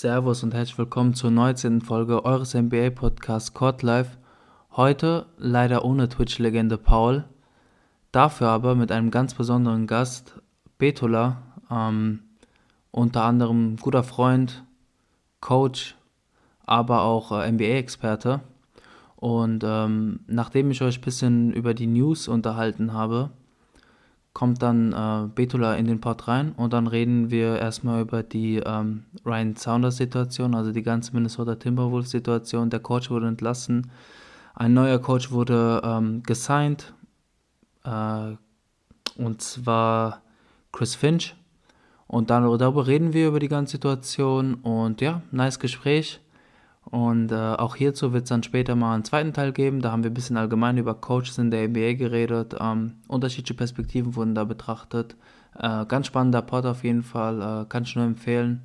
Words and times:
Servus 0.00 0.44
und 0.44 0.54
herzlich 0.54 0.78
willkommen 0.78 1.14
zur 1.14 1.32
19. 1.32 1.80
Folge 1.80 2.24
eures 2.24 2.54
NBA-Podcasts 2.54 3.52
Court 3.52 3.82
Life. 3.82 4.16
Heute 4.76 5.26
leider 5.38 5.84
ohne 5.84 6.08
Twitch-Legende 6.08 6.78
Paul, 6.78 7.24
dafür 8.12 8.46
aber 8.48 8.76
mit 8.76 8.92
einem 8.92 9.10
ganz 9.10 9.34
besonderen 9.34 9.88
Gast, 9.88 10.40
Betola, 10.78 11.42
ähm, 11.68 12.20
unter 12.90 13.24
anderem 13.24 13.76
guter 13.76 14.02
Freund, 14.02 14.64
Coach, 15.40 15.96
aber 16.66 17.02
auch 17.02 17.32
äh, 17.32 17.50
NBA-Experte. 17.50 18.40
Und 19.16 19.64
ähm, 19.64 20.20
nachdem 20.26 20.70
ich 20.70 20.82
euch 20.82 20.98
ein 20.98 21.04
bisschen 21.04 21.52
über 21.52 21.74
die 21.74 21.86
News 21.86 22.28
unterhalten 22.28 22.92
habe, 22.92 23.30
kommt 24.32 24.62
dann 24.62 24.92
äh, 24.92 25.28
Betula 25.34 25.74
in 25.74 25.86
den 25.86 26.00
Pod 26.00 26.28
rein 26.28 26.52
und 26.52 26.72
dann 26.72 26.86
reden 26.86 27.30
wir 27.30 27.58
erstmal 27.58 28.02
über 28.02 28.22
die 28.22 28.58
ähm, 28.58 29.04
Ryan 29.24 29.56
Saunders 29.56 29.96
Situation, 29.96 30.54
also 30.54 30.70
die 30.70 30.84
ganze 30.84 31.12
Minnesota 31.14 31.56
Timberwolves 31.56 32.10
Situation. 32.10 32.70
Der 32.70 32.78
Coach 32.78 33.10
wurde 33.10 33.26
entlassen, 33.26 33.90
ein 34.54 34.74
neuer 34.74 35.00
Coach 35.00 35.32
wurde 35.32 35.80
ähm, 35.84 36.22
gesigned 36.22 36.94
äh, 37.82 38.36
und 39.16 39.42
zwar 39.42 40.22
Chris 40.70 40.94
Finch. 40.94 41.34
Und 42.08 42.30
dann 42.30 42.42
darüber 42.58 42.86
reden 42.86 43.12
wir 43.12 43.28
über 43.28 43.38
die 43.38 43.48
ganze 43.48 43.72
Situation 43.72 44.54
und 44.54 45.02
ja, 45.02 45.22
nice 45.30 45.58
Gespräch. 45.60 46.20
Und 46.90 47.32
äh, 47.32 47.34
auch 47.34 47.76
hierzu 47.76 48.14
wird 48.14 48.24
es 48.24 48.30
dann 48.30 48.42
später 48.42 48.74
mal 48.74 48.94
einen 48.94 49.04
zweiten 49.04 49.34
Teil 49.34 49.52
geben. 49.52 49.82
Da 49.82 49.92
haben 49.92 50.02
wir 50.02 50.10
ein 50.10 50.14
bisschen 50.14 50.38
allgemein 50.38 50.78
über 50.78 50.94
Coaches 50.94 51.36
in 51.36 51.50
der 51.50 51.68
NBA 51.68 51.92
geredet. 51.94 52.56
Ähm, 52.58 52.94
unterschiedliche 53.08 53.52
Perspektiven 53.52 54.16
wurden 54.16 54.34
da 54.34 54.44
betrachtet. 54.44 55.16
Äh, 55.54 55.84
ganz 55.84 56.06
spannender 56.06 56.40
Pod 56.40 56.64
auf 56.64 56.84
jeden 56.84 57.02
Fall, 57.02 57.42
äh, 57.42 57.68
kann 57.68 57.82
ich 57.82 57.94
nur 57.94 58.06
empfehlen. 58.06 58.62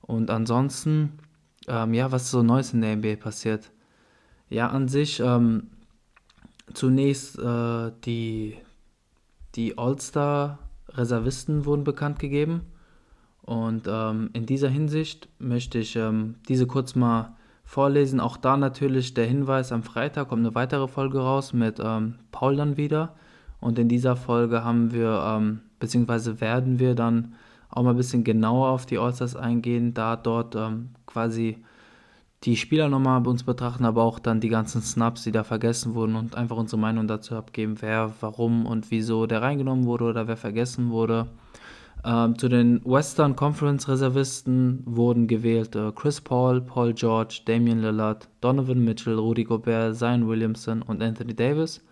Und 0.00 0.30
ansonsten, 0.30 1.18
ähm, 1.66 1.94
ja, 1.94 2.12
was 2.12 2.24
ist 2.24 2.30
so 2.30 2.44
Neues 2.44 2.72
in 2.72 2.80
der 2.80 2.94
NBA 2.94 3.16
passiert? 3.16 3.72
Ja, 4.50 4.68
an 4.68 4.86
sich 4.86 5.18
ähm, 5.18 5.66
zunächst 6.74 7.40
äh, 7.40 7.90
die, 8.04 8.56
die 9.56 9.76
All-Star-Reservisten 10.88 11.64
wurden 11.64 11.84
bekannt 11.84 12.18
gegeben. 12.18 12.62
Und 13.42 13.88
ähm, 13.88 14.30
in 14.32 14.46
dieser 14.46 14.68
Hinsicht 14.68 15.28
möchte 15.38 15.78
ich 15.78 15.96
ähm, 15.96 16.36
diese 16.48 16.66
kurz 16.66 16.94
mal 16.94 17.36
vorlesen. 17.64 18.20
Auch 18.20 18.36
da 18.36 18.56
natürlich 18.56 19.14
der 19.14 19.26
Hinweis, 19.26 19.72
am 19.72 19.82
Freitag 19.82 20.28
kommt 20.28 20.44
eine 20.44 20.54
weitere 20.54 20.88
Folge 20.88 21.20
raus 21.20 21.52
mit 21.52 21.80
ähm, 21.82 22.16
Paul 22.30 22.56
dann 22.56 22.76
wieder. 22.76 23.14
Und 23.60 23.78
in 23.78 23.88
dieser 23.88 24.16
Folge 24.16 24.64
haben 24.64 24.92
wir, 24.92 25.22
ähm, 25.26 25.60
beziehungsweise 25.78 26.40
werden 26.40 26.78
wir 26.78 26.94
dann 26.94 27.34
auch 27.70 27.82
mal 27.82 27.90
ein 27.90 27.96
bisschen 27.96 28.24
genauer 28.24 28.68
auf 28.68 28.86
die 28.86 28.98
Allstars 28.98 29.36
eingehen, 29.36 29.94
da 29.94 30.16
dort 30.16 30.54
ähm, 30.54 30.90
quasi 31.06 31.62
die 32.44 32.56
Spieler 32.56 32.88
nochmal 32.88 33.20
bei 33.20 33.30
uns 33.30 33.42
betrachten, 33.42 33.84
aber 33.84 34.02
auch 34.04 34.18
dann 34.18 34.40
die 34.40 34.48
ganzen 34.48 34.80
Snaps, 34.80 35.24
die 35.24 35.32
da 35.32 35.42
vergessen 35.42 35.94
wurden 35.94 36.14
und 36.14 36.36
einfach 36.36 36.56
unsere 36.56 36.80
Meinung 36.80 37.08
dazu 37.08 37.34
abgeben, 37.34 37.76
wer, 37.80 38.12
warum 38.20 38.64
und 38.66 38.90
wieso 38.90 39.26
der 39.26 39.42
reingenommen 39.42 39.86
wurde 39.86 40.04
oder 40.04 40.28
wer 40.28 40.36
vergessen 40.36 40.90
wurde. 40.90 41.26
Ähm, 42.04 42.38
zu 42.38 42.48
den 42.48 42.80
Western 42.84 43.34
Conference 43.34 43.88
Reservisten 43.88 44.82
wurden 44.86 45.26
gewählt 45.26 45.74
äh, 45.74 45.90
Chris 45.92 46.20
Paul, 46.20 46.60
Paul 46.60 46.94
George, 46.94 47.40
Damian 47.44 47.82
Lillard, 47.82 48.28
Donovan 48.40 48.84
Mitchell, 48.84 49.18
Rudy 49.18 49.42
Gobert, 49.42 49.96
Zion 49.96 50.28
Williamson 50.28 50.82
und 50.82 51.02
Anthony 51.02 51.34
Davis. 51.34 51.84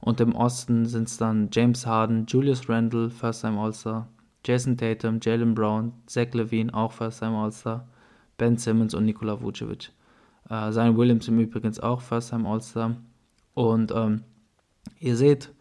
Und 0.00 0.20
im 0.20 0.34
Osten 0.34 0.86
sind 0.86 1.08
es 1.08 1.16
dann 1.16 1.48
James 1.52 1.86
Harden, 1.86 2.26
Julius 2.26 2.68
Randle, 2.68 3.10
First-Time 3.10 3.58
All-Star, 3.58 4.08
Jason 4.44 4.76
Tatum, 4.76 5.20
Jalen 5.22 5.54
Brown, 5.54 5.92
Zach 6.06 6.34
Levine, 6.34 6.74
auch 6.74 6.92
First-Time 6.92 7.36
All-Star, 7.36 7.86
Ben 8.36 8.56
Simmons 8.56 8.94
und 8.94 9.04
Nikola 9.04 9.40
Vucevic. 9.40 9.92
Äh, 10.48 10.70
Zion 10.72 10.96
Williamson 10.96 11.38
übrigens 11.38 11.80
auch 11.80 12.00
First-Time 12.00 12.48
All-Star. 12.48 12.96
Und 13.54 13.92
ähm, 13.94 14.22
ihr 14.98 15.16
seht, 15.16 15.52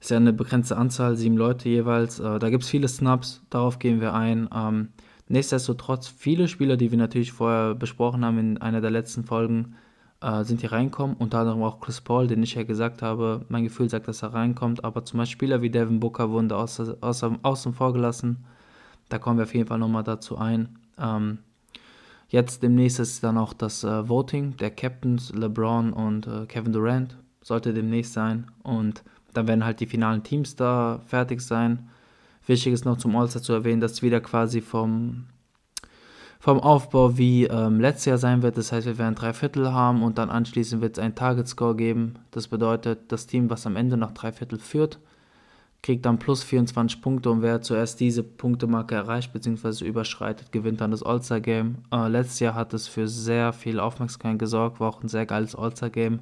ist 0.00 0.10
ja 0.10 0.16
eine 0.16 0.32
begrenzte 0.32 0.76
Anzahl, 0.76 1.16
sieben 1.16 1.36
Leute 1.36 1.68
jeweils. 1.68 2.20
Äh, 2.20 2.38
da 2.38 2.50
gibt 2.50 2.64
es 2.64 2.68
viele 2.68 2.88
Snaps, 2.88 3.42
darauf 3.50 3.78
gehen 3.78 4.00
wir 4.00 4.14
ein. 4.14 4.48
Ähm, 4.54 4.88
nichtsdestotrotz, 5.28 6.08
viele 6.08 6.48
Spieler, 6.48 6.76
die 6.76 6.90
wir 6.90 6.98
natürlich 6.98 7.32
vorher 7.32 7.74
besprochen 7.74 8.24
haben 8.24 8.38
in 8.38 8.58
einer 8.58 8.80
der 8.80 8.90
letzten 8.90 9.24
Folgen, 9.24 9.76
äh, 10.20 10.44
sind 10.44 10.60
hier 10.60 10.72
reinkommen. 10.72 11.16
Unter 11.16 11.40
anderem 11.40 11.62
auch 11.62 11.80
Chris 11.80 12.00
Paul, 12.00 12.26
den 12.26 12.42
ich 12.42 12.54
ja 12.54 12.64
gesagt 12.64 13.02
habe, 13.02 13.44
mein 13.48 13.64
Gefühl 13.64 13.88
sagt, 13.88 14.08
dass 14.08 14.22
er 14.22 14.34
reinkommt. 14.34 14.84
Aber 14.84 15.04
zum 15.04 15.18
Beispiel 15.18 15.48
Spieler 15.48 15.62
wie 15.62 15.70
Devin 15.70 16.00
Booker 16.00 16.30
wurden 16.30 16.48
da 16.48 16.56
außer, 16.56 16.96
außen 17.00 17.74
vor 17.74 17.92
gelassen. 17.92 18.44
Da 19.08 19.18
kommen 19.18 19.38
wir 19.38 19.44
auf 19.44 19.54
jeden 19.54 19.68
Fall 19.68 19.78
nochmal 19.78 20.04
dazu 20.04 20.38
ein. 20.38 20.78
Ähm, 20.98 21.38
jetzt 22.28 22.62
demnächst 22.62 23.00
ist 23.00 23.22
dann 23.22 23.38
auch 23.38 23.52
das 23.52 23.84
äh, 23.84 24.08
Voting 24.08 24.56
der 24.56 24.70
Captains, 24.70 25.32
LeBron 25.32 25.92
und 25.92 26.26
äh, 26.26 26.46
Kevin 26.46 26.72
Durant. 26.72 27.16
Sollte 27.42 27.74
demnächst 27.74 28.14
sein. 28.14 28.50
Und 28.62 29.04
dann 29.34 29.46
werden 29.48 29.64
halt 29.64 29.80
die 29.80 29.86
finalen 29.86 30.22
Teams 30.22 30.56
da 30.56 31.00
fertig 31.06 31.40
sein. 31.40 31.90
Wichtig 32.46 32.72
ist 32.72 32.84
noch 32.84 32.98
zum 32.98 33.16
All-Star 33.16 33.42
zu 33.42 33.52
erwähnen, 33.52 33.80
dass 33.80 33.92
es 33.92 34.02
wieder 34.02 34.20
quasi 34.20 34.60
vom, 34.60 35.24
vom 36.38 36.60
Aufbau 36.60 37.16
wie 37.16 37.44
ähm, 37.44 37.80
letztes 37.80 38.04
Jahr 38.06 38.18
sein 38.18 38.42
wird. 38.42 38.56
Das 38.56 38.72
heißt, 38.72 38.86
wir 38.86 38.98
werden 38.98 39.14
drei 39.14 39.32
Viertel 39.32 39.72
haben 39.72 40.02
und 40.02 40.18
dann 40.18 40.30
anschließend 40.30 40.82
wird 40.82 40.98
es 40.98 41.02
einen 41.02 41.14
Target-Score 41.14 41.74
geben. 41.74 42.14
Das 42.30 42.48
bedeutet, 42.48 43.12
das 43.12 43.26
Team, 43.26 43.50
was 43.50 43.66
am 43.66 43.76
Ende 43.76 43.96
nach 43.96 44.12
drei 44.12 44.32
Viertel 44.32 44.58
führt, 44.58 44.98
kriegt 45.84 46.06
dann 46.06 46.18
plus 46.18 46.42
24 46.42 47.02
Punkte 47.02 47.30
und 47.30 47.42
wer 47.42 47.60
zuerst 47.60 48.00
diese 48.00 48.22
Punktemarke 48.22 48.94
erreicht 48.94 49.34
bzw. 49.34 49.84
überschreitet, 49.84 50.50
gewinnt 50.50 50.80
dann 50.80 50.92
das 50.92 51.02
All-Star-Game. 51.02 51.76
Äh, 51.92 52.08
letztes 52.08 52.40
Jahr 52.40 52.54
hat 52.54 52.72
es 52.72 52.88
für 52.88 53.06
sehr 53.06 53.52
viel 53.52 53.78
Aufmerksamkeit 53.78 54.38
gesorgt, 54.38 54.80
war 54.80 54.88
auch 54.88 55.02
ein 55.02 55.08
sehr 55.08 55.26
geiles 55.26 55.54
All-Star-Game. 55.54 56.20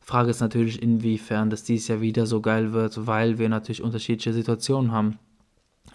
Frage 0.00 0.28
ist 0.28 0.40
natürlich, 0.40 0.82
inwiefern 0.82 1.48
das 1.48 1.64
dieses 1.64 1.88
Jahr 1.88 2.02
wieder 2.02 2.26
so 2.26 2.42
geil 2.42 2.74
wird, 2.74 3.06
weil 3.06 3.38
wir 3.38 3.48
natürlich 3.48 3.82
unterschiedliche 3.82 4.34
Situationen 4.34 4.92
haben. 4.92 5.18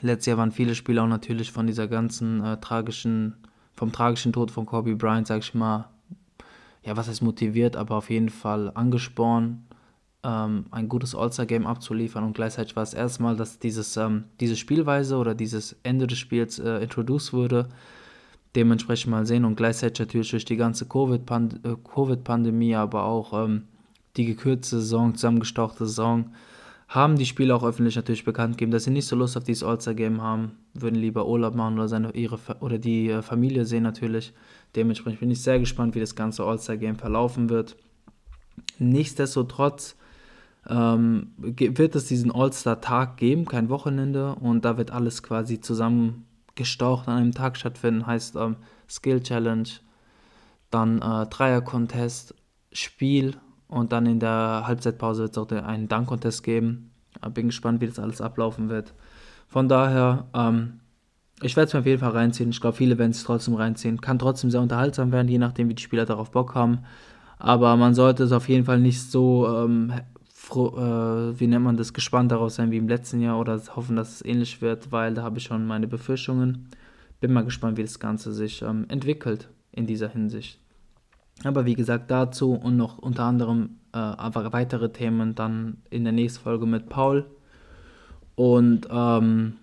Letztes 0.01 0.25
Jahr 0.25 0.37
waren 0.39 0.51
viele 0.51 0.73
Spieler 0.73 1.03
auch 1.03 1.07
natürlich 1.07 1.51
von 1.51 1.67
dieser 1.67 1.87
ganzen 1.87 2.43
äh, 2.43 2.57
tragischen, 2.59 3.35
vom 3.75 3.91
tragischen 3.91 4.33
Tod 4.33 4.49
von 4.49 4.65
Kobe 4.65 4.95
Bryant, 4.95 5.27
sag 5.27 5.43
ich 5.43 5.53
mal, 5.53 5.89
ja, 6.81 6.97
was 6.97 7.07
heißt 7.07 7.21
motiviert, 7.21 7.75
aber 7.75 7.97
auf 7.97 8.09
jeden 8.09 8.29
Fall 8.29 8.71
angespornt, 8.73 9.59
ähm, 10.23 10.65
ein 10.71 10.89
gutes 10.89 11.15
All-Star-Game 11.15 11.67
abzuliefern 11.67 12.23
und 12.23 12.33
gleichzeitig 12.33 12.75
war 12.75 12.83
es 12.83 12.93
erstmal, 12.93 13.35
dass 13.35 13.59
dieses, 13.59 13.97
ähm, 13.97 14.25
diese 14.39 14.55
Spielweise 14.55 15.17
oder 15.17 15.35
dieses 15.35 15.75
Ende 15.83 16.07
des 16.07 16.17
Spiels 16.17 16.59
äh, 16.59 16.77
introduced 16.77 17.33
wurde. 17.33 17.67
Dementsprechend 18.55 19.11
mal 19.11 19.25
sehen 19.25 19.45
und 19.45 19.55
gleichzeitig 19.55 19.99
natürlich 19.99 20.29
durch 20.29 20.45
die 20.45 20.57
ganze 20.57 20.85
Covid-Pandemie, 20.85 21.81
COVID 21.83 22.75
aber 22.75 23.03
auch 23.03 23.45
ähm, 23.45 23.63
die 24.15 24.25
gekürzte 24.25 24.79
Saison, 24.79 25.15
zusammengestauchte 25.15 25.87
Saison, 25.87 26.31
haben 26.87 27.17
die 27.17 27.25
Spieler 27.25 27.55
auch 27.55 27.63
öffentlich 27.63 27.95
natürlich 27.95 28.23
bekannt 28.23 28.57
gegeben, 28.57 28.71
dass 28.71 28.83
sie 28.83 28.91
nicht 28.91 29.07
so 29.07 29.15
Lust 29.15 29.35
auf 29.35 29.43
dieses 29.43 29.63
All-Star-Game 29.63 30.21
haben, 30.21 30.51
würden 30.75 30.95
lieber 30.95 31.27
Urlaub 31.27 31.55
machen 31.55 31.73
oder, 31.75 31.87
seine, 31.87 32.11
ihre, 32.11 32.37
oder 32.59 32.77
die 32.77 33.09
äh, 33.09 33.21
Familie 33.23 33.65
sehen 33.65 33.83
natürlich. 33.83 34.33
Dementsprechend 34.75 35.19
bin 35.19 35.31
ich 35.31 35.41
sehr 35.41 35.59
gespannt, 35.59 35.95
wie 35.95 35.99
das 35.99 36.15
ganze 36.15 36.43
All-Star-Game 36.43 36.97
verlaufen 36.97 37.49
wird. 37.49 37.75
Nichtsdestotrotz 38.77 39.95
ähm, 40.69 41.33
wird 41.37 41.95
es 41.95 42.05
diesen 42.07 42.31
All-Star-Tag 42.31 43.17
geben, 43.17 43.45
kein 43.45 43.69
Wochenende, 43.69 44.35
und 44.35 44.65
da 44.65 44.77
wird 44.77 44.91
alles 44.91 45.23
quasi 45.23 45.59
zusammengestaucht 45.59 47.07
an 47.07 47.17
einem 47.17 47.31
Tag 47.33 47.57
stattfinden, 47.57 48.05
heißt 48.05 48.35
ähm, 48.35 48.57
Skill 48.89 49.21
Challenge, 49.21 49.69
dann 50.69 51.01
äh, 51.01 51.25
Dreier-Contest, 51.27 52.35
Spiel 52.71 53.35
und 53.67 53.91
dann 53.91 54.05
in 54.05 54.19
der 54.19 54.63
Halbzeitpause 54.65 55.23
wird 55.23 55.31
es 55.31 55.37
auch 55.37 55.51
einen 55.51 55.87
Dunk-Contest 55.87 56.43
geben. 56.43 56.91
Bin 57.33 57.47
gespannt, 57.47 57.79
wie 57.81 57.87
das 57.87 57.99
alles 57.99 58.21
ablaufen 58.21 58.69
wird. 58.69 58.93
Von 59.47 59.69
daher, 59.69 60.25
ähm, 60.33 60.79
ich 61.41 61.55
werde 61.55 61.67
es 61.67 61.73
mir 61.73 61.81
auf 61.81 61.85
jeden 61.85 61.99
Fall 61.99 62.11
reinziehen. 62.11 62.49
Ich 62.49 62.59
glaube, 62.59 62.77
viele 62.77 62.97
werden 62.97 63.11
es 63.11 63.23
trotzdem 63.23 63.53
reinziehen. 63.53 64.01
Kann 64.01 64.19
trotzdem 64.19 64.49
sehr 64.49 64.61
unterhaltsam 64.61 65.11
werden, 65.11 65.27
je 65.27 65.37
nachdem, 65.37 65.69
wie 65.69 65.75
die 65.75 65.83
Spieler 65.83 66.05
darauf 66.05 66.31
Bock 66.31 66.55
haben. 66.55 66.79
Aber 67.37 67.75
man 67.75 67.93
sollte 67.93 68.23
es 68.23 68.31
auf 68.31 68.49
jeden 68.49 68.65
Fall 68.65 68.79
nicht 68.79 69.01
so, 69.01 69.47
ähm, 69.47 69.91
äh, 69.91 70.01
wie 70.49 71.47
nennt 71.47 71.63
man 71.63 71.77
das, 71.77 71.93
gespannt 71.93 72.31
darauf 72.31 72.51
sein 72.51 72.71
wie 72.71 72.77
im 72.77 72.87
letzten 72.87 73.21
Jahr 73.21 73.39
oder 73.39 73.59
hoffen, 73.75 73.95
dass 73.95 74.15
es 74.15 74.25
ähnlich 74.25 74.61
wird, 74.61 74.91
weil 74.91 75.13
da 75.13 75.23
habe 75.23 75.37
ich 75.37 75.45
schon 75.45 75.65
meine 75.65 75.87
Befürchtungen. 75.87 76.69
Bin 77.21 77.33
mal 77.33 77.45
gespannt, 77.45 77.77
wie 77.77 77.83
das 77.83 77.99
Ganze 77.99 78.33
sich 78.33 78.61
ähm, 78.61 78.85
entwickelt 78.89 79.49
in 79.71 79.87
dieser 79.87 80.09
Hinsicht. 80.09 80.59
Aber 81.43 81.65
wie 81.65 81.75
gesagt, 81.75 82.11
dazu 82.11 82.53
und 82.53 82.77
noch 82.77 82.97
unter 82.97 83.23
anderem 83.23 83.77
äh, 83.93 83.97
weitere 83.97 84.91
Themen 84.91 85.35
dann 85.35 85.77
in 85.89 86.03
der 86.03 86.13
nächsten 86.13 86.43
Folge 86.43 86.65
mit 86.65 86.89
Paul. 86.89 87.25
Und 88.35 88.87
ähm, 88.89 89.55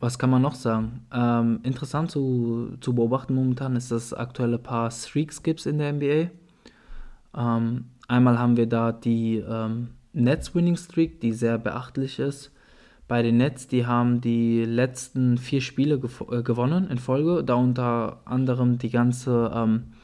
was 0.00 0.18
kann 0.18 0.30
man 0.30 0.42
noch 0.42 0.54
sagen? 0.54 1.06
Ähm, 1.12 1.60
interessant 1.62 2.10
zu, 2.10 2.76
zu 2.80 2.94
beobachten 2.94 3.34
momentan 3.34 3.76
ist, 3.76 3.90
dass 3.90 4.06
es 4.06 4.14
aktuelle 4.14 4.58
paar 4.58 4.90
Streaks 4.90 5.42
gibt 5.42 5.64
in 5.66 5.78
der 5.78 5.92
NBA. 5.92 6.30
Ähm, 7.36 7.84
einmal 8.12 8.38
haben 8.38 8.56
wir 8.56 8.66
da 8.66 8.92
die 8.92 9.38
ähm, 9.38 9.88
Nets-Winning 10.12 10.76
Streak, 10.76 11.20
die 11.20 11.32
sehr 11.32 11.58
beachtlich 11.58 12.18
ist. 12.18 12.52
Bei 13.08 13.22
den 13.22 13.38
Nets, 13.38 13.66
die 13.66 13.86
haben 13.86 14.20
die 14.20 14.64
letzten 14.64 15.38
vier 15.38 15.60
Spiele 15.60 15.94
äh, 16.30 16.42
gewonnen 16.42 16.88
in 16.88 16.98
Folge, 16.98 17.42
da 17.42 17.54
unter 17.54 18.20
anderem 18.24 18.78
die 18.78 18.90
ganze 18.90 19.50
ähm, 19.54 19.94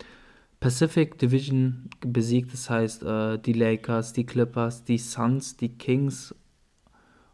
Pacific 0.61 1.19
Division 1.19 1.91
besiegt, 2.01 2.53
das 2.53 2.69
heißt 2.69 3.03
äh, 3.05 3.39
die 3.39 3.53
Lakers, 3.53 4.13
die 4.13 4.27
Clippers, 4.27 4.85
die 4.85 4.99
Suns, 4.99 5.57
die 5.57 5.69
Kings 5.69 6.35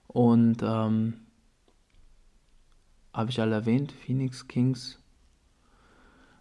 und 0.09 0.63
ähm, 0.63 1.15
habe 3.13 3.31
ich 3.31 3.41
alle 3.41 3.55
erwähnt, 3.55 3.93
Phoenix 3.93 4.47
Kings 4.47 4.99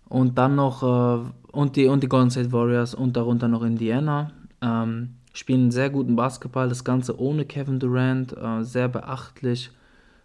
und 0.10 0.38
dann 0.38 0.56
noch 0.56 0.84
äh, 0.84 1.30
und 1.52 1.76
die 1.76 1.88
und 1.88 2.04
die 2.04 2.08
Golden 2.08 2.32
State 2.32 2.52
Warriors 2.52 2.96
und 2.96 3.16
darunter 3.16 3.48
noch 3.48 3.64
Indiana 3.64 4.32
ähm, 4.62 5.16
spielen 5.34 5.72
sehr 5.72 5.90
guten 5.90 6.16
Basketball, 6.16 6.70
das 6.70 6.84
Ganze 6.84 7.20
ohne 7.20 7.46
Kevin 7.46 7.80
Durant, 7.80 8.36
äh, 8.38 8.64
sehr 8.64 8.88
beachtlich. 8.88 9.72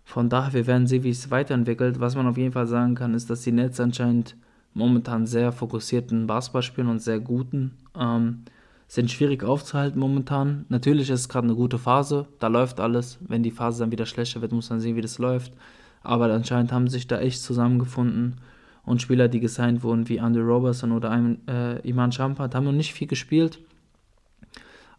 Von 0.04 0.28
daher, 0.28 0.52
wir 0.52 0.66
werden 0.66 0.86
sehen, 0.86 1.02
wie 1.02 1.10
es 1.10 1.30
weiterentwickelt. 1.30 2.00
Was 2.00 2.14
man 2.14 2.26
auf 2.26 2.38
jeden 2.38 2.52
Fall 2.52 2.66
sagen 2.66 2.94
kann, 2.94 3.14
ist, 3.14 3.28
dass 3.28 3.42
die 3.42 3.52
Nets 3.52 3.80
anscheinend 3.80 4.36
momentan 4.74 5.26
sehr 5.26 5.52
fokussierten 5.52 6.26
Basketball 6.26 6.62
spielen 6.62 6.88
und 6.88 7.00
sehr 7.00 7.20
guten. 7.20 7.72
Ähm, 7.98 8.44
sind 8.86 9.10
schwierig 9.10 9.44
aufzuhalten 9.44 10.00
momentan. 10.00 10.64
Natürlich 10.70 11.10
ist 11.10 11.20
es 11.20 11.28
gerade 11.28 11.46
eine 11.46 11.56
gute 11.56 11.78
Phase, 11.78 12.26
da 12.38 12.46
läuft 12.46 12.80
alles. 12.80 13.18
Wenn 13.20 13.42
die 13.42 13.50
Phase 13.50 13.80
dann 13.80 13.92
wieder 13.92 14.06
schlechter 14.06 14.40
wird, 14.40 14.52
muss 14.52 14.70
man 14.70 14.80
sehen, 14.80 14.96
wie 14.96 15.02
das 15.02 15.18
läuft. 15.18 15.52
Aber 16.02 16.32
anscheinend 16.32 16.72
haben 16.72 16.88
sich 16.88 17.06
da 17.06 17.18
echt 17.18 17.42
zusammengefunden 17.42 18.36
und 18.88 19.02
Spieler, 19.02 19.28
die 19.28 19.40
gesigned 19.40 19.82
wurden, 19.82 20.08
wie 20.08 20.20
Andrew 20.20 20.42
Robertson 20.42 20.92
oder 20.92 21.12
äh, 21.48 21.88
Iman 21.88 22.12
Champat, 22.12 22.54
haben 22.54 22.64
noch 22.64 22.72
nicht 22.72 22.92
viel 22.92 23.06
gespielt. 23.06 23.58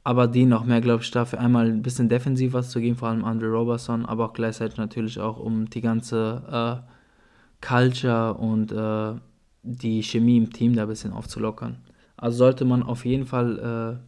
Aber 0.03 0.27
die 0.27 0.45
noch 0.45 0.65
mehr, 0.65 0.81
glaube 0.81 1.03
ich, 1.03 1.11
dafür 1.11 1.39
einmal 1.39 1.67
ein 1.67 1.81
bisschen 1.81 2.09
defensiv 2.09 2.53
was 2.53 2.69
zu 2.69 2.79
geben, 2.79 2.95
vor 2.95 3.09
allem 3.09 3.25
Andrew 3.25 3.51
Robertson, 3.51 4.05
aber 4.05 4.25
auch 4.25 4.33
gleichzeitig 4.33 4.77
natürlich 4.77 5.19
auch, 5.19 5.37
um 5.37 5.69
die 5.69 5.81
ganze 5.81 6.81
äh, 6.81 7.65
Culture 7.65 8.35
und 8.35 8.71
äh, 8.71 9.19
die 9.63 10.01
Chemie 10.01 10.37
im 10.37 10.51
Team 10.51 10.75
da 10.75 10.83
ein 10.83 10.87
bisschen 10.87 11.11
aufzulockern. 11.11 11.77
Also 12.15 12.37
sollte 12.37 12.65
man 12.65 12.83
auf 12.83 13.05
jeden 13.05 13.25
Fall 13.25 13.99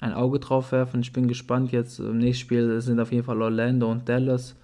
äh, 0.00 0.04
ein 0.04 0.12
Auge 0.12 0.38
drauf 0.38 0.72
werfen. 0.72 1.00
Ich 1.00 1.12
bin 1.12 1.28
gespannt 1.28 1.72
jetzt. 1.72 1.98
Im 1.98 2.18
nächsten 2.18 2.42
Spiel 2.42 2.80
sind 2.80 3.00
auf 3.00 3.12
jeden 3.12 3.24
Fall 3.24 3.40
Orlando 3.40 3.90
und 3.90 4.08
Dallas. 4.08 4.54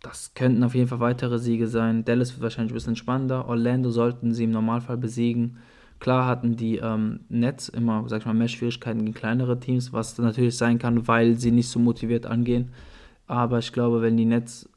Das 0.00 0.32
könnten 0.34 0.62
auf 0.62 0.74
jeden 0.74 0.88
Fall 0.88 1.00
weitere 1.00 1.38
Siege 1.38 1.66
sein. 1.66 2.04
Dallas 2.04 2.32
wird 2.32 2.42
wahrscheinlich 2.42 2.72
ein 2.72 2.74
bisschen 2.74 2.96
spannender. 2.96 3.48
Orlando 3.48 3.90
sollten 3.90 4.32
sie 4.32 4.44
im 4.44 4.52
Normalfall 4.52 4.96
besiegen. 4.96 5.58
Klar 5.98 6.26
hatten 6.26 6.56
die 6.56 6.76
ähm, 6.76 7.20
Nets 7.28 7.68
immer, 7.68 8.04
sag 8.08 8.20
ich 8.20 8.26
mal, 8.26 8.34
mehr 8.34 8.48
Schwierigkeiten 8.48 9.00
gegen 9.00 9.14
kleinere 9.14 9.58
Teams, 9.58 9.92
was 9.92 10.16
natürlich 10.18 10.56
sein 10.56 10.78
kann, 10.78 11.08
weil 11.08 11.34
sie 11.34 11.50
nicht 11.50 11.68
so 11.68 11.80
motiviert 11.80 12.26
angehen. 12.26 12.70
Aber 13.26 13.58
ich 13.58 13.72
glaube, 13.72 14.00
wenn 14.00 14.16
die 14.16 14.24
Nets 14.24 14.68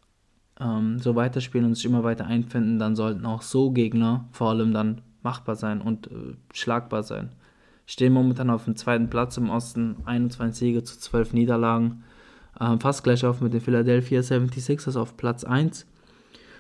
ähm, 0.59 0.97
so 0.97 1.15
weiterspielen 1.15 1.67
und 1.67 1.75
sich 1.75 1.85
immer 1.85 2.03
weiter 2.03 2.25
einfinden, 2.25 2.79
dann 2.79 2.95
sollten 2.95 3.25
auch 3.25 3.44
so 3.44 3.71
Gegner 3.71 4.27
vor 4.31 4.50
allem 4.50 4.74
dann 4.74 5.01
machbar 5.21 5.56
sein 5.56 5.81
und 5.81 6.07
äh, 6.07 6.35
schlagbar 6.53 7.03
sein. 7.03 7.29
Stehen 7.85 8.13
momentan 8.13 8.50
auf 8.50 8.65
dem 8.65 8.75
zweiten 8.75 9.09
Platz 9.09 9.38
im 9.38 9.50
Osten, 9.50 9.97
21 10.06 10.57
Siege 10.57 10.83
zu 10.83 10.97
12 11.00 11.33
Niederlagen. 11.33 12.03
Ähm, 12.61 12.79
fast 12.79 13.03
gleich 13.03 13.25
auf 13.25 13.41
mit 13.41 13.53
den 13.53 13.61
Philadelphia 13.61 14.21
76ers 14.21 14.97
auf 14.97 15.17
Platz 15.17 15.43
1. 15.43 15.87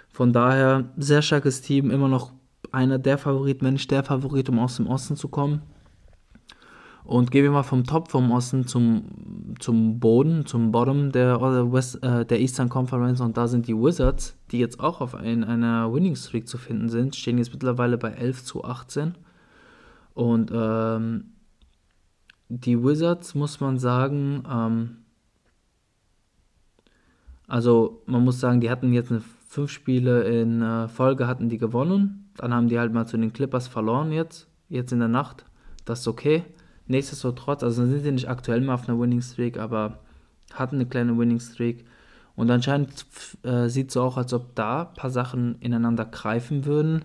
Von 0.09 0.33
daher 0.33 0.85
sehr 0.97 1.21
starkes 1.21 1.61
Team, 1.61 1.91
immer 1.91 2.07
noch 2.07 2.33
einer 2.71 2.97
der 2.97 3.19
Favoriten, 3.19 3.65
wenn 3.65 3.73
nicht 3.73 3.91
der 3.91 4.03
Favorit, 4.03 4.49
um 4.49 4.57
aus 4.57 4.77
dem 4.77 4.87
Osten 4.87 5.15
zu 5.15 5.27
kommen. 5.27 5.61
Und 7.03 7.29
gehen 7.29 7.43
wir 7.43 7.51
mal 7.51 7.63
vom 7.63 7.83
Top 7.83 8.09
vom 8.09 8.31
Osten 8.31 8.65
zum, 8.67 9.03
zum 9.59 9.99
Boden, 9.99 10.45
zum 10.45 10.71
Bottom 10.71 11.11
der, 11.11 11.39
West, 11.71 12.01
äh, 12.03 12.25
der 12.25 12.39
Eastern 12.39 12.69
Conference. 12.69 13.21
Und 13.21 13.37
da 13.37 13.47
sind 13.47 13.67
die 13.67 13.75
Wizards, 13.75 14.35
die 14.51 14.59
jetzt 14.59 14.79
auch 14.79 15.01
auf 15.01 15.13
ein, 15.13 15.43
einer 15.43 15.93
Winning 15.93 16.15
Streak 16.15 16.47
zu 16.47 16.57
finden 16.57 16.89
sind, 16.89 17.15
stehen 17.15 17.37
jetzt 17.37 17.53
mittlerweile 17.53 17.97
bei 17.97 18.11
11 18.11 18.43
zu 18.43 18.63
18. 18.63 19.15
Und 20.13 20.51
ähm, 20.53 21.33
die 22.49 22.81
Wizards, 22.83 23.35
muss 23.35 23.59
man 23.59 23.77
sagen, 23.77 24.43
ähm, 24.49 24.97
also 27.51 28.01
man 28.05 28.23
muss 28.23 28.39
sagen, 28.39 28.61
die 28.61 28.69
hatten 28.69 28.93
jetzt 28.93 29.11
fünf 29.45 29.71
Spiele 29.71 30.23
in 30.23 30.61
äh, 30.61 30.87
Folge 30.87 31.27
hatten 31.27 31.49
die 31.49 31.57
gewonnen. 31.57 32.31
Dann 32.37 32.53
haben 32.53 32.69
die 32.69 32.79
halt 32.79 32.93
mal 32.93 33.05
zu 33.05 33.17
den 33.17 33.33
Clippers 33.33 33.67
verloren 33.67 34.13
jetzt, 34.13 34.47
jetzt 34.69 34.93
in 34.93 34.99
der 34.99 35.09
Nacht. 35.09 35.43
Das 35.83 35.99
ist 35.99 36.07
okay. 36.07 36.43
Nichtsdestotrotz, 36.87 37.61
also 37.61 37.85
sind 37.85 38.03
sie 38.03 38.11
nicht 38.13 38.29
aktuell 38.29 38.61
mehr 38.61 38.73
auf 38.73 38.87
einer 38.87 38.97
Winning 38.97 39.21
Streak, 39.21 39.59
aber 39.59 39.99
hatten 40.53 40.75
eine 40.75 40.85
kleine 40.85 41.17
Winning 41.17 41.41
Streak. 41.41 41.83
Und 42.37 42.49
anscheinend 42.49 43.05
äh, 43.43 43.67
sieht 43.67 43.89
es 43.89 43.95
so 43.95 44.03
auch, 44.03 44.15
als 44.15 44.33
ob 44.33 44.55
da 44.55 44.83
ein 44.83 44.93
paar 44.93 45.09
Sachen 45.09 45.57
ineinander 45.59 46.05
greifen 46.05 46.63
würden. 46.63 47.03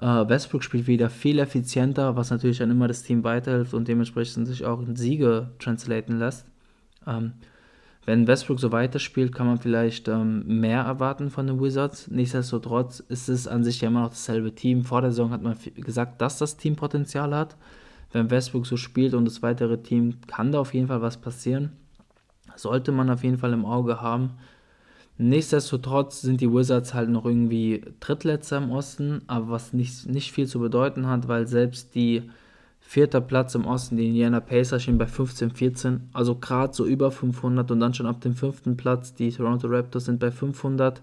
Äh, 0.00 0.06
Westbrook 0.06 0.64
spielt 0.64 0.86
wieder 0.86 1.10
viel 1.10 1.38
effizienter, 1.38 2.16
was 2.16 2.30
natürlich 2.30 2.56
dann 2.56 2.70
immer 2.70 2.88
das 2.88 3.02
Team 3.02 3.22
weiterhilft 3.22 3.74
und 3.74 3.86
dementsprechend 3.86 4.48
sich 4.48 4.64
auch 4.64 4.80
in 4.80 4.96
Siege 4.96 5.50
translaten 5.58 6.18
lässt. 6.18 6.46
Ähm, 7.06 7.34
wenn 8.06 8.26
Westbrook 8.26 8.60
so 8.60 8.72
weiterspielt, 8.72 9.34
kann 9.34 9.46
man 9.46 9.58
vielleicht 9.58 10.08
ähm, 10.08 10.60
mehr 10.60 10.82
erwarten 10.82 11.30
von 11.30 11.46
den 11.46 11.60
Wizards. 11.60 12.08
Nichtsdestotrotz 12.08 13.00
ist 13.00 13.28
es 13.28 13.48
an 13.48 13.64
sich 13.64 13.80
ja 13.80 13.88
immer 13.88 14.02
noch 14.02 14.10
dasselbe 14.10 14.54
Team. 14.54 14.84
Vor 14.84 15.00
der 15.00 15.10
Saison 15.10 15.30
hat 15.30 15.42
man 15.42 15.56
gesagt, 15.76 16.20
dass 16.20 16.38
das 16.38 16.56
Team 16.56 16.76
Potenzial 16.76 17.34
hat 17.34 17.56
wenn 18.14 18.30
Westbrook 18.30 18.64
so 18.64 18.76
spielt 18.76 19.12
und 19.12 19.24
das 19.24 19.42
weitere 19.42 19.78
Team, 19.78 20.20
kann 20.28 20.52
da 20.52 20.60
auf 20.60 20.72
jeden 20.72 20.86
Fall 20.86 21.02
was 21.02 21.16
passieren. 21.16 21.72
Sollte 22.54 22.92
man 22.92 23.10
auf 23.10 23.24
jeden 23.24 23.38
Fall 23.38 23.52
im 23.52 23.66
Auge 23.66 24.00
haben. 24.00 24.30
Nichtsdestotrotz 25.18 26.22
sind 26.22 26.40
die 26.40 26.50
Wizards 26.50 26.94
halt 26.94 27.08
noch 27.08 27.24
irgendwie 27.24 27.84
Drittletzter 27.98 28.58
im 28.58 28.70
Osten, 28.70 29.22
aber 29.26 29.50
was 29.50 29.72
nicht, 29.72 30.06
nicht 30.06 30.32
viel 30.32 30.46
zu 30.46 30.60
bedeuten 30.60 31.08
hat, 31.08 31.26
weil 31.26 31.48
selbst 31.48 31.96
die 31.96 32.30
vierter 32.86 33.20
Platz 33.20 33.54
im 33.54 33.66
Osten, 33.66 33.96
die 33.96 34.06
Indiana 34.06 34.40
Pacers, 34.40 34.82
stehen 34.82 34.98
bei 34.98 35.06
15, 35.06 35.50
14, 35.50 36.10
also 36.12 36.36
gerade 36.36 36.72
so 36.72 36.86
über 36.86 37.10
500 37.10 37.70
und 37.70 37.80
dann 37.80 37.94
schon 37.94 38.06
ab 38.06 38.20
dem 38.20 38.34
fünften 38.34 38.76
Platz, 38.76 39.14
die 39.14 39.30
Toronto 39.30 39.66
Raptors 39.66 40.04
sind 40.04 40.20
bei 40.20 40.30
500. 40.30 41.02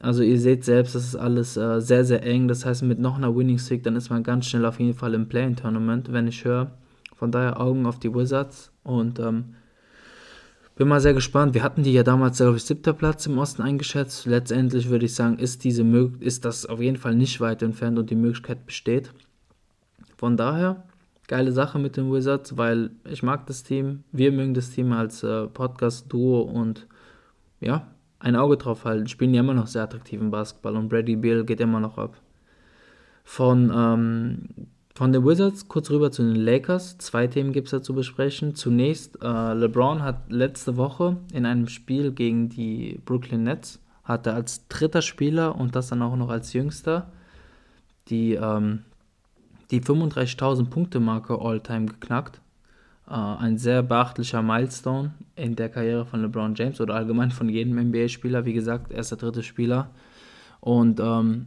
Also 0.00 0.22
ihr 0.22 0.38
seht 0.38 0.64
selbst, 0.64 0.94
das 0.94 1.04
ist 1.04 1.16
alles 1.16 1.56
äh, 1.56 1.80
sehr, 1.80 2.04
sehr 2.04 2.22
eng. 2.22 2.46
Das 2.46 2.64
heißt, 2.64 2.82
mit 2.84 3.00
noch 3.00 3.16
einer 3.16 3.34
Winning 3.34 3.58
Streak, 3.58 3.82
dann 3.82 3.96
ist 3.96 4.10
man 4.10 4.22
ganz 4.22 4.46
schnell 4.46 4.64
auf 4.64 4.78
jeden 4.78 4.94
Fall 4.94 5.14
im 5.14 5.28
Play-In-Tournament, 5.28 6.12
wenn 6.12 6.28
ich 6.28 6.44
höre. 6.44 6.70
Von 7.16 7.32
daher 7.32 7.60
Augen 7.60 7.84
auf 7.84 7.98
die 7.98 8.14
Wizards 8.14 8.70
und 8.84 9.18
ähm, 9.18 9.56
bin 10.76 10.86
mal 10.86 11.00
sehr 11.00 11.14
gespannt. 11.14 11.54
Wir 11.54 11.64
hatten 11.64 11.82
die 11.82 11.92
ja 11.92 12.04
damals, 12.04 12.36
glaube 12.36 12.58
ich, 12.58 12.62
siebter 12.62 12.92
Platz 12.92 13.26
im 13.26 13.38
Osten 13.38 13.62
eingeschätzt. 13.62 14.26
Letztendlich 14.26 14.88
würde 14.88 15.06
ich 15.06 15.16
sagen, 15.16 15.38
ist, 15.38 15.64
diese 15.64 15.82
ist 16.20 16.44
das 16.44 16.64
auf 16.64 16.80
jeden 16.80 16.96
Fall 16.96 17.16
nicht 17.16 17.40
weit 17.40 17.62
entfernt 17.62 17.98
und 17.98 18.10
die 18.10 18.14
Möglichkeit 18.14 18.66
besteht. 18.66 19.10
Von 20.16 20.36
daher, 20.36 20.84
geile 21.28 21.52
Sache 21.52 21.78
mit 21.78 21.96
den 21.96 22.12
Wizards, 22.12 22.56
weil 22.56 22.90
ich 23.08 23.22
mag 23.22 23.46
das 23.46 23.62
Team. 23.62 24.02
Wir 24.10 24.32
mögen 24.32 24.54
das 24.54 24.70
Team 24.70 24.92
als 24.92 25.22
äh, 25.22 25.46
Podcast-Duo 25.46 26.40
und 26.40 26.86
ja, 27.60 27.86
ein 28.18 28.34
Auge 28.34 28.56
drauf 28.56 28.84
halten. 28.84 29.06
Spielen 29.06 29.34
ja 29.34 29.40
immer 29.40 29.54
noch 29.54 29.66
sehr 29.66 29.82
attraktiven 29.82 30.30
Basketball 30.30 30.76
und 30.76 30.88
Brady 30.88 31.16
Beal 31.16 31.44
geht 31.44 31.60
immer 31.60 31.80
noch 31.80 31.98
ab. 31.98 32.16
Von, 33.24 33.70
ähm, 33.74 34.48
von 34.94 35.12
den 35.12 35.24
Wizards 35.24 35.68
kurz 35.68 35.90
rüber 35.90 36.10
zu 36.10 36.22
den 36.22 36.34
Lakers. 36.34 36.96
Zwei 36.98 37.26
Themen 37.26 37.52
gibt 37.52 37.66
es 37.66 37.72
da 37.72 37.82
zu 37.82 37.94
besprechen. 37.94 38.54
Zunächst, 38.54 39.22
äh, 39.22 39.52
LeBron 39.52 40.02
hat 40.02 40.32
letzte 40.32 40.76
Woche 40.78 41.18
in 41.32 41.44
einem 41.44 41.68
Spiel 41.68 42.10
gegen 42.10 42.48
die 42.48 43.00
Brooklyn 43.04 43.44
Nets, 43.44 43.80
hat 44.02 44.26
er 44.26 44.34
als 44.34 44.66
dritter 44.68 45.02
Spieler 45.02 45.56
und 45.56 45.76
das 45.76 45.88
dann 45.88 46.02
auch 46.02 46.16
noch 46.16 46.30
als 46.30 46.54
jüngster 46.54 47.12
die, 48.08 48.34
ähm, 48.34 48.84
die 49.70 49.80
35.000 49.80 50.66
Punkte 50.66 51.00
Marke 51.00 51.40
All-Time 51.40 51.86
geknackt. 51.86 52.40
Äh, 53.08 53.14
ein 53.14 53.58
sehr 53.58 53.82
beachtlicher 53.82 54.42
Milestone 54.42 55.14
in 55.36 55.56
der 55.56 55.68
Karriere 55.68 56.06
von 56.06 56.22
LeBron 56.22 56.54
James 56.54 56.80
oder 56.80 56.94
allgemein 56.94 57.30
von 57.30 57.48
jedem 57.48 57.78
NBA-Spieler. 57.78 58.44
Wie 58.44 58.52
gesagt, 58.52 58.92
er 58.92 59.00
ist 59.00 59.10
der 59.10 59.18
dritte 59.18 59.42
Spieler. 59.42 59.90
Und 60.60 61.00
ähm, 61.00 61.46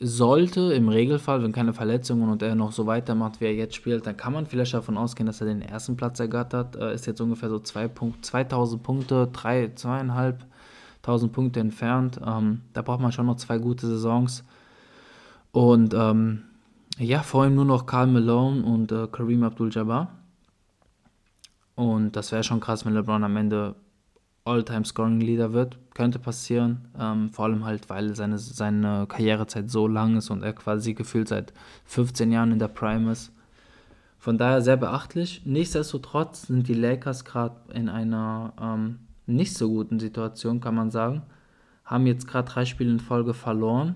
sollte 0.00 0.72
im 0.74 0.88
Regelfall, 0.88 1.42
wenn 1.42 1.52
keine 1.52 1.72
Verletzungen 1.72 2.28
und 2.28 2.42
er 2.42 2.54
noch 2.54 2.72
so 2.72 2.86
weitermacht, 2.86 3.40
wie 3.40 3.46
er 3.46 3.54
jetzt 3.54 3.74
spielt, 3.74 4.06
dann 4.06 4.16
kann 4.16 4.32
man 4.32 4.46
vielleicht 4.46 4.74
davon 4.74 4.96
ausgehen, 4.96 5.26
dass 5.26 5.40
er 5.40 5.48
den 5.48 5.62
ersten 5.62 5.96
Platz 5.96 6.20
ergattert. 6.20 6.76
Er 6.76 6.92
ist 6.92 7.06
jetzt 7.06 7.20
ungefähr 7.20 7.48
so 7.48 7.58
zwei 7.58 7.88
Punkt, 7.88 8.24
2000 8.24 8.82
Punkte, 8.82 9.28
drei, 9.32 9.72
zweieinhalbtausend 9.74 11.32
Punkte 11.32 11.60
entfernt. 11.60 12.20
Ähm, 12.24 12.62
da 12.72 12.82
braucht 12.82 13.00
man 13.00 13.10
schon 13.10 13.26
noch 13.26 13.36
zwei 13.36 13.58
gute 13.58 13.88
Saisons. 13.88 14.44
Und 15.50 15.94
ähm, 15.94 16.44
ja, 16.98 17.22
vor 17.22 17.46
ihm 17.46 17.54
nur 17.54 17.64
noch 17.64 17.86
Karl 17.86 18.06
Malone 18.08 18.62
und 18.64 18.92
äh, 18.92 19.06
Kareem 19.06 19.44
Abdul-Jabbar. 19.44 20.08
Und 21.74 22.16
das 22.16 22.32
wäre 22.32 22.42
schon 22.42 22.60
krass, 22.60 22.84
wenn 22.84 22.94
LeBron 22.94 23.22
am 23.22 23.36
Ende 23.36 23.76
All-Time-Scoring-Leader 24.44 25.52
wird. 25.52 25.78
Könnte 25.94 26.18
passieren, 26.18 26.88
ähm, 26.98 27.30
vor 27.30 27.44
allem 27.44 27.64
halt, 27.64 27.88
weil 27.88 28.16
seine, 28.16 28.38
seine 28.38 29.06
Karrierezeit 29.08 29.70
so 29.70 29.86
lang 29.86 30.16
ist 30.16 30.30
und 30.30 30.42
er 30.42 30.54
quasi 30.54 30.94
gefühlt 30.94 31.28
seit 31.28 31.52
15 31.84 32.32
Jahren 32.32 32.50
in 32.52 32.58
der 32.58 32.68
Prime 32.68 33.12
ist. 33.12 33.32
Von 34.18 34.38
daher 34.38 34.62
sehr 34.62 34.76
beachtlich. 34.76 35.42
Nichtsdestotrotz 35.44 36.48
sind 36.48 36.66
die 36.66 36.74
Lakers 36.74 37.24
gerade 37.24 37.56
in 37.72 37.88
einer 37.88 38.52
ähm, 38.60 38.98
nicht 39.26 39.54
so 39.54 39.68
guten 39.68 40.00
Situation, 40.00 40.60
kann 40.60 40.74
man 40.74 40.90
sagen. 40.90 41.22
Haben 41.84 42.06
jetzt 42.06 42.26
gerade 42.26 42.50
drei 42.50 42.64
Spiele 42.64 42.90
in 42.90 43.00
Folge 43.00 43.34
verloren. 43.34 43.94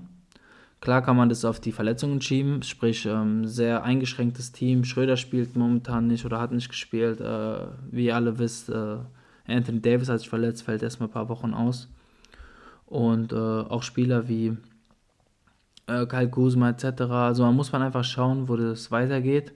Klar 0.82 1.00
kann 1.00 1.16
man 1.16 1.28
das 1.28 1.44
auf 1.44 1.60
die 1.60 1.70
Verletzungen 1.70 2.20
schieben, 2.20 2.60
sprich 2.64 3.06
ähm, 3.06 3.46
sehr 3.46 3.84
eingeschränktes 3.84 4.50
Team. 4.50 4.82
Schröder 4.82 5.16
spielt 5.16 5.54
momentan 5.54 6.08
nicht 6.08 6.24
oder 6.24 6.40
hat 6.40 6.50
nicht 6.50 6.68
gespielt. 6.68 7.20
Äh, 7.20 7.66
wie 7.92 8.06
ihr 8.06 8.16
alle 8.16 8.40
wisst, 8.40 8.68
äh, 8.68 8.96
Anthony 9.46 9.80
Davis 9.80 10.08
hat 10.08 10.18
sich 10.18 10.28
verletzt, 10.28 10.64
fällt 10.64 10.82
erstmal 10.82 11.08
ein 11.08 11.12
paar 11.12 11.28
Wochen 11.28 11.54
aus. 11.54 11.88
Und 12.86 13.32
äh, 13.32 13.36
auch 13.36 13.84
Spieler 13.84 14.26
wie 14.26 14.56
äh, 15.86 16.04
Kyle 16.06 16.28
Kuzma 16.28 16.70
etc. 16.70 17.02
Also 17.02 17.44
man 17.44 17.54
muss 17.54 17.70
man 17.70 17.82
einfach 17.82 18.02
schauen, 18.02 18.48
wo 18.48 18.56
das 18.56 18.90
weitergeht. 18.90 19.52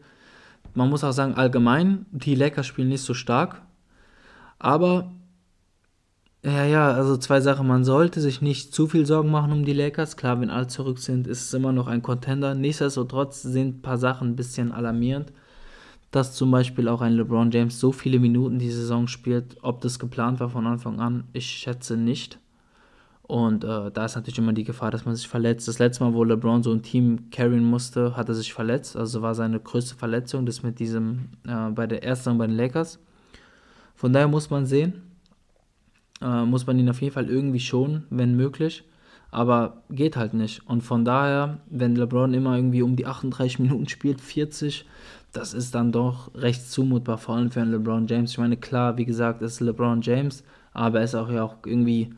Man 0.75 0.89
muss 0.89 1.03
auch 1.03 1.11
sagen, 1.11 1.35
allgemein, 1.35 2.07
die 2.13 2.37
Lakers 2.37 2.69
spielen 2.69 2.89
nicht 2.89 3.03
so 3.03 3.15
stark. 3.15 3.63
Aber, 4.61 5.11
ja, 6.47 6.65
ja, 6.65 6.91
also 6.93 7.17
zwei 7.17 7.41
Sachen. 7.41 7.67
Man 7.67 7.85
sollte 7.85 8.21
sich 8.21 8.41
nicht 8.41 8.73
zu 8.73 8.87
viel 8.87 9.05
Sorgen 9.05 9.31
machen 9.31 9.53
um 9.53 9.65
die 9.65 9.73
Lakers. 9.73 10.17
Klar, 10.17 10.41
wenn 10.41 10.51
alle 10.51 10.69
zurück 10.69 10.99
sind, 10.99 11.27
ist 11.27 11.43
es 11.43 11.55
immer 11.55 11.73
noch 11.73 11.89
ein 11.89 12.03
Contender. 12.03 12.55
Nichtsdestotrotz 12.55 13.43
sind 13.43 13.79
ein 13.79 13.83
paar 13.83 13.99
Sachen 13.99 14.29
ein 14.29 14.37
bisschen 14.37 14.73
alarmierend 14.73 15.33
dass 16.17 16.35
zum 16.35 16.51
Beispiel 16.51 16.89
auch 16.89 17.03
ein 17.03 17.13
LeBron 17.13 17.51
James 17.51 17.79
so 17.79 17.93
viele 17.93 18.19
Minuten 18.19 18.59
die 18.59 18.71
Saison 18.71 19.07
spielt. 19.07 19.59
Ob 19.63 19.83
das 19.83 19.99
geplant 19.99 20.41
war 20.41 20.49
von 20.49 20.67
Anfang 20.67 20.99
an, 20.99 21.25
ich 21.35 21.47
schätze 21.47 21.97
nicht. 21.97 22.39
Und 23.23 23.65
äh, 23.65 23.91
da 23.91 24.05
ist 24.05 24.15
natürlich 24.15 24.39
immer 24.39 24.53
die 24.53 24.65
Gefahr, 24.65 24.91
dass 24.91 25.05
man 25.05 25.15
sich 25.15 25.29
verletzt. 25.29 25.69
Das 25.69 25.79
letzte 25.79 26.05
Mal, 26.05 26.15
wo 26.15 26.25
LeBron 26.25 26.63
so 26.63 26.73
ein 26.73 26.83
Team 26.83 27.29
carryen 27.31 27.65
musste, 27.65 28.17
hat 28.17 28.29
er 28.29 28.35
sich 28.35 28.55
verletzt. 28.55 28.97
Also 28.97 29.21
war 29.21 29.35
seine 29.35 29.61
größte 29.61 29.97
Verletzung, 29.97 30.47
das 30.47 30.63
mit 30.63 30.79
diesem, 30.79 31.29
äh, 31.47 31.71
bei 31.71 31.87
der 31.87 32.05
ersten 32.05 32.39
bei 32.39 32.47
den 32.47 32.57
Lakers. 32.57 33.01
Von 33.95 34.13
daher 34.13 34.29
muss 34.29 34.49
man 34.49 34.65
sehen, 34.65 35.03
äh, 36.23 36.45
muss 36.45 36.67
man 36.67 36.79
ihn 36.79 36.91
auf 36.91 37.01
jeden 37.01 37.15
Fall 37.15 37.29
irgendwie 37.29 37.61
schonen, 37.61 38.05
wenn 38.11 38.37
möglich. 38.37 38.85
Aber 39.31 39.83
geht 39.91 40.17
halt 40.17 40.35
nicht. 40.35 40.67
Und 40.67 40.83
von 40.83 41.05
daher, 41.05 41.59
wenn 41.69 41.97
LeBron 41.97 42.33
immer 42.33 42.57
irgendwie 42.57 42.83
um 42.83 42.97
die 42.97 43.07
38 43.07 43.59
Minuten 43.59 43.89
spielt, 43.89 44.21
40, 44.21 44.87
das 45.33 45.53
ist 45.53 45.75
dann 45.75 45.93
doch 45.93 46.35
recht 46.35 46.71
zumutbar, 46.71 47.19
vor 47.19 47.37
allem 47.37 47.51
für 47.51 47.61
einen 47.61 47.73
LeBron 47.73 48.07
James. 48.07 48.31
Ich 48.31 48.39
meine, 48.39 48.57
klar, 48.57 48.97
wie 48.97 49.05
gesagt, 49.05 49.43
ist 49.43 49.61
LeBron 49.61 50.01
James, 50.01 50.45
aber 50.73 50.99
er 50.99 51.05
ist 51.05 51.15
auch 51.15 51.31
ja 51.31 51.43
auch 51.43 51.57
irgendwie 51.67 52.15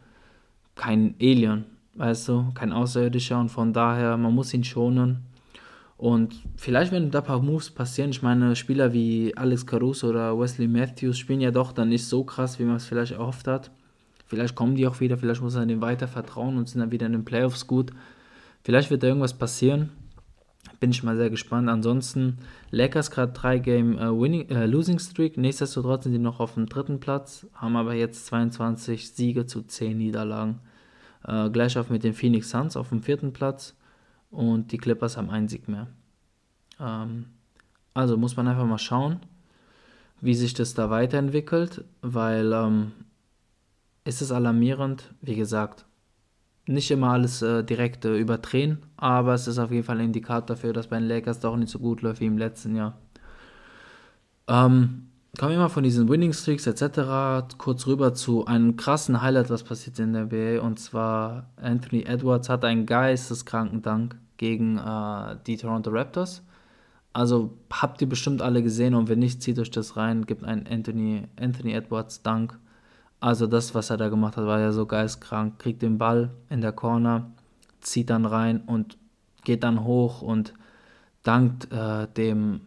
kein 0.77 1.15
Alien, 1.21 1.65
weißt 1.95 2.29
du, 2.29 2.53
kein 2.55 2.73
Außerirdischer 2.73 3.41
und 3.41 3.49
von 3.49 3.73
daher, 3.73 4.17
man 4.17 4.35
muss 4.35 4.55
ihn 4.55 4.65
schonen. 4.65 5.25
Und 5.97 6.37
vielleicht, 6.57 6.93
wenn 6.93 7.11
da 7.11 7.19
ein 7.19 7.25
paar 7.25 7.43
Moves 7.43 7.71
passieren, 7.71 8.11
ich 8.11 8.23
meine, 8.23 8.55
Spieler 8.55 8.93
wie 8.93 9.37
Alex 9.37 9.67
Caruso 9.67 10.09
oder 10.09 10.39
Wesley 10.39 10.69
Matthews 10.69 11.19
spielen 11.19 11.41
ja 11.41 11.51
doch 11.51 11.73
dann 11.73 11.89
nicht 11.89 12.07
so 12.07 12.23
krass, 12.23 12.61
wie 12.61 12.65
man 12.65 12.77
es 12.77 12.87
vielleicht 12.87 13.13
erhofft 13.13 13.49
hat. 13.49 13.73
Vielleicht 14.29 14.55
kommen 14.55 14.77
die 14.77 14.87
auch 14.87 15.01
wieder, 15.01 15.17
vielleicht 15.17 15.41
muss 15.41 15.55
er 15.55 15.67
dem 15.67 15.81
weiter 15.81 16.07
vertrauen 16.07 16.59
und 16.59 16.69
sind 16.69 16.81
dann 16.81 16.93
wieder 16.93 17.07
in 17.07 17.13
den 17.13 17.25
Playoffs 17.25 17.67
gut. 17.67 17.93
Vielleicht 18.63 18.91
wird 18.91 19.03
da 19.03 19.09
irgendwas 19.09 19.37
passieren. 19.37 19.91
Bin 20.81 20.91
ich 20.91 21.03
mal 21.03 21.17
sehr 21.17 21.31
gespannt. 21.31 21.69
Ansonsten, 21.69 22.39
Lakers 22.71 23.11
gerade 23.11 23.33
3 23.33 23.59
Game 23.59 23.99
äh, 23.99 24.11
Winning, 24.11 24.49
äh, 24.51 24.67
Losing 24.67 24.99
Streak. 24.99 25.39
Nichtsdestotrotz 25.39 26.05
sind 26.05 26.13
die 26.13 26.19
noch 26.19 26.41
auf 26.41 26.55
dem 26.55 26.67
dritten 26.67 27.01
Platz, 27.01 27.47
haben 27.55 27.77
aber 27.77 27.95
jetzt 27.95 28.27
22 28.27 29.11
Siege 29.11 29.47
zu 29.47 29.63
10 29.63 29.97
Niederlagen. 29.97 30.61
Äh, 31.25 31.49
gleich 31.49 31.79
auf 31.79 31.89
mit 31.89 32.05
den 32.05 32.13
Phoenix 32.13 32.51
Suns 32.51 32.77
auf 32.77 32.91
dem 32.91 33.03
vierten 33.03 33.33
Platz 33.33 33.77
und 34.31 34.73
die 34.73 34.79
Clippers 34.79 35.17
haben 35.17 35.31
einen 35.31 35.49
Sieg 35.49 35.69
mehr. 35.69 35.89
Ähm, 36.79 37.27
also 37.95 38.17
muss 38.17 38.37
man 38.37 38.47
einfach 38.47 38.67
mal 38.67 38.79
schauen, 38.79 39.21
wie 40.21 40.35
sich 40.35 40.55
das 40.55 40.75
da 40.75 40.91
weiterentwickelt, 40.91 41.85
weil 42.03 42.53
ähm, 42.53 42.93
ist 44.09 44.23
es 44.23 44.33
alarmierend, 44.33 45.13
wie 45.21 45.37
gesagt, 45.37 45.85
nicht 46.67 46.91
immer 46.91 47.11
alles 47.11 47.43
äh, 47.43 47.63
direkt 47.63 48.07
äh, 48.07 48.17
überdrehen, 48.17 48.79
aber 48.97 49.35
es 49.35 49.47
ist 49.47 49.59
auf 49.59 49.71
jeden 49.71 49.85
Fall 49.85 49.99
ein 49.99 50.07
Indikator 50.07 50.57
dafür, 50.57 50.73
dass 50.73 50.87
bei 50.87 50.99
den 50.99 51.09
Lakers 51.09 51.41
doch 51.41 51.57
nicht 51.57 51.71
so 51.71 51.79
gut 51.79 52.01
läuft 52.01 52.21
wie 52.21 52.27
im 52.27 52.39
letzten 52.39 52.75
Jahr. 52.75 52.99
Ähm, 54.47 55.09
kommen 55.39 55.53
wir 55.53 55.59
mal 55.59 55.69
von 55.69 55.83
diesen 55.83 56.09
Winning 56.09 56.33
Streaks 56.33 56.67
etc. 56.67 57.55
kurz 57.59 57.87
rüber 57.87 58.15
zu 58.15 58.47
einem 58.47 58.77
krassen 58.77 59.21
Highlight, 59.21 59.51
was 59.51 59.63
passiert 59.63 59.99
in 59.99 60.15
der 60.15 60.25
NBA. 60.25 60.63
Und 60.63 60.81
zwar 60.81 61.51
Anthony 61.57 62.05
Edwards 62.05 62.49
hat 62.49 62.65
einen 62.65 62.87
geisteskranken 62.87 63.83
Dank 63.83 64.17
gegen 64.39 64.79
äh, 64.79 65.37
die 65.47 65.59
Toronto 65.59 65.91
Raptors. 65.91 66.43
Also 67.13 67.59
habt 67.71 68.01
ihr 68.01 68.09
bestimmt 68.09 68.41
alle 68.41 68.63
gesehen 68.63 68.95
und 68.95 69.11
wenn 69.11 69.19
nicht, 69.19 69.43
zieht 69.43 69.59
euch 69.59 69.71
das 69.71 69.99
rein. 69.99 70.25
Gibt 70.25 70.45
einen 70.45 70.67
Anthony, 70.67 71.25
Anthony 71.39 71.73
Edwards 71.73 72.23
Dank 72.23 72.59
also 73.21 73.47
das, 73.47 73.75
was 73.75 73.91
er 73.91 73.97
da 73.97 74.09
gemacht 74.09 74.37
hat, 74.37 74.47
war 74.47 74.61
ja 74.61 74.73
so 74.73 74.87
geistkrank. 74.87 75.59
Kriegt 75.59 75.83
den 75.83 75.99
Ball 75.99 76.31
in 76.51 76.61
der 76.61 76.73
Corner, 76.73 77.31
zieht 77.81 78.11
dann 78.11 78.27
rein 78.27 78.63
und 78.67 78.97
geht 79.45 79.65
dann 79.65 79.85
hoch 79.85 80.23
und 80.23 80.55
dankt 81.23 81.73
äh, 81.73 82.07
dem, 82.17 82.61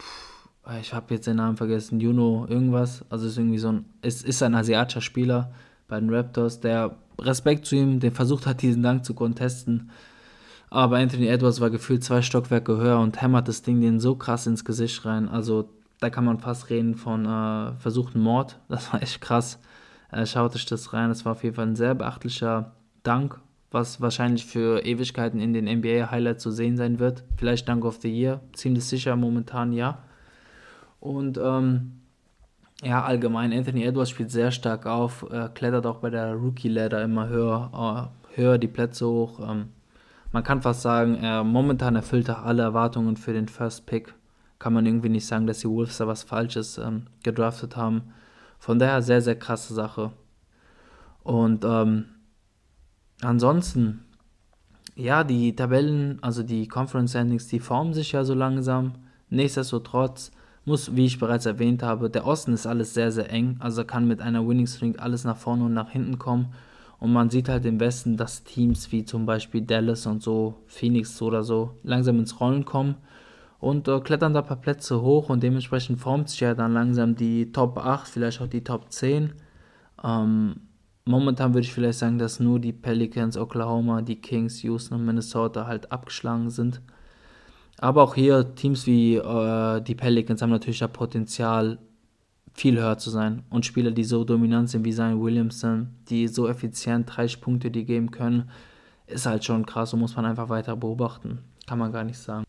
pff, 0.00 0.48
ich 0.80 0.92
habe 0.92 1.14
jetzt 1.14 1.26
den 1.26 1.36
Namen 1.36 1.56
vergessen, 1.56 2.00
Juno 2.00 2.46
irgendwas. 2.48 3.04
Also 3.10 3.26
ist 3.26 3.38
irgendwie 3.38 3.58
so 3.58 3.72
ein, 3.72 3.84
es 4.02 4.22
ist 4.22 4.42
ein 4.42 4.54
asiatischer 4.54 5.00
Spieler 5.00 5.52
bei 5.86 5.98
den 5.98 6.10
Raptors, 6.10 6.60
der 6.60 6.96
Respekt 7.18 7.66
zu 7.66 7.76
ihm, 7.76 8.00
der 8.00 8.12
versucht 8.12 8.46
hat, 8.46 8.62
diesen 8.62 8.82
Dank 8.82 9.04
zu 9.04 9.14
contesten. 9.14 9.90
Aber 10.70 10.98
Anthony 10.98 11.26
Edwards 11.28 11.60
war 11.60 11.70
gefühlt 11.70 12.04
zwei 12.04 12.20
Stockwerke 12.20 12.76
höher 12.76 13.00
und 13.00 13.20
hämmert 13.22 13.48
das 13.48 13.62
Ding 13.62 13.80
den 13.80 14.00
so 14.00 14.14
krass 14.14 14.46
ins 14.46 14.64
Gesicht 14.64 15.04
rein. 15.04 15.28
Also 15.28 15.70
da 16.00 16.10
kann 16.10 16.24
man 16.24 16.38
fast 16.38 16.70
reden 16.70 16.94
von 16.94 17.24
äh, 17.24 17.72
versuchten 17.78 18.20
Mord. 18.20 18.58
Das 18.68 18.92
war 18.92 19.02
echt 19.02 19.20
krass. 19.20 19.60
Äh, 20.10 20.26
schaut 20.26 20.54
euch 20.54 20.66
das 20.66 20.92
rein. 20.92 21.08
Das 21.08 21.24
war 21.24 21.32
auf 21.32 21.42
jeden 21.42 21.56
Fall 21.56 21.66
ein 21.66 21.76
sehr 21.76 21.94
beachtlicher 21.94 22.72
Dank, 23.02 23.40
was 23.70 24.00
wahrscheinlich 24.00 24.46
für 24.46 24.84
Ewigkeiten 24.84 25.40
in 25.40 25.52
den 25.52 25.64
NBA-Highlights 25.64 26.42
zu 26.42 26.50
sehen 26.50 26.76
sein 26.76 26.98
wird. 26.98 27.24
Vielleicht 27.36 27.68
Dank 27.68 27.84
of 27.84 27.98
the 28.00 28.10
Year. 28.10 28.40
Ziemlich 28.52 28.84
sicher 28.84 29.16
momentan 29.16 29.72
ja. 29.72 29.98
Und 31.00 31.38
ähm, 31.38 32.00
ja, 32.82 33.02
allgemein, 33.02 33.52
Anthony 33.52 33.84
Edwards 33.84 34.10
spielt 34.10 34.30
sehr 34.30 34.52
stark 34.52 34.86
auf, 34.86 35.26
äh, 35.30 35.48
klettert 35.52 35.86
auch 35.86 35.98
bei 35.98 36.10
der 36.10 36.34
Rookie-Ladder 36.34 37.02
immer 37.02 37.28
höher, 37.28 38.10
äh, 38.34 38.36
höher 38.40 38.58
die 38.58 38.68
Plätze 38.68 39.06
hoch. 39.06 39.40
Ähm, 39.40 39.70
man 40.30 40.44
kann 40.44 40.62
fast 40.62 40.82
sagen, 40.82 41.16
er 41.16 41.42
momentan 41.42 41.96
erfüllt 41.96 42.28
er 42.28 42.44
alle 42.44 42.62
Erwartungen 42.62 43.16
für 43.16 43.32
den 43.32 43.48
First 43.48 43.86
Pick 43.86 44.14
kann 44.58 44.72
man 44.72 44.86
irgendwie 44.86 45.08
nicht 45.08 45.26
sagen, 45.26 45.46
dass 45.46 45.60
die 45.60 45.68
Wolves 45.68 45.98
da 45.98 46.06
was 46.06 46.24
Falsches 46.24 46.78
ähm, 46.78 47.06
gedraftet 47.22 47.76
haben. 47.76 48.12
Von 48.58 48.78
daher 48.78 49.02
sehr, 49.02 49.22
sehr 49.22 49.38
krasse 49.38 49.72
Sache. 49.72 50.12
Und 51.22 51.64
ähm, 51.64 52.06
ansonsten, 53.20 54.04
ja, 54.96 55.22
die 55.22 55.54
Tabellen, 55.54 56.18
also 56.22 56.42
die 56.42 56.66
Conference 56.66 57.14
Endings, 57.14 57.46
die 57.46 57.60
formen 57.60 57.94
sich 57.94 58.12
ja 58.12 58.24
so 58.24 58.34
langsam. 58.34 58.94
Nichtsdestotrotz 59.30 60.32
muss, 60.64 60.96
wie 60.96 61.06
ich 61.06 61.20
bereits 61.20 61.46
erwähnt 61.46 61.82
habe, 61.82 62.10
der 62.10 62.26
Osten 62.26 62.52
ist 62.52 62.66
alles 62.66 62.94
sehr, 62.94 63.12
sehr 63.12 63.30
eng. 63.30 63.56
Also 63.60 63.84
kann 63.84 64.08
mit 64.08 64.20
einer 64.20 64.46
Winning 64.46 64.66
String 64.66 64.98
alles 64.98 65.22
nach 65.22 65.36
vorne 65.36 65.64
und 65.64 65.74
nach 65.74 65.90
hinten 65.90 66.18
kommen. 66.18 66.52
Und 66.98 67.12
man 67.12 67.30
sieht 67.30 67.48
halt 67.48 67.64
im 67.64 67.78
Westen, 67.78 68.16
dass 68.16 68.42
Teams 68.42 68.90
wie 68.90 69.04
zum 69.04 69.24
Beispiel 69.24 69.62
Dallas 69.62 70.06
und 70.06 70.20
so, 70.20 70.56
Phoenix 70.66 71.22
oder 71.22 71.44
so, 71.44 71.76
langsam 71.84 72.18
ins 72.18 72.40
Rollen 72.40 72.64
kommen 72.64 72.96
und 73.60 73.88
äh, 73.88 74.00
klettern 74.00 74.34
da 74.34 74.40
ein 74.40 74.46
paar 74.46 74.60
Plätze 74.60 75.00
hoch 75.02 75.30
und 75.30 75.42
dementsprechend 75.42 75.98
formt 75.98 76.30
sich 76.30 76.40
ja 76.40 76.54
dann 76.54 76.72
langsam 76.72 77.16
die 77.16 77.52
Top 77.52 77.78
8, 77.78 78.08
vielleicht 78.08 78.40
auch 78.40 78.46
die 78.46 78.62
Top 78.62 78.92
10. 78.92 79.32
Ähm, 80.04 80.60
momentan 81.04 81.54
würde 81.54 81.66
ich 81.66 81.72
vielleicht 81.72 81.98
sagen, 81.98 82.18
dass 82.18 82.40
nur 82.40 82.60
die 82.60 82.72
Pelicans, 82.72 83.36
Oklahoma, 83.36 84.02
die 84.02 84.20
Kings, 84.20 84.62
Houston 84.62 84.94
und 84.94 85.06
Minnesota 85.06 85.66
halt 85.66 85.90
abgeschlagen 85.90 86.50
sind. 86.50 86.80
Aber 87.78 88.02
auch 88.02 88.14
hier 88.14 88.54
Teams 88.54 88.86
wie 88.86 89.16
äh, 89.16 89.80
die 89.82 89.94
Pelicans 89.94 90.42
haben 90.42 90.50
natürlich 90.50 90.80
das 90.80 90.92
Potenzial, 90.92 91.78
viel 92.54 92.76
höher 92.76 92.98
zu 92.98 93.10
sein. 93.10 93.44
Und 93.50 93.66
Spieler, 93.66 93.92
die 93.92 94.04
so 94.04 94.24
dominant 94.24 94.68
sind 94.68 94.84
wie 94.84 94.92
Zion 94.92 95.20
Williamson, 95.20 95.94
die 96.08 96.26
so 96.26 96.48
effizient 96.48 97.06
30 97.16 97.40
Punkte 97.40 97.70
die 97.70 97.84
geben 97.84 98.10
können, 98.10 98.50
ist 99.06 99.26
halt 99.26 99.44
schon 99.44 99.64
krass 99.66 99.92
und 99.94 100.00
muss 100.00 100.16
man 100.16 100.26
einfach 100.26 100.48
weiter 100.48 100.76
beobachten. 100.76 101.38
Kann 101.66 101.78
man 101.78 101.92
gar 101.92 102.04
nicht 102.04 102.18
sagen 102.18 102.47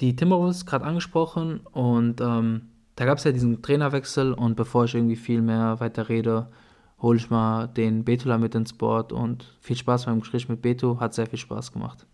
die 0.00 0.16
Timberwolves 0.16 0.66
gerade 0.66 0.84
angesprochen 0.84 1.60
und 1.72 2.20
ähm, 2.20 2.62
da 2.96 3.04
gab 3.04 3.18
es 3.18 3.24
ja 3.24 3.32
diesen 3.32 3.62
Trainerwechsel 3.62 4.32
und 4.32 4.56
bevor 4.56 4.84
ich 4.84 4.94
irgendwie 4.94 5.16
viel 5.16 5.42
mehr 5.42 5.80
weiter 5.80 6.08
rede, 6.08 6.48
hole 7.00 7.18
ich 7.18 7.28
mal 7.30 7.66
den 7.66 8.04
Betula 8.04 8.38
mit 8.38 8.54
ins 8.54 8.72
Board 8.72 9.12
und 9.12 9.54
viel 9.60 9.76
Spaß 9.76 10.06
beim 10.06 10.20
Gespräch 10.20 10.48
mit 10.48 10.62
Beto, 10.62 10.98
hat 10.98 11.14
sehr 11.14 11.26
viel 11.26 11.38
Spaß 11.38 11.72
gemacht. 11.72 12.06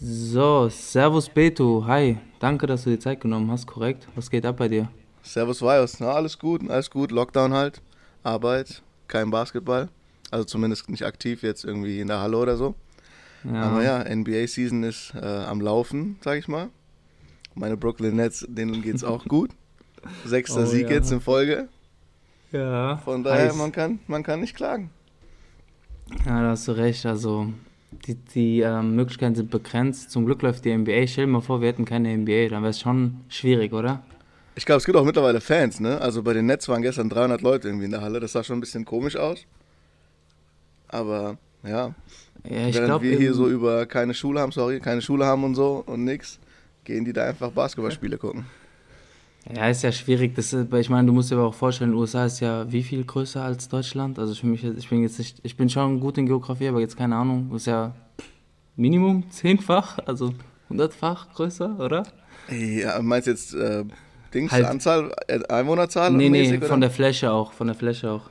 So, 0.00 0.68
Servus 0.68 1.28
Beto, 1.28 1.84
hi, 1.86 2.18
danke, 2.40 2.66
dass 2.66 2.84
du 2.84 2.90
dir 2.90 3.00
Zeit 3.00 3.20
genommen 3.20 3.50
hast, 3.50 3.66
korrekt? 3.66 4.08
Was 4.14 4.30
geht 4.30 4.46
ab 4.46 4.56
bei 4.56 4.68
dir? 4.68 4.88
Servus 5.22 5.60
Vios, 5.60 6.00
na 6.00 6.12
alles 6.12 6.38
gut, 6.38 6.68
alles 6.68 6.90
gut, 6.90 7.10
Lockdown 7.10 7.52
halt, 7.52 7.82
Arbeit, 8.22 8.82
kein 9.06 9.30
Basketball. 9.30 9.88
Also 10.30 10.44
zumindest 10.44 10.88
nicht 10.90 11.04
aktiv 11.04 11.42
jetzt 11.42 11.64
irgendwie 11.64 12.00
in 12.00 12.08
der 12.08 12.20
Halle 12.20 12.36
oder 12.36 12.56
so. 12.56 12.74
Ja. 13.44 13.62
Aber 13.62 13.82
ja, 13.82 14.04
NBA-Season 14.04 14.82
ist 14.82 15.14
äh, 15.14 15.24
am 15.24 15.60
Laufen, 15.60 16.18
sag 16.22 16.38
ich 16.38 16.48
mal. 16.48 16.68
Meine 17.58 17.76
Brooklyn 17.76 18.16
Nets, 18.16 18.46
denen 18.48 18.82
geht's 18.82 19.04
auch 19.04 19.24
gut. 19.28 19.50
Sechster 20.24 20.62
Oh, 20.62 20.66
Sieg 20.66 20.84
ja. 20.88 20.96
jetzt 20.96 21.10
in 21.10 21.20
Folge. 21.20 21.68
ja. 22.52 22.96
Von 22.98 23.24
daher, 23.24 23.48
Heiß. 23.48 23.56
man 23.56 23.72
kann, 23.72 23.98
man 24.06 24.22
kann 24.22 24.40
nicht 24.40 24.54
klagen. 24.56 24.90
Ja, 26.24 26.42
da 26.42 26.48
hast 26.50 26.68
du 26.68 26.72
recht. 26.72 27.04
Also, 27.04 27.52
die, 28.06 28.14
die 28.14 28.60
ähm, 28.60 28.94
Möglichkeiten 28.96 29.34
sind 29.34 29.50
begrenzt. 29.50 30.10
Zum 30.10 30.24
Glück 30.24 30.40
läuft 30.42 30.64
die 30.64 30.74
NBA. 30.76 31.06
Stell 31.06 31.26
dir 31.26 31.32
mal 31.32 31.40
vor, 31.40 31.60
wir 31.60 31.68
hätten 31.68 31.84
keine 31.84 32.16
NBA, 32.16 32.48
dann 32.48 32.62
wäre 32.62 32.70
es 32.70 32.80
schon 32.80 33.20
schwierig, 33.28 33.72
oder? 33.72 34.02
Ich 34.54 34.64
glaube, 34.66 34.78
es 34.78 34.84
gibt 34.86 34.96
auch 34.96 35.04
mittlerweile 35.04 35.40
Fans, 35.40 35.78
ne? 35.80 36.00
Also 36.00 36.22
bei 36.22 36.32
den 36.32 36.46
Nets 36.46 36.68
waren 36.68 36.82
gestern 36.82 37.08
300 37.10 37.42
Leute 37.42 37.68
irgendwie 37.68 37.84
in 37.84 37.90
der 37.92 38.00
Halle. 38.00 38.18
Das 38.20 38.32
sah 38.32 38.42
schon 38.42 38.58
ein 38.58 38.60
bisschen 38.60 38.84
komisch 38.84 39.16
aus. 39.16 39.44
Aber 40.88 41.36
ja, 41.62 41.94
Ja, 42.44 42.66
ich 42.68 42.74
während 42.74 42.86
glaube, 42.86 43.04
wir 43.04 43.18
hier 43.18 43.34
so 43.34 43.48
über 43.48 43.86
keine 43.86 44.14
Schule 44.14 44.40
haben, 44.40 44.52
sorry, 44.52 44.80
keine 44.80 45.02
Schule 45.02 45.26
haben 45.26 45.44
und 45.44 45.54
so 45.54 45.82
und 45.86 46.04
nix, 46.04 46.38
gehen 46.88 47.04
die 47.04 47.12
da 47.12 47.24
einfach 47.28 47.50
Basketballspiele 47.52 48.16
gucken. 48.16 48.46
ja, 49.54 49.68
ist 49.68 49.82
ja 49.82 49.92
schwierig. 49.92 50.34
Das 50.34 50.52
ist, 50.52 50.72
ich 50.72 50.90
meine, 50.90 51.06
du 51.06 51.12
musst 51.12 51.30
dir 51.30 51.36
aber 51.36 51.46
auch 51.46 51.54
vorstellen, 51.54 51.92
USA 51.94 52.24
ist 52.24 52.40
ja 52.40 52.70
wie 52.72 52.82
viel 52.82 53.04
größer 53.04 53.42
als 53.44 53.68
Deutschland? 53.68 54.18
Also 54.18 54.34
für 54.34 54.46
mich, 54.46 54.64
ich 54.64 54.88
bin 54.88 55.02
jetzt 55.02 55.18
nicht, 55.18 55.38
ich 55.42 55.54
bin 55.56 55.68
schon 55.68 56.00
gut 56.00 56.16
in 56.18 56.26
Geografie, 56.26 56.68
aber 56.68 56.80
jetzt 56.80 56.96
keine 56.96 57.14
Ahnung. 57.16 57.54
Ist 57.54 57.66
ja 57.66 57.94
Minimum 58.76 59.30
zehnfach, 59.30 59.98
also 60.06 60.32
hundertfach 60.70 61.28
größer, 61.34 61.78
oder? 61.78 62.02
Ja, 62.50 63.00
meinst 63.02 63.26
du 63.26 63.32
jetzt 63.32 63.54
äh, 63.54 63.84
Dings, 64.32 64.50
Halt- 64.50 64.64
Anzahl, 64.64 65.12
äh, 65.28 65.40
Einwohnerzahl? 65.48 66.10
Nee, 66.10 66.30
nee, 66.30 66.42
mäßig, 66.42 66.60
von 66.60 66.70
oder? 66.70 66.80
der 66.80 66.90
Fläche 66.90 67.30
auch, 67.30 67.52
von 67.52 67.66
der 67.66 67.76
Fläche 67.76 68.10
auch. 68.10 68.30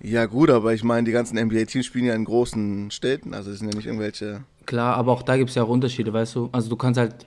Ja 0.00 0.24
gut, 0.26 0.48
aber 0.48 0.72
ich 0.72 0.82
meine, 0.84 1.04
die 1.04 1.12
ganzen 1.12 1.36
NBA-Teams 1.38 1.84
spielen 1.84 2.06
ja 2.06 2.14
in 2.14 2.24
großen 2.24 2.90
Städten, 2.90 3.34
also 3.34 3.50
es 3.50 3.58
sind 3.58 3.68
ja 3.68 3.76
nicht 3.76 3.86
irgendwelche... 3.86 4.44
Klar, 4.64 4.96
aber 4.96 5.12
auch 5.12 5.22
da 5.22 5.36
gibt 5.36 5.50
es 5.50 5.56
ja 5.56 5.64
auch 5.64 5.68
Unterschiede, 5.68 6.12
weißt 6.12 6.36
du? 6.36 6.48
Also 6.52 6.70
du 6.70 6.76
kannst 6.76 6.98
halt, 7.00 7.26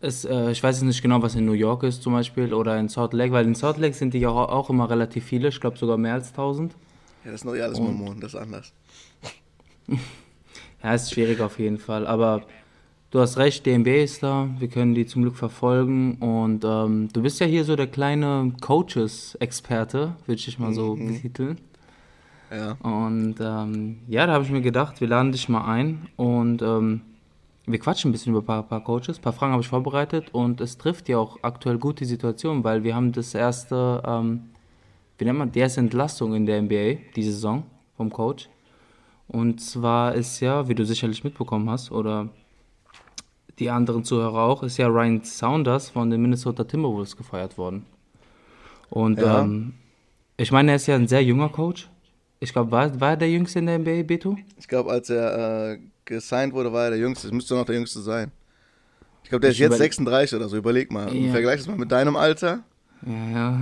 es, 0.00 0.24
äh, 0.24 0.50
ich 0.50 0.62
weiß 0.62 0.76
jetzt 0.76 0.86
nicht 0.86 1.02
genau, 1.02 1.20
was 1.22 1.34
in 1.34 1.44
New 1.44 1.52
York 1.52 1.82
ist 1.82 2.02
zum 2.02 2.12
Beispiel 2.14 2.54
oder 2.54 2.78
in 2.78 2.88
Salt 2.88 3.12
Lake, 3.12 3.32
weil 3.32 3.44
in 3.46 3.54
Salt 3.54 3.78
Lake 3.78 3.94
sind 3.94 4.14
die 4.14 4.18
ja 4.18 4.30
auch, 4.30 4.48
auch 4.48 4.70
immer 4.70 4.88
relativ 4.88 5.24
viele, 5.24 5.48
ich 5.48 5.60
glaube 5.60 5.76
sogar 5.78 5.96
mehr 5.98 6.14
als 6.14 6.28
1000. 6.30 6.72
Ja, 7.24 7.32
das 7.32 7.40
ist 7.42 7.44
noch 7.44 7.54
ja 7.54 7.64
alles 7.64 7.78
Und- 7.78 7.86
Mormonen, 7.98 8.20
das 8.20 8.34
ist 8.34 8.40
anders. 8.40 8.72
Ja, 10.82 10.94
ist 10.94 11.12
schwierig 11.12 11.40
auf 11.42 11.58
jeden 11.58 11.76
Fall, 11.76 12.06
aber 12.06 12.40
du 13.10 13.20
hast 13.20 13.36
recht, 13.36 13.66
NBA 13.66 14.02
ist 14.04 14.22
da, 14.22 14.48
wir 14.58 14.68
können 14.68 14.94
die 14.94 15.04
zum 15.04 15.20
Glück 15.20 15.36
verfolgen 15.36 16.14
und 16.20 16.64
ähm, 16.64 17.10
du 17.12 17.20
bist 17.20 17.38
ja 17.38 17.44
hier 17.46 17.64
so 17.66 17.76
der 17.76 17.86
kleine 17.86 18.52
Coaches-Experte, 18.62 20.16
würde 20.24 20.40
ich 20.40 20.58
mal 20.58 20.72
so 20.72 20.94
betiteln. 20.94 21.58
Ja. 22.50 22.78
Und 22.82 23.34
ähm, 23.40 23.98
ja, 24.08 24.26
da 24.26 24.32
habe 24.32 24.44
ich 24.44 24.50
mir 24.50 24.62
gedacht, 24.62 25.02
wir 25.02 25.08
laden 25.08 25.32
dich 25.32 25.50
mal 25.50 25.66
ein 25.70 26.08
und 26.16 26.62
ähm, 26.62 27.02
wir 27.72 27.78
quatschen 27.78 28.10
ein 28.10 28.12
bisschen 28.12 28.32
über 28.32 28.42
ein 28.42 28.46
paar, 28.46 28.62
paar 28.62 28.84
Coaches. 28.84 29.18
Ein 29.18 29.22
paar 29.22 29.32
Fragen 29.32 29.52
habe 29.52 29.62
ich 29.62 29.68
vorbereitet 29.68 30.32
und 30.32 30.60
es 30.60 30.78
trifft 30.78 31.08
ja 31.08 31.18
auch 31.18 31.38
aktuell 31.42 31.78
gut 31.78 32.00
die 32.00 32.04
Situation, 32.04 32.64
weil 32.64 32.84
wir 32.84 32.94
haben 32.94 33.12
das 33.12 33.34
erste, 33.34 34.02
ähm, 34.06 34.50
wie 35.18 35.24
nennt 35.24 35.38
man, 35.38 35.52
die 35.52 35.58
erste 35.60 35.80
Entlastung 35.80 36.34
in 36.34 36.46
der 36.46 36.60
NBA 36.62 36.98
diese 37.16 37.32
Saison 37.32 37.64
vom 37.96 38.10
Coach. 38.10 38.48
Und 39.28 39.60
zwar 39.60 40.14
ist 40.14 40.40
ja, 40.40 40.66
wie 40.68 40.74
du 40.74 40.84
sicherlich 40.84 41.22
mitbekommen 41.22 41.70
hast, 41.70 41.92
oder 41.92 42.28
die 43.58 43.70
anderen 43.70 44.02
Zuhörer 44.04 44.42
auch, 44.42 44.62
ist 44.62 44.78
ja 44.78 44.88
Ryan 44.88 45.22
Saunders 45.22 45.90
von 45.90 46.10
den 46.10 46.22
Minnesota 46.22 46.64
Timberwolves 46.64 47.16
gefeiert 47.16 47.56
worden. 47.58 47.86
Und 48.88 49.20
Ja. 49.20 49.42
ähm, 49.42 49.74
ich 50.36 50.50
meine, 50.50 50.72
er 50.72 50.76
ist 50.76 50.86
ja 50.86 50.96
ein 50.96 51.06
sehr 51.06 51.22
junger 51.22 51.50
Coach. 51.50 51.88
Ich 52.42 52.52
glaube, 52.52 52.70
war, 52.70 53.00
war 53.00 53.10
er 53.10 53.16
der 53.18 53.30
Jüngste 53.30 53.58
in 53.58 53.66
der 53.66 53.78
NBA, 53.78 54.02
Beto? 54.02 54.36
Ich 54.58 54.66
glaube, 54.66 54.90
als 54.90 55.10
er 55.10 55.72
äh, 55.72 55.78
gesigned 56.06 56.54
wurde, 56.54 56.72
war 56.72 56.84
er 56.84 56.90
der 56.90 56.98
Jüngste. 56.98 57.26
Es 57.28 57.32
müsste 57.32 57.54
noch 57.54 57.66
der 57.66 57.74
Jüngste 57.74 58.00
sein. 58.00 58.32
Ich 59.22 59.28
glaube, 59.28 59.42
der 59.42 59.50
ist 59.50 59.56
Ich 59.56 59.60
jetzt 59.60 59.74
überleg- 59.74 59.78
36 59.78 60.36
oder 60.36 60.48
so. 60.48 60.56
Überleg 60.56 60.90
mal. 60.90 61.14
Ja. 61.14 61.32
Vergleich 61.32 61.58
das 61.58 61.66
mal 61.68 61.76
mit 61.76 61.92
deinem 61.92 62.16
Alter. 62.16 62.60
Ja, 63.06 63.12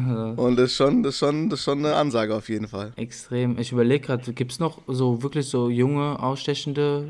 ja, 0.08 0.24
Und 0.36 0.56
das 0.56 0.70
ist 0.70 0.76
schon, 0.76 1.02
das 1.02 1.14
ist 1.14 1.18
schon, 1.20 1.48
das 1.50 1.60
ist 1.60 1.64
schon 1.64 1.78
eine 1.84 1.94
Ansage 1.94 2.34
auf 2.34 2.48
jeden 2.48 2.66
Fall. 2.68 2.92
extrem. 2.96 3.58
Ich 3.58 3.70
überlege 3.72 4.04
gerade, 4.06 4.32
gibt 4.32 4.50
es 4.52 4.58
noch 4.60 4.80
so 4.88 5.22
wirklich 5.22 5.46
so 5.46 5.68
junge, 5.70 6.20
ausstechende 6.20 7.06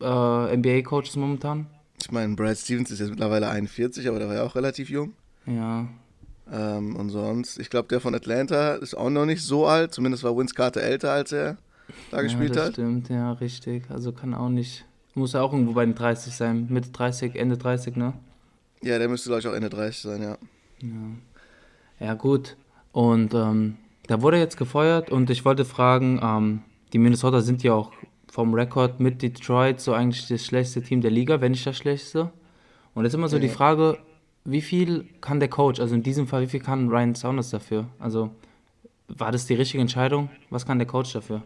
äh, 0.00 0.56
NBA-Coaches 0.56 1.16
momentan? 1.16 1.66
Ich 2.00 2.10
meine, 2.10 2.34
Brad 2.34 2.58
Stevens 2.58 2.90
ist 2.90 2.98
jetzt 2.98 3.10
mittlerweile 3.10 3.48
41, 3.48 4.06
aber 4.08 4.18
der 4.18 4.28
war 4.28 4.34
ja 4.34 4.42
auch 4.42 4.54
relativ 4.54 4.90
jung. 4.90 5.12
Ja, 5.46 5.86
Ähm, 6.50 6.96
und 6.96 7.10
sonst, 7.10 7.58
ich 7.58 7.70
glaube, 7.70 7.88
der 7.88 8.00
von 8.00 8.14
Atlanta 8.14 8.74
ist 8.74 8.94
auch 8.94 9.10
noch 9.10 9.26
nicht 9.26 9.42
so 9.42 9.66
alt. 9.66 9.92
Zumindest 9.94 10.24
war 10.24 10.36
Vince 10.36 10.54
Carter 10.54 10.80
älter, 10.82 11.12
als 11.12 11.32
er 11.32 11.56
da 12.10 12.22
gespielt 12.22 12.50
ja, 12.50 12.54
das 12.56 12.66
hat. 12.66 12.72
stimmt, 12.74 13.08
ja, 13.08 13.32
richtig. 13.32 13.84
Also 13.90 14.12
kann 14.12 14.34
auch 14.34 14.48
nicht, 14.48 14.84
muss 15.14 15.32
ja 15.34 15.42
auch 15.42 15.52
irgendwo 15.52 15.72
bei 15.72 15.84
den 15.84 15.94
30 15.94 16.34
sein, 16.34 16.66
Mitte 16.70 16.90
30, 16.90 17.36
Ende 17.36 17.56
30, 17.56 17.96
ne? 17.96 18.14
Ja, 18.82 18.98
der 18.98 19.08
müsste, 19.08 19.28
glaube 19.28 19.40
ich, 19.40 19.46
auch 19.48 19.52
Ende 19.54 19.70
30 19.70 20.02
sein, 20.02 20.22
ja. 20.22 20.36
Ja, 22.00 22.14
gut. 22.14 22.56
Und 22.92 23.32
ähm, 23.34 23.76
da 24.08 24.20
wurde 24.22 24.38
jetzt 24.38 24.56
gefeuert 24.56 25.10
und 25.10 25.30
ich 25.30 25.44
wollte 25.44 25.64
fragen, 25.64 26.20
ähm, 26.22 26.62
die 26.92 26.98
Minnesota 26.98 27.40
sind 27.40 27.62
ja 27.62 27.72
auch 27.74 27.92
vom 28.30 28.54
Rekord 28.54 28.98
mit 29.00 29.22
Detroit 29.22 29.80
so 29.80 29.92
eigentlich 29.92 30.26
das 30.26 30.44
schlechteste 30.44 30.82
Team 30.82 31.00
der 31.00 31.10
Liga, 31.10 31.40
wenn 31.40 31.52
nicht 31.52 31.66
das 31.66 31.76
schlechteste. 31.76 32.32
Und 32.94 33.04
jetzt 33.04 33.14
immer 33.14 33.28
so 33.28 33.38
die 33.38 33.46
Ja. 33.46 33.52
Frage, 33.52 33.98
wie 34.44 34.60
viel 34.60 35.06
kann 35.20 35.40
der 35.40 35.48
Coach, 35.48 35.80
also 35.80 35.94
in 35.94 36.02
diesem 36.02 36.26
Fall, 36.26 36.42
wie 36.42 36.46
viel 36.48 36.60
kann 36.60 36.88
Ryan 36.88 37.14
Saunders 37.14 37.50
dafür? 37.50 37.86
Also 37.98 38.30
war 39.08 39.32
das 39.32 39.46
die 39.46 39.54
richtige 39.54 39.80
Entscheidung? 39.80 40.30
Was 40.50 40.66
kann 40.66 40.78
der 40.78 40.86
Coach 40.86 41.12
dafür? 41.12 41.42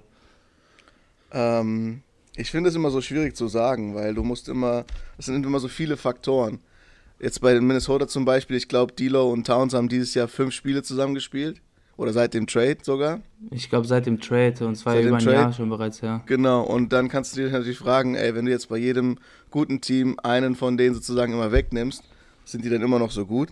Ähm, 1.33 2.03
ich 2.37 2.51
finde 2.51 2.71
es 2.71 2.77
immer 2.77 2.91
so 2.91 3.01
schwierig 3.01 3.37
zu 3.37 3.49
sagen, 3.49 3.95
weil 3.95 4.15
du 4.15 4.23
musst 4.23 4.49
immer, 4.49 4.85
es 5.19 5.27
sind 5.27 5.45
immer 5.45 5.61
so 5.61 5.69
viele 5.69 5.97
Faktoren. 5.97 6.61
Jetzt 7.19 7.41
bei 7.41 7.55
den 7.55 7.67
Minnesota 7.67 8.07
zum 8.07 8.25
Beispiel, 8.25 8.57
ich 8.57 8.69
glaube, 8.69 8.93
D'Lo 8.93 9.33
und 9.33 9.47
Towns 9.47 9.75
haben 9.75 9.89
dieses 9.89 10.15
Jahr 10.15 10.29
fünf 10.29 10.53
Spiele 10.53 10.83
zusammengespielt. 10.83 11.61
Oder 11.97 12.13
seit 12.13 12.35
dem 12.35 12.47
Trade 12.47 12.77
sogar. 12.83 13.23
Ich 13.51 13.71
glaube 13.71 13.87
seit 13.87 14.05
dem 14.05 14.21
Trade 14.21 14.67
und 14.67 14.77
zwar 14.77 15.01
über 15.01 15.17
ein 15.17 15.25
Trade? 15.25 15.37
Jahr 15.37 15.53
schon 15.55 15.71
bereits, 15.71 16.03
ja. 16.03 16.23
Genau, 16.27 16.63
und 16.63 16.93
dann 16.93 17.09
kannst 17.09 17.35
du 17.35 17.43
dich 17.43 17.51
natürlich 17.51 17.79
fragen, 17.79 18.15
ey, 18.15 18.35
wenn 18.35 18.45
du 18.45 18.51
jetzt 18.51 18.69
bei 18.69 18.77
jedem 18.77 19.17
guten 19.51 19.81
Team 19.81 20.19
einen 20.23 20.57
von 20.57 20.77
denen 20.77 20.95
sozusagen 20.95 21.33
immer 21.33 21.53
wegnimmst, 21.53 22.05
sind 22.47 22.65
die 22.65 22.71
dann 22.71 22.83
immer 22.83 22.99
noch 22.99 23.11
so 23.11 23.27
gut? 23.27 23.51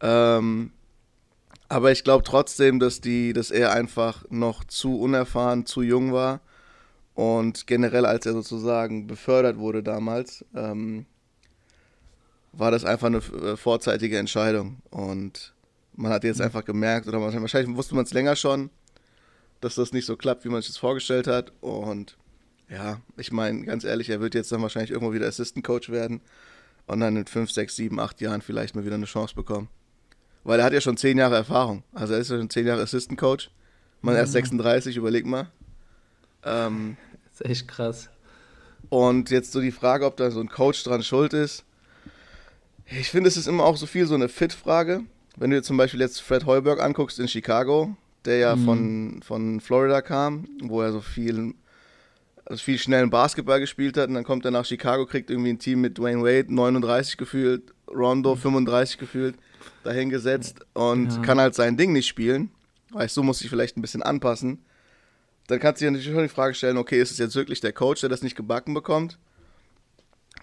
Ähm, 0.00 0.70
aber 1.68 1.90
ich 1.90 2.04
glaube 2.04 2.22
trotzdem, 2.22 2.78
dass 2.78 3.00
die, 3.00 3.32
dass 3.32 3.50
er 3.50 3.72
einfach 3.72 4.24
noch 4.30 4.64
zu 4.64 4.98
unerfahren, 5.00 5.66
zu 5.66 5.82
jung 5.82 6.12
war 6.12 6.40
und 7.14 7.66
generell, 7.66 8.06
als 8.06 8.26
er 8.26 8.32
sozusagen 8.32 9.06
befördert 9.06 9.58
wurde 9.58 9.82
damals, 9.82 10.44
ähm, 10.54 11.06
war 12.52 12.70
das 12.70 12.84
einfach 12.84 13.08
eine 13.08 13.18
äh, 13.18 13.56
vorzeitige 13.56 14.18
Entscheidung 14.18 14.78
und 14.90 15.54
man 15.94 16.12
hat 16.12 16.24
jetzt 16.24 16.40
einfach 16.40 16.64
gemerkt 16.64 17.08
oder 17.08 17.18
man- 17.18 17.40
wahrscheinlich 17.40 17.76
wusste 17.76 17.94
man 17.94 18.04
es 18.04 18.12
länger 18.12 18.36
schon, 18.36 18.70
dass 19.60 19.74
das 19.74 19.92
nicht 19.92 20.06
so 20.06 20.16
klappt, 20.16 20.44
wie 20.44 20.48
man 20.48 20.60
sich 20.62 20.70
das 20.70 20.78
vorgestellt 20.78 21.26
hat. 21.26 21.52
Und 21.60 22.16
ja, 22.68 23.00
ich 23.16 23.32
meine, 23.32 23.64
ganz 23.64 23.82
ehrlich, 23.82 24.08
er 24.08 24.20
wird 24.20 24.34
jetzt 24.34 24.52
dann 24.52 24.62
wahrscheinlich 24.62 24.92
irgendwo 24.92 25.12
wieder 25.12 25.26
Assistant 25.26 25.66
Coach 25.66 25.90
werden 25.90 26.20
und 26.88 27.00
dann 27.00 27.16
in 27.16 27.26
5, 27.26 27.50
6, 27.50 27.76
7, 27.76 28.00
8 28.00 28.20
Jahren 28.20 28.42
vielleicht 28.42 28.74
mal 28.74 28.84
wieder 28.84 28.94
eine 28.96 29.04
Chance 29.06 29.34
bekommen. 29.34 29.68
Weil 30.44 30.58
er 30.60 30.64
hat 30.66 30.72
ja 30.72 30.80
schon 30.80 30.96
10 30.96 31.18
Jahre 31.18 31.36
Erfahrung. 31.36 31.82
Also 31.92 32.14
er 32.14 32.20
ist 32.20 32.30
ja 32.30 32.38
schon 32.38 32.50
10 32.50 32.66
Jahre 32.66 32.82
Assistant 32.82 33.18
Coach. 33.18 33.50
Man 34.00 34.14
erst 34.16 34.32
36, 34.32 34.96
überleg 34.96 35.26
mal. 35.26 35.50
Ähm, 36.44 36.96
Das 37.32 37.40
ist 37.40 37.50
echt 37.50 37.68
krass. 37.68 38.08
und 38.88 39.30
jetzt 39.30 39.52
so 39.52 39.60
die 39.60 39.72
Frage, 39.72 40.06
ob 40.06 40.16
da 40.16 40.30
so 40.30 40.40
ein 40.40 40.48
Coach 40.48 40.82
dran 40.84 41.02
schuld 41.02 41.32
ist. 41.32 41.64
Ich 42.86 43.10
finde, 43.10 43.28
es 43.28 43.36
ist 43.36 43.48
immer 43.48 43.64
auch 43.64 43.76
so 43.76 43.86
viel 43.86 44.06
so 44.06 44.14
eine 44.14 44.28
Fit-Frage. 44.28 45.02
Wenn 45.36 45.50
du 45.50 45.56
dir 45.56 45.62
zum 45.62 45.76
Beispiel 45.76 46.00
jetzt 46.00 46.22
Fred 46.22 46.46
Heuberg 46.46 46.80
anguckst 46.80 47.18
in 47.18 47.28
Chicago, 47.28 47.94
der 48.24 48.38
ja 48.38 48.56
von, 48.56 49.20
von 49.22 49.60
Florida 49.60 50.00
kam, 50.00 50.48
wo 50.62 50.80
er 50.80 50.92
so 50.92 51.00
viel, 51.00 51.54
also 52.48 52.62
viel 52.62 52.78
schnellen 52.78 53.10
Basketball 53.10 53.60
gespielt 53.60 53.96
hat 53.98 54.08
und 54.08 54.14
dann 54.14 54.24
kommt 54.24 54.44
er 54.44 54.50
nach 54.50 54.64
Chicago, 54.64 55.04
kriegt 55.04 55.28
irgendwie 55.30 55.50
ein 55.50 55.58
Team 55.58 55.80
mit 55.82 55.98
Dwayne 55.98 56.22
Wade, 56.22 56.52
39 56.52 57.16
gefühlt, 57.18 57.74
Rondo 57.88 58.36
35 58.36 58.98
gefühlt, 58.98 59.36
dahingesetzt 59.84 60.60
und 60.72 61.12
Ja. 61.12 61.20
kann 61.20 61.38
halt 61.40 61.54
sein 61.54 61.76
Ding 61.76 61.92
nicht 61.92 62.06
spielen. 62.06 62.50
Weißt 62.90 63.16
du, 63.16 63.22
muss 63.22 63.40
sich 63.40 63.50
vielleicht 63.50 63.76
ein 63.76 63.82
bisschen 63.82 64.02
anpassen. 64.02 64.64
Dann 65.48 65.60
kannst 65.60 65.80
du 65.80 65.84
dir 65.84 65.90
natürlich 65.90 66.12
schon 66.14 66.22
die 66.22 66.28
Frage 66.28 66.54
stellen, 66.54 66.78
okay, 66.78 67.00
ist 67.00 67.10
es 67.10 67.18
jetzt 67.18 67.34
wirklich 67.34 67.60
der 67.60 67.72
Coach, 67.72 68.00
der 68.00 68.08
das 68.08 68.22
nicht 68.22 68.36
gebacken 68.36 68.72
bekommt? 68.72 69.18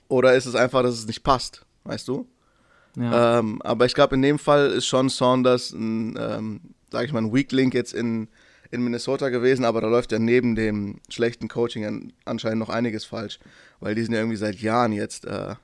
Oder 0.07 0.35
ist 0.35 0.45
es 0.45 0.53
einfach, 0.55 0.83
dass 0.83 0.93
es 0.95 1.07
nicht 1.07 1.23
passt, 1.23 1.65
weißt 1.85 2.07
du? 2.07 2.27
Ja. 2.97 3.39
Ähm, 3.39 3.61
aber 3.63 3.85
ich 3.85 3.93
glaube, 3.95 4.15
in 4.15 4.21
dem 4.21 4.37
Fall 4.39 4.71
ist 4.71 4.85
schon 4.85 5.09
Saunders 5.09 5.71
ein, 5.71 6.15
ähm, 6.19 6.61
sag 6.91 7.05
ich 7.05 7.13
mal, 7.13 7.23
ein 7.23 7.33
Weak 7.33 7.51
Link 7.51 7.73
jetzt 7.73 7.93
in, 7.93 8.27
in 8.71 8.83
Minnesota 8.83 9.29
gewesen, 9.29 9.65
aber 9.65 9.81
da 9.81 9.87
läuft 9.87 10.11
ja 10.11 10.19
neben 10.19 10.55
dem 10.55 10.99
schlechten 11.09 11.47
Coaching 11.47 11.85
an, 11.85 12.13
anscheinend 12.25 12.59
noch 12.59 12.69
einiges 12.69 13.05
falsch, 13.05 13.39
weil 13.79 13.95
die 13.95 14.03
sind 14.03 14.13
ja 14.13 14.19
irgendwie 14.19 14.37
seit 14.37 14.59
Jahren 14.59 14.91
jetzt 14.91 15.25
äh, 15.25 15.55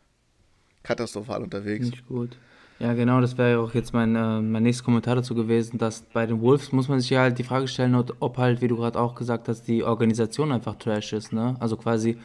katastrophal 0.84 1.42
unterwegs. 1.44 1.90
Nicht 1.90 2.08
gut. 2.08 2.38
Ja, 2.80 2.94
genau, 2.94 3.22
das 3.22 3.38
wäre 3.38 3.52
ja 3.52 3.60
auch 3.60 3.76
jetzt 3.76 3.94
mein, 3.94 4.16
äh, 4.16 4.42
mein 4.42 4.64
nächster 4.64 4.84
Kommentar 4.86 5.16
dazu 5.16 5.36
gewesen, 5.36 5.78
dass 5.78 6.02
bei 6.02 6.26
den 6.26 6.42
Wolves 6.42 6.72
muss 6.72 6.88
man 6.88 7.00
sich 7.00 7.12
ja 7.12 7.22
halt 7.22 7.38
die 7.38 7.44
Frage 7.44 7.68
stellen, 7.68 7.94
ob, 7.94 8.38
halt, 8.40 8.62
wie 8.62 8.68
du 8.68 8.76
gerade 8.76 9.00
auch 9.00 9.14
gesagt 9.14 9.48
hast, 9.48 9.68
die 9.68 9.84
Organisation 9.84 10.52
einfach 10.52 10.76
trash 10.76 11.14
ist, 11.14 11.32
ne? 11.32 11.56
Also 11.60 11.78
quasi, 11.78 12.18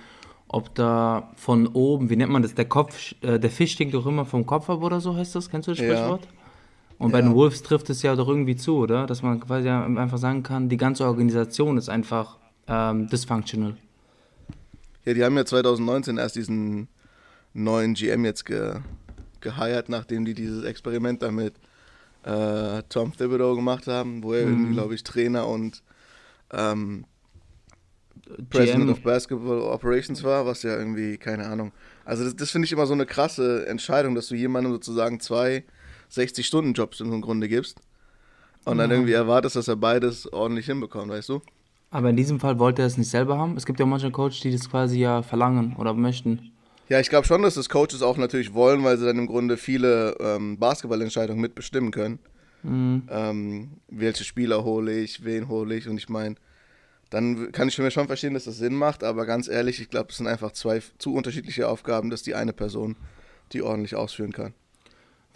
ob 0.49 0.75
da 0.75 1.31
von 1.37 1.67
oben, 1.67 2.09
wie 2.09 2.17
nennt 2.17 2.33
man 2.33 2.41
das, 2.41 2.55
der 2.55 2.65
Kopf, 2.65 3.15
äh, 3.21 3.39
der 3.39 3.51
Fisch 3.51 3.73
stinkt 3.73 3.93
doch 3.93 4.07
immer 4.07 4.25
vom 4.25 4.47
Kopf 4.47 4.71
ab 4.71 4.83
oder 4.83 4.99
so 4.99 5.15
heißt 5.15 5.35
das, 5.35 5.51
kennst 5.51 5.69
du 5.69 5.73
das 5.73 5.81
Ja. 5.81 6.19
Und 6.99 7.13
bei 7.13 7.19
Ja. 7.21 7.27
den 7.27 7.35
Wolves 7.35 7.63
trifft 7.63 7.91
es 7.91 8.03
ja 8.03 8.17
doch 8.17 8.29
irgendwie 8.29 8.57
zu, 8.57 8.77
oder? 8.79 9.07
Dass 9.07 9.23
man 9.23 9.41
quasi 9.41 9.69
einfach 9.69 10.19
sagen 10.19 10.43
kann, 10.43 10.69
die 10.69 10.77
ganze 10.79 11.05
Organisation 11.05 11.77
ist 11.77 11.89
einfach 11.89 12.39
ähm, 12.69 13.09
dysfunctional. 13.09 13.77
Ja, 15.05 15.15
die 15.15 15.23
haben 15.23 15.37
ja 15.37 15.45
2019 15.45 16.17
erst 16.19 16.37
diesen 16.37 16.89
neuen 17.55 17.95
GM 17.95 18.25
jetzt 18.25 18.45
ge, 18.47 18.77
geheiert, 19.41 19.89
nachdem 19.89 20.25
die 20.25 20.35
dieses 20.35 20.65
Experiment 20.65 21.23
da 21.23 21.31
mit 21.31 21.55
äh, 22.25 22.83
Tom 22.89 23.13
Thibodeau 23.17 23.55
gemacht 23.55 23.87
haben, 23.87 24.23
wo 24.23 24.33
er 24.33 24.41
irgendwie, 24.49 24.73
glaube 24.73 24.95
ich, 24.95 25.05
Trainer 25.05 25.47
und 25.47 25.83
ähm, 26.53 27.05
President 28.51 28.91
of 28.91 29.01
Basketball 29.03 29.61
Operations 29.61 30.25
war, 30.25 30.47
was 30.47 30.63
ja 30.65 30.77
irgendwie, 30.77 31.17
keine 31.19 31.47
Ahnung. 31.47 31.73
Also 32.05 32.25
das, 32.25 32.35
das 32.35 32.51
finde 32.51 32.67
ich 32.67 32.73
immer 32.73 32.87
so 32.87 32.95
eine 32.95 33.07
krasse 33.07 33.67
Entscheidung, 33.67 34.15
dass 34.17 34.27
du 34.29 34.35
jemandem 34.35 34.73
sozusagen 34.73 35.21
zwei 35.21 35.65
60-Stunden-Jobs 36.13 37.01
im 37.01 37.21
Grunde 37.21 37.49
gibst 37.49 37.81
und 38.65 38.79
dann 38.79 38.91
irgendwie 38.91 39.13
erwartest, 39.13 39.57
dass 39.57 39.69
er 39.69 39.77
beides 39.77 40.33
ordentlich 40.33 40.67
hinbekommt, 40.67 41.11
weißt 41.11 41.29
du? 41.29 41.41
Aber 41.91 42.11
in 42.11 42.17
diesem 42.17 42.41
Fall 42.41 42.59
wollte 42.59 42.83
er 42.83 42.87
es 42.87 42.99
nicht 42.99 43.11
selber 43.11 43.39
haben. 43.39 43.57
Es 43.57 43.65
gibt 43.65 43.79
ja 43.79 43.87
manche 43.87 44.11
Coaches, 44.11 44.41
die 44.41 44.51
das 44.51 44.69
quasi 44.69 44.99
ja 44.99 45.23
verlangen 45.23 45.77
oder 45.77 45.95
möchten. 45.95 46.51
Ja, 46.89 47.01
ich 47.01 47.09
glaube 47.09 47.27
schon, 47.27 47.43
dass 47.43 47.55
das 47.55 47.69
Coaches 47.69 48.03
auch 48.03 48.17
natürlich 48.17 48.55
wollen, 48.55 48.85
weil 48.85 48.99
sie 48.99 49.07
dann 49.07 49.19
im 49.19 49.27
Grunde 49.27 49.57
viele 49.57 50.17
ähm, 50.21 50.59
Basketballentscheidungen 50.59 51.41
mitbestimmen 51.41 51.91
können. 51.91 52.19
Ähm, 52.69 53.71
welche 53.89 54.25
Spieler 54.25 54.65
hole 54.65 54.99
ich, 54.99 55.25
wen 55.25 55.47
hole 55.47 55.77
ich 55.77 55.89
und 55.89 55.99
ich 55.99 56.09
meine, 56.09 56.35
dann 57.11 57.53
kann 57.53 57.69
ich 57.69 57.79
mir 57.79 57.93
schon 57.93 58.09
verstehen, 58.09 58.35
dass 58.35 58.45
das 58.45 58.57
Sinn 58.57 58.75
macht, 58.75 59.05
aber 59.05 59.25
ganz 59.25 59.47
ehrlich, 59.47 59.81
ich 59.81 59.89
glaube, 59.89 60.11
es 60.11 60.17
sind 60.17 60.27
einfach 60.27 60.51
zwei 60.51 60.83
zu 60.99 61.15
unterschiedliche 61.15 61.69
Aufgaben, 61.69 62.11
dass 62.11 62.23
die 62.25 62.35
eine 62.35 62.53
Person 62.53 62.97
die 63.53 63.63
ordentlich 63.63 63.95
ausführen 63.95 64.33
kann. 64.33 64.55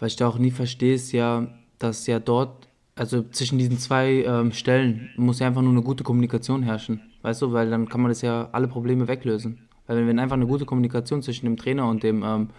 Was 0.01 0.13
ich 0.13 0.17
da 0.17 0.27
auch 0.27 0.39
nie 0.39 0.49
verstehe, 0.49 0.95
ist 0.95 1.11
ja, 1.11 1.47
dass 1.77 2.07
ja 2.07 2.19
dort, 2.19 2.67
also 2.95 3.21
zwischen 3.21 3.59
diesen 3.59 3.77
zwei 3.77 4.23
ähm, 4.23 4.51
Stellen, 4.51 5.11
muss 5.15 5.37
ja 5.39 5.45
einfach 5.45 5.61
nur 5.61 5.71
eine 5.71 5.83
gute 5.83 6.03
Kommunikation 6.03 6.63
herrschen. 6.63 7.01
Weißt 7.21 7.43
du, 7.43 7.53
weil 7.53 7.69
dann 7.69 7.87
kann 7.87 8.01
man 8.01 8.09
das 8.09 8.23
ja 8.23 8.49
alle 8.51 8.67
Probleme 8.67 9.07
weglösen. 9.07 9.69
Weil 9.85 9.97
wenn, 9.97 10.07
wenn 10.07 10.19
einfach 10.19 10.37
eine 10.37 10.47
gute 10.47 10.65
Kommunikation 10.65 11.21
zwischen 11.21 11.45
dem 11.45 11.55
Trainer 11.55 11.87
und 11.87 12.01
dem, 12.01 12.23
ähm, 12.23 12.49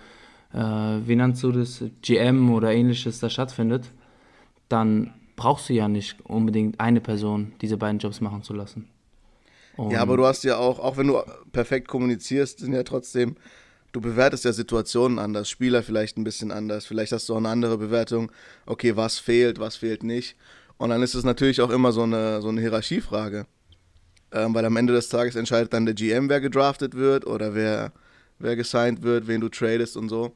äh, 0.54 1.04
wie 1.04 1.16
nennst 1.16 1.42
du 1.42 1.50
das, 1.50 1.82
GM 2.00 2.52
oder 2.52 2.72
ähnliches 2.72 3.18
da 3.18 3.28
stattfindet, 3.28 3.90
dann 4.68 5.12
brauchst 5.34 5.68
du 5.68 5.72
ja 5.72 5.88
nicht 5.88 6.24
unbedingt 6.24 6.78
eine 6.78 7.00
Person, 7.00 7.54
diese 7.60 7.76
beiden 7.76 7.98
Jobs 7.98 8.20
machen 8.20 8.44
zu 8.44 8.54
lassen. 8.54 8.88
Und 9.76 9.90
Ja, 9.90 10.02
aber 10.02 10.16
du 10.16 10.24
hast 10.26 10.44
ja 10.44 10.58
auch, 10.58 10.78
auch 10.78 10.96
wenn 10.96 11.08
du 11.08 11.18
perfekt 11.50 11.88
kommunizierst, 11.88 12.60
sind 12.60 12.72
ja 12.72 12.84
trotzdem, 12.84 13.34
du 13.92 14.00
bewertest 14.00 14.44
ja 14.44 14.52
Situationen 14.52 15.18
anders, 15.18 15.48
Spieler 15.48 15.82
vielleicht 15.82 16.16
ein 16.16 16.24
bisschen 16.24 16.50
anders, 16.50 16.86
vielleicht 16.86 17.12
hast 17.12 17.28
du 17.28 17.34
auch 17.34 17.38
eine 17.38 17.48
andere 17.48 17.78
Bewertung, 17.78 18.32
okay, 18.66 18.96
was 18.96 19.18
fehlt, 19.18 19.58
was 19.58 19.76
fehlt 19.76 20.02
nicht. 20.02 20.36
Und 20.78 20.90
dann 20.90 21.02
ist 21.02 21.14
es 21.14 21.24
natürlich 21.24 21.60
auch 21.60 21.70
immer 21.70 21.92
so 21.92 22.02
eine, 22.02 22.42
so 22.42 22.48
eine 22.48 22.60
Hierarchiefrage. 22.60 23.46
Ähm, 24.32 24.54
weil 24.54 24.64
am 24.64 24.76
Ende 24.76 24.94
des 24.94 25.10
Tages 25.10 25.36
entscheidet 25.36 25.74
dann 25.74 25.84
der 25.84 25.94
GM, 25.94 26.30
wer 26.30 26.40
gedraftet 26.40 26.94
wird 26.94 27.26
oder 27.26 27.54
wer, 27.54 27.92
wer 28.38 28.56
gesigned 28.56 29.02
wird, 29.02 29.28
wen 29.28 29.42
du 29.42 29.50
tradest 29.50 29.96
und 29.96 30.08
so. 30.08 30.32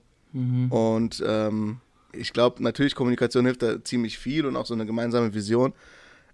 Und 0.71 1.25
ähm, 1.27 1.79
ich 2.13 2.33
glaube, 2.35 2.63
natürlich 2.63 2.95
Kommunikation 2.95 3.47
hilft 3.47 3.63
da 3.63 3.83
ziemlich 3.83 4.19
viel 4.19 4.45
und 4.45 4.57
auch 4.57 4.67
so 4.67 4.75
eine 4.75 4.85
gemeinsame 4.85 5.33
Vision. 5.33 5.73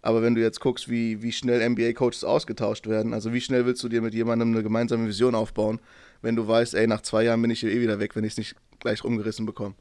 Aber 0.02 0.22
wenn 0.22 0.34
du 0.34 0.40
jetzt 0.40 0.58
guckst, 0.58 0.90
wie, 0.90 1.22
wie 1.22 1.30
schnell 1.30 1.66
NBA-Coaches 1.68 2.24
ausgetauscht 2.24 2.88
werden, 2.88 3.14
also 3.14 3.32
wie 3.32 3.40
schnell 3.40 3.64
willst 3.64 3.84
du 3.84 3.88
dir 3.88 4.02
mit 4.02 4.12
jemandem 4.14 4.52
eine 4.52 4.64
gemeinsame 4.64 5.06
Vision 5.06 5.36
aufbauen, 5.36 5.78
wenn 6.22 6.36
du 6.36 6.46
weißt, 6.46 6.74
ey, 6.74 6.86
nach 6.86 7.02
zwei 7.02 7.24
Jahren 7.24 7.42
bin 7.42 7.50
ich 7.50 7.60
hier 7.60 7.70
eh 7.70 7.80
wieder 7.80 7.98
weg, 7.98 8.16
wenn 8.16 8.24
ich 8.24 8.32
es 8.32 8.38
nicht 8.38 8.56
gleich 8.78 9.04
rumgerissen 9.04 9.44
bekomme. 9.46 9.74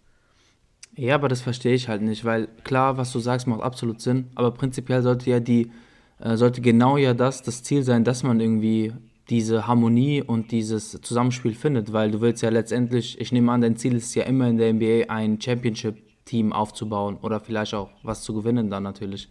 Ja, 0.96 1.16
aber 1.16 1.30
das 1.30 1.42
verstehe 1.42 1.74
ich 1.74 1.88
halt 1.88 2.02
nicht, 2.02 2.26
weil 2.26 2.48
klar, 2.64 2.98
was 2.98 3.14
du 3.14 3.20
sagst, 3.20 3.48
macht 3.48 3.62
absolut 3.62 4.02
Sinn, 4.02 4.28
aber 4.36 4.52
prinzipiell 4.52 5.02
sollte 5.02 5.30
ja 5.30 5.40
die, 5.40 5.72
äh, 6.20 6.36
sollte 6.36 6.60
genau 6.60 6.98
ja 6.98 7.14
das 7.14 7.42
das 7.42 7.64
Ziel 7.64 7.84
sein, 7.84 8.04
dass 8.04 8.24
man 8.24 8.42
irgendwie 8.42 8.92
diese 9.30 9.68
Harmonie 9.68 10.22
und 10.22 10.52
dieses 10.52 11.00
Zusammenspiel 11.02 11.54
findet, 11.54 11.94
weil 11.94 12.12
du 12.12 12.20
willst 12.20 12.44
ja 12.44 12.50
letztendlich, 12.50 13.20
ich 13.22 13.32
nehme 13.32 13.52
an, 13.52 13.62
dein 13.62 13.78
Ziel 13.78 13.96
ist 13.96 14.14
ja 14.16 14.24
immer 14.24 14.50
in 14.50 14.58
der 14.58 14.74
NBA 14.74 15.10
ein 15.10 15.40
Championship-Team 15.40 16.52
aufzubauen 16.52 17.18
oder 17.22 17.40
vielleicht 17.40 17.74
auch 17.74 17.90
was 18.04 18.24
zu 18.24 18.34
gewinnen 18.34 18.70
dann 18.70 18.84
natürlich. 18.84 19.30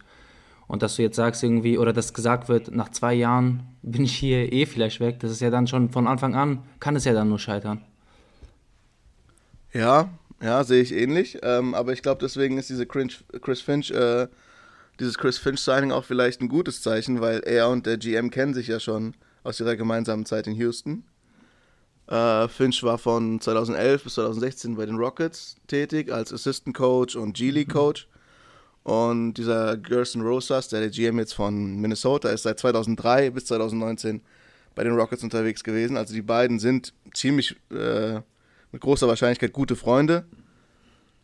Und 0.71 0.81
dass 0.83 0.95
du 0.95 1.01
jetzt 1.01 1.17
sagst 1.17 1.43
irgendwie, 1.43 1.77
oder 1.77 1.91
dass 1.91 2.13
gesagt 2.13 2.47
wird, 2.47 2.73
nach 2.73 2.87
zwei 2.87 3.13
Jahren 3.13 3.63
bin 3.81 4.05
ich 4.05 4.15
hier 4.15 4.53
eh 4.53 4.65
vielleicht 4.65 5.01
weg, 5.01 5.19
das 5.19 5.29
ist 5.29 5.41
ja 5.41 5.49
dann 5.49 5.67
schon 5.67 5.89
von 5.89 6.07
Anfang 6.07 6.33
an, 6.33 6.63
kann 6.79 6.95
es 6.95 7.03
ja 7.03 7.11
dann 7.11 7.27
nur 7.27 7.39
scheitern. 7.39 7.81
Ja, 9.73 10.07
ja, 10.41 10.63
sehe 10.63 10.81
ich 10.81 10.93
ähnlich. 10.93 11.39
Ähm, 11.43 11.73
aber 11.75 11.91
ich 11.91 12.01
glaube, 12.01 12.21
deswegen 12.21 12.57
ist 12.57 12.69
diese 12.69 12.85
Chris, 12.85 13.21
Chris 13.41 13.59
Finch, 13.59 13.91
äh, 13.91 14.29
dieses 14.97 15.17
Chris 15.17 15.37
Finch-Signing 15.39 15.91
auch 15.91 16.05
vielleicht 16.05 16.39
ein 16.39 16.47
gutes 16.47 16.81
Zeichen, 16.81 17.19
weil 17.19 17.41
er 17.41 17.67
und 17.67 17.85
der 17.85 17.97
GM 17.97 18.29
kennen 18.29 18.53
sich 18.53 18.67
ja 18.67 18.79
schon 18.79 19.13
aus 19.43 19.59
ihrer 19.59 19.75
gemeinsamen 19.75 20.25
Zeit 20.25 20.47
in 20.47 20.55
Houston. 20.55 21.03
Äh, 22.07 22.47
Finch 22.47 22.81
war 22.83 22.97
von 22.97 23.41
2011 23.41 24.05
bis 24.05 24.13
2016 24.13 24.77
bei 24.77 24.85
den 24.85 24.95
Rockets 24.95 25.57
tätig 25.67 26.13
als 26.13 26.31
Assistant 26.31 26.77
Coach 26.77 27.17
und 27.17 27.33
G-League 27.33 27.73
Coach. 27.73 28.07
Und 28.83 29.35
dieser 29.35 29.77
Gerson 29.77 30.21
Rosas, 30.23 30.69
der 30.69 30.79
der 30.79 30.89
GM 30.89 31.19
jetzt 31.19 31.33
von 31.33 31.79
Minnesota 31.79 32.29
ist, 32.29 32.43
seit 32.43 32.59
2003 32.59 33.29
bis 33.29 33.45
2019 33.45 34.21
bei 34.73 34.83
den 34.83 34.93
Rockets 34.93 35.23
unterwegs 35.23 35.63
gewesen. 35.63 35.97
Also 35.97 36.13
die 36.13 36.21
beiden 36.21 36.59
sind 36.59 36.93
ziemlich 37.13 37.55
äh, 37.71 38.21
mit 38.71 38.81
großer 38.81 39.07
Wahrscheinlichkeit 39.07 39.53
gute 39.53 39.75
Freunde. 39.75 40.25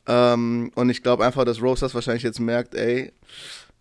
Ähm, 0.05 0.71
und 0.75 0.89
ich 0.89 1.03
glaube 1.03 1.25
einfach, 1.25 1.45
dass 1.45 1.61
Rosas 1.61 1.95
wahrscheinlich 1.95 2.23
jetzt 2.23 2.39
merkt, 2.39 2.75
ey, 2.75 3.11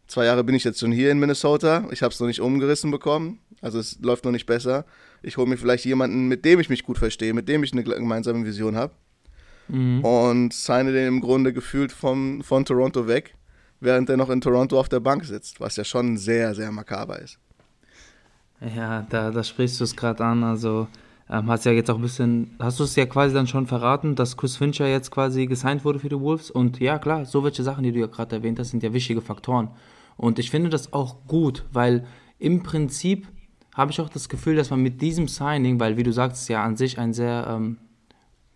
zwei 0.06 0.24
Jahre 0.24 0.44
bin 0.44 0.54
ich 0.54 0.64
jetzt 0.64 0.80
schon 0.80 0.92
hier 0.92 1.10
in 1.10 1.18
Minnesota, 1.18 1.86
ich 1.90 2.02
habe 2.02 2.12
es 2.12 2.20
noch 2.20 2.26
nicht 2.26 2.40
umgerissen 2.40 2.90
bekommen, 2.90 3.40
also 3.60 3.78
es 3.78 3.98
läuft 4.00 4.24
noch 4.24 4.32
nicht 4.32 4.46
besser. 4.46 4.84
Ich 5.22 5.36
hole 5.36 5.48
mir 5.48 5.56
vielleicht 5.56 5.84
jemanden, 5.84 6.28
mit 6.28 6.44
dem 6.44 6.60
ich 6.60 6.68
mich 6.68 6.84
gut 6.84 6.98
verstehe, 6.98 7.34
mit 7.34 7.48
dem 7.48 7.64
ich 7.64 7.72
eine 7.72 7.82
gemeinsame 7.82 8.44
Vision 8.44 8.76
habe. 8.76 8.92
Und 10.02 10.52
signe 10.52 10.92
den 10.92 11.08
im 11.08 11.20
Grunde 11.20 11.52
gefühlt 11.52 11.90
vom, 11.90 12.42
von 12.42 12.64
Toronto 12.64 13.08
weg, 13.08 13.34
während 13.86 14.10
er 14.10 14.16
noch 14.18 14.28
in 14.28 14.40
Toronto 14.40 14.78
auf 14.78 14.88
der 14.88 15.00
Bank 15.00 15.24
sitzt, 15.24 15.60
was 15.60 15.76
ja 15.76 15.84
schon 15.84 16.18
sehr, 16.18 16.54
sehr 16.54 16.70
makaber 16.72 17.18
ist. 17.20 17.38
Ja, 18.60 19.06
da, 19.08 19.30
da 19.30 19.42
sprichst 19.42 19.80
du 19.80 19.84
es 19.84 19.96
gerade 19.96 20.24
an. 20.24 20.42
Also 20.42 20.88
ähm, 21.30 21.48
hast 21.48 21.64
ja 21.64 21.72
jetzt 21.72 21.90
auch 21.90 21.96
ein 21.96 22.02
bisschen, 22.02 22.50
hast 22.58 22.80
du 22.80 22.84
es 22.84 22.96
ja 22.96 23.06
quasi 23.06 23.34
dann 23.34 23.46
schon 23.46 23.66
verraten, 23.66 24.14
dass 24.14 24.36
Chris 24.36 24.56
Fincher 24.56 24.88
jetzt 24.88 25.10
quasi 25.10 25.46
gesigned 25.46 25.84
wurde 25.84 26.00
für 26.00 26.08
die 26.08 26.18
Wolves. 26.18 26.50
Und 26.50 26.80
ja, 26.80 26.98
klar, 26.98 27.24
so 27.24 27.44
welche 27.44 27.62
Sachen, 27.62 27.84
die 27.84 27.92
du 27.92 28.00
ja 28.00 28.06
gerade 28.06 28.36
erwähnt 28.36 28.58
hast, 28.58 28.70
sind 28.70 28.82
ja 28.82 28.92
wichtige 28.92 29.20
Faktoren. 29.20 29.68
Und 30.16 30.38
ich 30.38 30.50
finde 30.50 30.70
das 30.70 30.92
auch 30.92 31.26
gut, 31.26 31.64
weil 31.72 32.06
im 32.38 32.62
Prinzip 32.62 33.28
habe 33.74 33.92
ich 33.92 34.00
auch 34.00 34.08
das 34.08 34.28
Gefühl, 34.28 34.56
dass 34.56 34.70
man 34.70 34.80
mit 34.80 35.00
diesem 35.00 35.28
Signing, 35.28 35.78
weil 35.78 35.96
wie 35.96 36.02
du 36.02 36.12
sagst, 36.12 36.42
es 36.42 36.48
ja 36.48 36.64
an 36.64 36.76
sich 36.76 36.98
ein 36.98 37.12
sehr 37.12 37.46
ähm, 37.48 37.78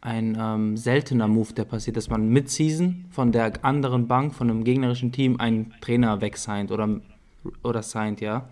ein 0.01 0.37
ähm, 0.41 0.77
seltener 0.77 1.29
Move, 1.29 1.53
der 1.53 1.65
passiert, 1.65 1.97
dass 1.97 2.09
man 2.09 2.29
mid-Season 2.29 3.05
von 3.11 3.33
der 3.33 3.65
anderen 3.65 4.09
Bank, 4.09 4.35
von 4.35 4.49
einem 4.49 4.65
gegnerischen 4.65 5.13
Team, 5.13 5.39
einen 5.39 5.75
Trainer 5.81 6.21
wegsigned 6.21 6.71
oder, 6.71 7.01
oder 7.63 7.83
signed, 7.83 8.21
ja. 8.21 8.49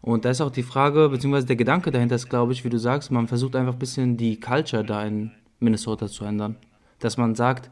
Und 0.00 0.24
da 0.24 0.30
ist 0.30 0.40
auch 0.40 0.52
die 0.52 0.62
Frage, 0.62 1.08
beziehungsweise 1.08 1.46
der 1.46 1.56
Gedanke 1.56 1.90
dahinter 1.90 2.14
ist, 2.14 2.28
glaube 2.28 2.52
ich, 2.52 2.64
wie 2.64 2.68
du 2.68 2.78
sagst, 2.78 3.10
man 3.10 3.26
versucht 3.26 3.56
einfach 3.56 3.72
ein 3.72 3.78
bisschen 3.78 4.16
die 4.16 4.38
Culture 4.38 4.84
da 4.84 5.04
in 5.04 5.32
Minnesota 5.58 6.06
zu 6.06 6.24
ändern. 6.24 6.56
Dass 7.00 7.16
man 7.16 7.34
sagt, 7.34 7.70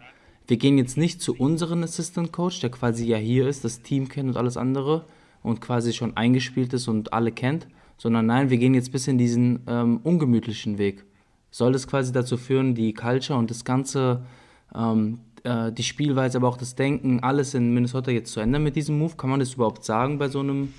wir 0.49 0.57
gehen 0.57 0.77
jetzt 0.77 0.97
nicht 0.97 1.23
zu 1.23 1.37
unserem 1.37 1.85
Assistant 1.85 2.33
Coach, 2.33 2.61
der 2.61 2.71
quasi 2.71 3.07
ja 3.07 3.17
hier 3.17 3.47
ist, 3.47 3.65
das 3.65 3.83
Team 3.83 4.09
kennt 4.09 4.31
und 4.31 4.37
alles 4.37 4.57
andere 4.57 5.05
und 5.43 5.61
quasi 5.61 5.93
schon 5.93 6.17
eingespielt 6.17 6.73
ist 6.73 6.89
und 6.89 7.13
alle 7.13 7.31
kennt, 7.31 7.69
sondern 7.97 8.27
nein, 8.27 8.51
wir 8.51 8.59
gehen 8.59 8.75
jetzt 8.75 8.89
ein 8.89 8.93
bisschen 8.93 9.19
diesen 9.19 9.61
ähm, 9.69 10.01
ungemütlichen 10.03 10.79
Weg. 10.79 11.05
Soll 11.55 11.71
das 11.71 11.87
quasi 11.87 12.11
dazu 12.11 12.37
führen, 12.37 12.75
die 12.75 12.95
Culture 12.95 13.39
und 13.39 13.49
das 13.49 13.65
Ganze, 13.65 14.25
ähm, 14.75 15.21
äh, 15.45 15.71
die 15.71 15.85
Spielweise, 15.85 16.39
aber 16.39 16.49
auch 16.49 16.57
das 16.57 16.75
Denken, 16.75 17.21
alles 17.21 17.55
in 17.55 17.73
Minnesota 17.73 18.11
jetzt 18.11 18.33
zu 18.33 18.41
ändern 18.41 18.65
mit 18.65 18.75
diesem 18.75 18.99
Move? 18.99 19.15
Kann 19.17 19.31
man 19.31 19.39
das 19.39 19.55
überhaupt 19.55 19.85
sagen 19.85 20.19
bei 20.19 20.27
so 20.27 20.41
einem 20.41 20.75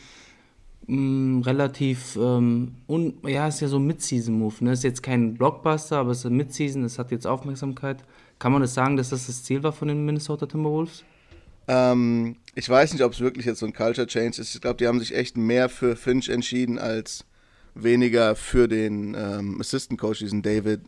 mh, 0.88 1.46
relativ, 1.46 2.18
ähm, 2.18 2.76
un, 2.90 3.14
ja, 3.26 3.48
ist 3.48 3.62
ja 3.62 3.70
so 3.70 3.78
ein 3.78 3.88
Mid-Season-Move. 3.88 4.66
Ne? 4.66 4.74
Ist 4.74 4.84
jetzt 4.84 5.02
kein 5.02 5.36
Blockbuster, 5.36 6.00
aber 6.00 6.12
es 6.12 6.18
ist 6.18 6.26
ein 6.26 6.36
Mid-Season, 6.36 6.84
es 6.84 7.00
hat 7.00 7.10
jetzt 7.10 7.26
Aufmerksamkeit. 7.26 8.04
Kann 8.38 8.52
man 8.52 8.62
das 8.62 8.74
sagen, 8.74 8.98
dass 8.98 9.12
das 9.12 9.28
das 9.28 9.44
Ziel 9.44 9.64
war 9.64 9.72
von 9.72 9.88
den 9.88 10.04
Minnesota 10.04 10.46
Timberwolves? 10.46 11.06
Ähm, 11.70 12.36
ich 12.54 12.68
weiß 12.68 12.92
nicht, 12.92 13.04
ob 13.06 13.14
es 13.14 13.22
wirklich 13.22 13.46
jetzt 13.46 13.60
so 13.60 13.66
ein 13.66 13.72
Culture 13.72 14.08
Change 14.08 14.42
ist. 14.42 14.54
Ich 14.54 14.60
glaube, 14.60 14.76
die 14.76 14.88
haben 14.88 15.00
sich 15.00 15.16
echt 15.16 15.38
mehr 15.38 15.70
für 15.70 15.96
Finch 15.96 16.28
entschieden 16.28 16.80
als 16.80 17.24
weniger 17.76 18.36
für 18.36 18.68
den 18.68 19.16
ähm, 19.16 19.60
Assistant 19.60 20.00
Coach, 20.00 20.20
diesen 20.20 20.42
David 20.42 20.82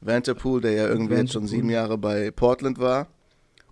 Vanterpool, 0.00 0.60
der 0.60 0.72
ja 0.72 0.88
irgendwie 0.88 1.14
jetzt 1.14 1.32
schon 1.32 1.46
sieben 1.46 1.70
Jahre 1.70 1.98
bei 1.98 2.30
Portland 2.30 2.78
war 2.78 3.08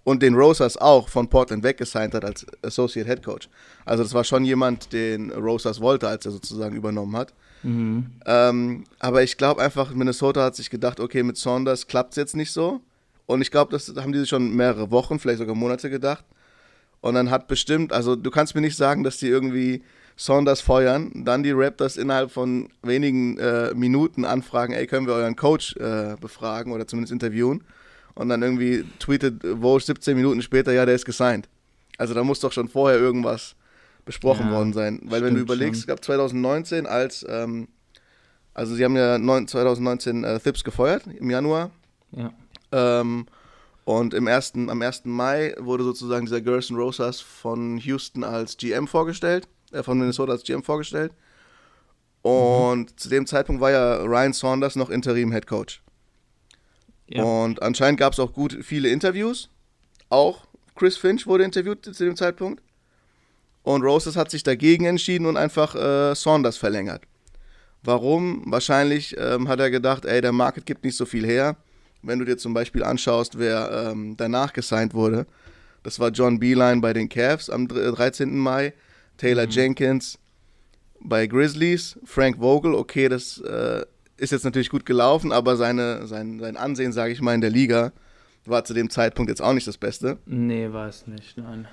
und 0.07 0.23
den 0.23 0.35
Rosas 0.35 0.77
auch 0.77 1.09
von 1.09 1.29
Portland 1.29 1.65
weggesigned 1.65 2.15
hat 2.15 2.25
als 2.25 2.47
Associate 2.63 3.09
Head 3.09 3.25
Coach. 3.25 3.49
Also 3.85 4.03
das 4.03 4.15
war 4.15 4.25
schon 4.25 4.45
jemand, 4.45 4.93
den 4.93 5.33
Rosas 5.33 5.81
wollte, 5.81 6.09
als 6.09 6.25
er 6.27 6.33
sozusagen 6.33 6.77
übernommen 6.77 7.17
hat. 7.17 7.35
Mhm. 7.63 8.07
Ähm, 8.25 8.85
aber 9.01 9.25
ich 9.25 9.37
glaube 9.37 9.61
einfach, 9.63 9.93
Minnesota 9.93 10.45
hat 10.45 10.55
sich 10.55 10.71
gedacht, 10.71 11.01
okay, 11.01 11.25
mit 11.25 11.37
Saunders 11.37 11.89
klappt 11.89 12.13
es 12.13 12.17
jetzt 12.17 12.37
nicht 12.37 12.53
so. 12.53 12.81
Und 13.27 13.43
ich 13.43 13.51
glaube, 13.51 13.73
das 13.73 13.93
haben 13.97 14.13
die 14.13 14.21
sich 14.21 14.29
schon 14.29 14.55
mehrere 14.55 14.93
Wochen, 14.93 15.19
vielleicht 15.19 15.39
sogar 15.39 15.57
Monate 15.57 15.91
gedacht. 15.91 16.25
Und 17.01 17.15
dann 17.15 17.31
hat 17.31 17.49
bestimmt, 17.49 17.93
also 17.93 18.15
du 18.15 18.31
kannst 18.31 18.55
mir 18.55 18.61
nicht 18.61 18.77
sagen, 18.77 19.03
dass 19.03 19.19
die 19.19 19.27
irgendwie 19.27 19.83
Saunders 20.17 20.63
feuern, 20.63 21.13
dann 21.15 21.43
die 21.43 21.53
Raptors 21.53 21.97
innerhalb 21.97 22.31
von 22.31 22.71
wenigen 22.83 23.39
äh, 23.39 23.75
Minuten 23.75 24.25
anfragen, 24.25 24.73
ey, 24.73 24.87
können 24.87 25.07
wir 25.07 25.15
euren 25.15 25.37
Coach 25.37 25.77
äh, 25.77 26.17
befragen 26.21 26.73
oder 26.73 26.87
zumindest 26.87 27.13
interviewen? 27.13 27.65
Und 28.15 28.31
dann 28.31 28.43
irgendwie 28.43 28.85
tweetet 28.99 29.43
Woj 29.45 29.81
17 29.81 30.17
Minuten 30.17 30.41
später, 30.41 30.73
ja, 30.73 30.87
der 30.87 30.95
ist 30.95 31.05
gesigned. 31.05 31.49
Also 31.99 32.15
da 32.15 32.25
muss 32.25 32.41
doch 32.41 32.53
schon 32.53 32.69
vorher 32.69 32.99
irgendwas 32.99 33.57
besprochen 34.07 34.47
Ja, 34.47 34.53
worden 34.53 34.73
sein. 34.73 35.01
Weil 35.05 35.23
wenn 35.23 35.35
du 35.35 35.41
überlegst, 35.41 35.83
schon. 35.83 35.83
es 35.83 35.87
gab 35.87 36.03
2019 36.03 36.87
als, 36.87 37.27
ähm, 37.29 37.69
also 38.55 38.75
sie 38.75 38.85
haben 38.85 38.97
ja 38.97 39.19
neun, 39.19 39.47
2019 39.47 40.25
äh, 40.25 40.41
Thibs 40.41 40.65
gefeuert 40.65 41.03
im 41.07 41.29
Januar. 41.31 41.71
Ja. 42.13 42.33
Ähm, 42.73 43.27
und 43.85 44.15
im 44.15 44.27
ersten, 44.27 44.71
am 44.71 44.81
1. 44.81 45.03
Mai 45.05 45.55
wurde 45.59 45.85
sozusagen 45.85 46.25
dieser 46.25 46.41
Gerson 46.41 46.77
Rosas 46.77 47.21
von 47.21 47.77
Houston 47.79 48.25
als 48.25 48.57
GM 48.57 48.87
vorgestellt, 48.89 49.47
äh, 49.73 49.83
von 49.83 49.99
Minnesota 49.99 50.33
als 50.33 50.45
GM 50.45 50.63
vorgestellt. 50.63 51.13
Und 52.23 52.99
zu 52.99 53.09
dem 53.09 53.27
Zeitpunkt 53.27 53.61
war 53.61 53.71
ja 53.71 54.03
Ryan 54.03 54.33
Saunders 54.33 54.75
noch 54.75 54.91
Interim-Head 54.91 55.47
Coach. 55.47 55.83
Ja. 57.09 57.23
Und 57.23 57.63
anscheinend 57.63 58.01
gab 58.01 58.15
es 58.15 58.19
auch 58.19 58.33
gut 58.33 58.59
viele 58.63 58.89
Interviews. 58.89 59.49
Auch 60.09 60.47
Chris 60.75 60.97
Finch 60.97 61.27
wurde 61.27 61.45
interviewt 61.45 61.85
zu 61.85 62.05
dem 62.05 62.17
Zeitpunkt. 62.17 62.63
Und 63.63 63.83
Roses 63.83 64.17
hat 64.17 64.31
sich 64.31 64.43
dagegen 64.43 64.85
entschieden 64.85 65.27
und 65.27 65.37
einfach 65.37 65.75
äh, 65.75 66.15
Saunders 66.15 66.57
verlängert. 66.57 67.03
Warum? 67.83 68.43
Wahrscheinlich 68.47 69.17
ähm, 69.19 69.49
hat 69.49 69.61
er 69.61 69.71
gedacht, 69.71 70.05
ey, 70.05 70.21
der 70.21 70.33
Market 70.33 70.67
gibt 70.67 70.85
nicht 70.85 70.97
so 70.97 71.05
viel 71.05 71.25
her. 71.25 71.57
Wenn 72.03 72.19
du 72.19 72.25
dir 72.25 72.37
zum 72.37 72.55
Beispiel 72.55 72.85
anschaust, 72.85 73.39
wer 73.39 73.91
ähm, 73.91 74.17
danach 74.17 74.53
gesigned 74.53 74.95
wurde, 74.95 75.27
das 75.83 76.01
war 76.01 76.11
John 76.11 76.39
Beeline 76.41 76.81
bei 76.81 76.93
den 76.93 77.09
Cavs 77.09 77.49
am 77.49 77.69
dr- 77.69 77.93
13. 77.93 78.37
Mai, 78.37 78.73
Taylor 79.17 79.49
Jenkins 79.49 80.19
bei 81.01 81.27
Grizzlies, 81.27 81.99
Frank 82.05 82.39
Vogel, 82.39 82.75
okay, 82.75 83.09
das 83.09 83.39
äh, 83.39 83.85
ist 84.17 84.33
jetzt 84.33 84.45
natürlich 84.45 84.71
gut 84.71 84.87
gelaufen, 84.87 85.33
aber 85.33 85.57
seine, 85.57 86.07
sein, 86.07 86.39
sein 86.39 86.57
Ansehen, 86.57 86.93
sage 86.93 87.13
ich 87.13 87.21
mal, 87.21 87.35
in 87.35 87.41
der 87.41 87.51
Liga 87.51 87.93
war 88.45 88.65
zu 88.65 88.75
dem 88.75 88.91
Zeitpunkt 88.91 89.29
jetzt 89.29 89.43
auch 89.43 89.53
nicht 89.53 89.67
das 89.67 89.79
Beste. 89.79 90.19
Nee, 90.27 90.73
war 90.73 90.89
es 90.89 91.07
nicht, 91.07 91.37
nein. 91.37 91.67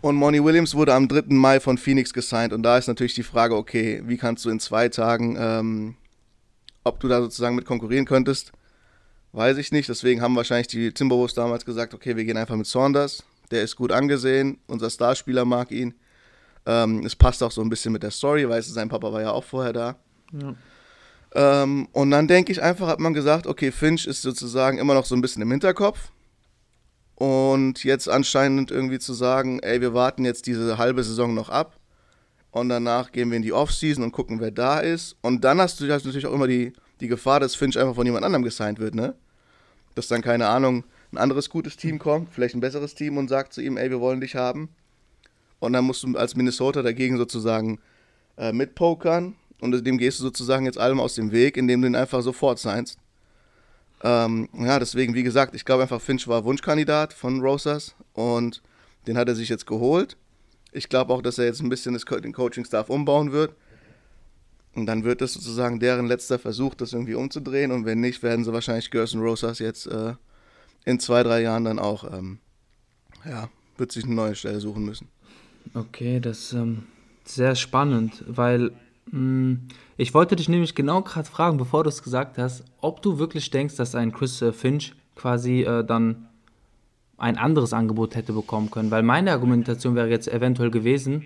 Und 0.00 0.16
Monty 0.16 0.42
Williams 0.42 0.74
wurde 0.74 0.94
am 0.94 1.08
3. 1.08 1.24
Mai 1.28 1.60
von 1.60 1.76
Phoenix 1.76 2.12
gesigned. 2.12 2.52
Und 2.52 2.62
da 2.62 2.78
ist 2.78 2.86
natürlich 2.86 3.14
die 3.14 3.24
Frage, 3.24 3.56
okay, 3.56 4.02
wie 4.06 4.16
kannst 4.16 4.44
du 4.44 4.50
in 4.50 4.60
zwei 4.60 4.88
Tagen, 4.88 5.36
ähm, 5.38 5.96
ob 6.84 7.00
du 7.00 7.08
da 7.08 7.20
sozusagen 7.20 7.56
mit 7.56 7.64
konkurrieren 7.64 8.04
könntest, 8.04 8.52
weiß 9.32 9.58
ich 9.58 9.72
nicht. 9.72 9.88
Deswegen 9.88 10.22
haben 10.22 10.36
wahrscheinlich 10.36 10.68
die 10.68 10.92
Timberwolves 10.92 11.34
damals 11.34 11.64
gesagt, 11.64 11.94
okay, 11.94 12.16
wir 12.16 12.24
gehen 12.24 12.36
einfach 12.36 12.56
mit 12.56 12.66
Saunders. 12.66 13.24
Der 13.50 13.62
ist 13.62 13.76
gut 13.76 13.90
angesehen, 13.90 14.58
unser 14.68 14.88
Starspieler 14.88 15.44
mag 15.44 15.72
ihn. 15.72 15.94
Ähm, 16.68 17.06
es 17.06 17.16
passt 17.16 17.42
auch 17.42 17.50
so 17.50 17.62
ein 17.62 17.70
bisschen 17.70 17.94
mit 17.94 18.02
der 18.02 18.10
Story, 18.10 18.42
du, 18.42 18.60
sein 18.60 18.90
Papa 18.90 19.10
war 19.10 19.22
ja 19.22 19.30
auch 19.30 19.44
vorher 19.44 19.72
da. 19.72 19.96
Ja. 20.32 20.54
Ähm, 21.34 21.88
und 21.92 22.10
dann 22.10 22.28
denke 22.28 22.52
ich 22.52 22.60
einfach, 22.60 22.88
hat 22.88 23.00
man 23.00 23.14
gesagt, 23.14 23.46
okay, 23.46 23.72
Finch 23.72 24.06
ist 24.06 24.20
sozusagen 24.20 24.76
immer 24.76 24.92
noch 24.92 25.06
so 25.06 25.14
ein 25.14 25.22
bisschen 25.22 25.40
im 25.40 25.50
Hinterkopf. 25.50 26.10
Und 27.14 27.84
jetzt 27.84 28.06
anscheinend 28.06 28.70
irgendwie 28.70 28.98
zu 28.98 29.14
sagen, 29.14 29.60
ey, 29.60 29.80
wir 29.80 29.94
warten 29.94 30.26
jetzt 30.26 30.46
diese 30.46 30.76
halbe 30.76 31.02
Saison 31.02 31.32
noch 31.32 31.48
ab. 31.48 31.80
Und 32.50 32.68
danach 32.68 33.12
gehen 33.12 33.30
wir 33.30 33.38
in 33.38 33.42
die 33.42 33.54
Offseason 33.54 34.04
und 34.04 34.12
gucken, 34.12 34.38
wer 34.40 34.50
da 34.50 34.80
ist. 34.80 35.16
Und 35.22 35.44
dann 35.44 35.60
hast 35.60 35.80
du 35.80 35.90
hast 35.90 36.04
natürlich 36.04 36.26
auch 36.26 36.34
immer 36.34 36.46
die, 36.46 36.74
die 37.00 37.08
Gefahr, 37.08 37.40
dass 37.40 37.54
Finch 37.54 37.78
einfach 37.78 37.94
von 37.94 38.04
jemand 38.04 38.26
anderem 38.26 38.42
gesigned 38.42 38.78
wird, 38.78 38.94
ne? 38.94 39.14
Dass 39.94 40.08
dann, 40.08 40.20
keine 40.20 40.48
Ahnung, 40.48 40.84
ein 41.12 41.18
anderes 41.18 41.48
gutes 41.48 41.78
Team 41.78 41.98
kommt, 41.98 42.28
vielleicht 42.30 42.54
ein 42.54 42.60
besseres 42.60 42.94
Team 42.94 43.16
und 43.16 43.28
sagt 43.28 43.54
zu 43.54 43.62
ihm, 43.62 43.78
ey, 43.78 43.88
wir 43.88 44.00
wollen 44.00 44.20
dich 44.20 44.36
haben. 44.36 44.68
Und 45.60 45.72
dann 45.72 45.84
musst 45.84 46.02
du 46.02 46.16
als 46.16 46.36
Minnesota 46.36 46.82
dagegen 46.82 47.16
sozusagen 47.16 47.80
äh, 48.36 48.52
mitpokern. 48.52 49.34
Und 49.60 49.84
dem 49.84 49.98
gehst 49.98 50.20
du 50.20 50.24
sozusagen 50.24 50.66
jetzt 50.66 50.78
allem 50.78 51.00
aus 51.00 51.14
dem 51.14 51.32
Weg, 51.32 51.56
indem 51.56 51.82
du 51.82 51.88
ihn 51.88 51.96
einfach 51.96 52.22
sofort 52.22 52.58
signst. 52.58 52.98
Ähm, 54.02 54.48
ja, 54.52 54.78
deswegen, 54.78 55.14
wie 55.14 55.24
gesagt, 55.24 55.54
ich 55.56 55.64
glaube 55.64 55.82
einfach, 55.82 56.00
Finch 56.00 56.28
war 56.28 56.44
Wunschkandidat 56.44 57.12
von 57.12 57.40
Rosas 57.40 57.96
und 58.12 58.62
den 59.08 59.18
hat 59.18 59.28
er 59.28 59.34
sich 59.34 59.48
jetzt 59.48 59.66
geholt. 59.66 60.16
Ich 60.70 60.88
glaube 60.88 61.12
auch, 61.12 61.22
dass 61.22 61.38
er 61.38 61.46
jetzt 61.46 61.60
ein 61.60 61.68
bisschen 61.68 61.94
das, 61.94 62.04
den 62.04 62.32
Coaching-Staff 62.32 62.90
umbauen 62.90 63.32
wird. 63.32 63.54
Und 64.74 64.86
dann 64.86 65.02
wird 65.02 65.20
das 65.20 65.32
sozusagen 65.32 65.80
deren 65.80 66.06
letzter 66.06 66.38
Versuch, 66.38 66.74
das 66.74 66.92
irgendwie 66.92 67.14
umzudrehen. 67.14 67.72
Und 67.72 67.84
wenn 67.84 68.00
nicht, 68.00 68.22
werden 68.22 68.44
sie 68.44 68.52
wahrscheinlich 68.52 68.90
Gerson 68.90 69.20
Rosas 69.20 69.58
jetzt 69.58 69.86
äh, 69.86 70.14
in 70.84 71.00
zwei, 71.00 71.24
drei 71.24 71.40
Jahren 71.40 71.64
dann 71.64 71.80
auch, 71.80 72.04
ähm, 72.12 72.38
ja, 73.24 73.48
wird 73.76 73.90
sich 73.90 74.04
eine 74.04 74.14
neue 74.14 74.36
Stelle 74.36 74.60
suchen 74.60 74.84
müssen. 74.84 75.08
Okay, 75.74 76.20
das 76.20 76.38
ist 76.38 76.52
ähm, 76.54 76.84
sehr 77.24 77.54
spannend, 77.54 78.24
weil 78.26 78.72
mh, 79.10 79.58
ich 79.96 80.14
wollte 80.14 80.36
dich 80.36 80.48
nämlich 80.48 80.74
genau 80.74 81.02
gerade 81.02 81.28
fragen, 81.28 81.58
bevor 81.58 81.84
du 81.84 81.88
es 81.88 82.02
gesagt 82.02 82.38
hast, 82.38 82.64
ob 82.80 83.02
du 83.02 83.18
wirklich 83.18 83.50
denkst, 83.50 83.76
dass 83.76 83.94
ein 83.94 84.12
Chris 84.12 84.40
äh, 84.42 84.52
Finch 84.52 84.94
quasi 85.14 85.62
äh, 85.62 85.84
dann 85.84 86.28
ein 87.16 87.36
anderes 87.36 87.72
Angebot 87.72 88.14
hätte 88.14 88.32
bekommen 88.32 88.70
können. 88.70 88.90
Weil 88.90 89.02
meine 89.02 89.32
Argumentation 89.32 89.96
wäre 89.96 90.08
jetzt 90.08 90.28
eventuell 90.28 90.70
gewesen, 90.70 91.24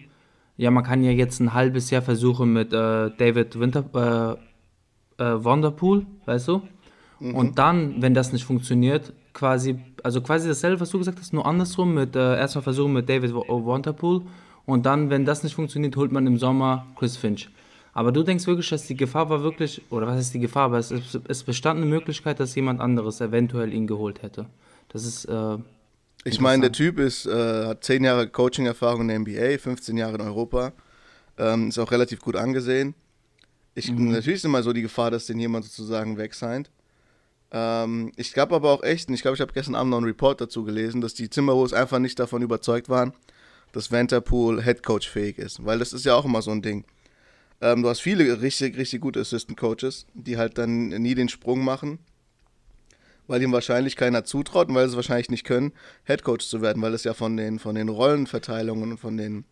ja, 0.57 0.70
man 0.70 0.85
kann 0.85 1.02
ja 1.02 1.11
jetzt 1.11 1.40
ein 1.40 1.55
halbes 1.55 1.90
Jahr 1.90 2.02
versuchen 2.02 2.52
mit 2.52 2.72
äh, 2.72 3.11
David 3.16 3.59
Winter, 3.59 4.38
äh, 5.18 5.22
äh, 5.22 5.44
Wonderpool, 5.44 6.07
weißt 6.26 6.48
du? 6.48 6.62
Und 7.20 7.59
dann, 7.59 8.02
wenn 8.02 8.14
das 8.14 8.33
nicht 8.33 8.44
funktioniert, 8.44 9.12
quasi, 9.33 9.78
also 10.03 10.21
quasi 10.21 10.49
dasselbe, 10.49 10.81
was 10.81 10.91
du 10.91 10.99
gesagt 10.99 11.19
hast, 11.21 11.33
nur 11.33 11.47
andersrum, 11.47 11.95
mit 11.95 12.15
äh, 12.17 12.37
erstmal 12.37 12.62
versuchen 12.62 12.93
mit 12.93 13.09
David 13.09 13.33
Wonderpool 13.35 14.23
und 14.67 14.87
dann, 14.87 15.11
wenn 15.11 15.25
das 15.25 15.43
nicht 15.43 15.55
funktioniert, 15.55 15.97
holt 15.97 16.12
man 16.12 16.27
im 16.27 16.38
Sommer 16.38 16.87
Chris 16.97 17.17
Finch. 17.17 17.49
Aber 17.95 18.11
du 18.12 18.23
denkst 18.23 18.47
wirklich, 18.47 18.71
dass 18.71 18.87
die 18.87 18.97
Gefahr 18.97 19.29
war 19.29 19.43
wirklich, 19.43 19.83
oder 19.91 20.07
was 20.07 20.19
ist 20.21 20.33
die 20.35 20.38
Gefahr, 20.41 20.65
aber 20.65 20.79
es, 20.79 20.91
ist- 20.91 21.21
es 21.29 21.43
bestand 21.43 21.79
eine 21.79 21.87
Möglichkeit, 21.87 22.41
dass 22.41 22.55
jemand 22.55 22.81
anderes 22.81 23.21
eventuell 23.21 23.73
ihn 23.73 23.87
geholt 23.87 24.23
hätte. 24.23 24.47
Das 24.88 25.05
ist, 25.05 25.27
äh, 25.27 25.59
Ich 26.25 26.41
meine, 26.41 26.62
der 26.62 26.73
Typ 26.73 26.99
ist, 26.99 27.27
äh, 27.27 27.67
hat 27.67 27.85
10 27.85 28.03
Jahre 28.05 28.29
Coaching-Erfahrung 28.29 29.03
in 29.03 29.09
der 29.09 29.17
NBA, 29.19 29.59
15 29.59 29.97
Jahre 29.99 30.15
in 30.15 30.21
Europa, 30.23 30.73
ähm, 31.38 31.69
ist 31.69 31.79
auch 31.79 31.91
relativ 31.91 32.21
gut 32.21 32.37
angesehen. 32.37 32.95
Ich, 33.75 33.91
Natürlich 33.91 34.37
ist 34.37 34.45
immer 34.45 34.62
so 34.62 34.73
die 34.73 34.83
Gefahr, 34.83 35.11
dass 35.11 35.27
den 35.27 35.38
jemand 35.41 35.65
sozusagen 35.65 36.17
wegsigned. 36.19 36.71
Ähm, 37.53 38.12
ich 38.17 38.33
glaube 38.33 38.55
aber 38.55 38.71
auch 38.71 38.83
echt, 38.83 39.09
und 39.09 39.15
ich 39.15 39.23
glaube, 39.23 39.35
ich 39.35 39.41
habe 39.41 39.53
gestern 39.53 39.75
Abend 39.75 39.91
noch 39.91 39.99
einen 39.99 40.07
Report 40.07 40.41
dazu 40.41 40.65
gelesen, 40.65 41.01
dass 41.01 41.15
die 41.15 41.29
Timberwolves 41.29 41.73
einfach 41.73 41.99
nicht 41.99 42.19
davon 42.19 42.43
überzeugt 42.43 42.88
waren, 42.88 43.12
dass 43.73 43.93
Vanderpool 43.93 44.62
Headcoach 44.62 45.09
fähig 45.09 45.38
ist. 45.38 45.65
Weil 45.65 45.79
das 45.79 45.93
ist 45.93 46.05
ja 46.05 46.15
auch 46.15 46.25
immer 46.25 46.43
so 46.43 46.51
ein 46.51 46.62
Ding. 46.62 46.85
Ähm, 47.61 47.83
du 47.83 47.88
hast 47.88 48.01
viele 48.01 48.41
richtig, 48.41 48.77
richtig 48.77 49.01
gute 49.01 49.21
Assistant 49.21 49.59
Coaches, 49.59 50.07
die 50.15 50.38
halt 50.38 50.59
dann 50.59 50.88
nie 50.88 51.15
den 51.15 51.29
Sprung 51.29 51.62
machen 51.62 51.99
weil 53.27 53.43
ihm 53.43 53.53
wahrscheinlich 53.53 53.97
keiner 53.97 54.25
zutraut 54.25 54.69
und 54.69 54.75
weil 54.75 54.87
sie 54.87 54.91
es 54.91 54.97
wahrscheinlich 54.97 55.31
nicht 55.31 55.45
können, 55.45 55.73
Headcoach 56.05 56.41
zu 56.41 56.61
werden, 56.61 56.83
weil 56.83 56.95
es 56.95 57.05
ja 57.05 57.15
von 57.15 57.37
den, 57.37 57.59
von 57.59 57.75
den 57.75 57.88
Rollenverteilungen 57.88 58.93
und 58.93 58.99
von 58.99 59.17
den, 59.17 59.45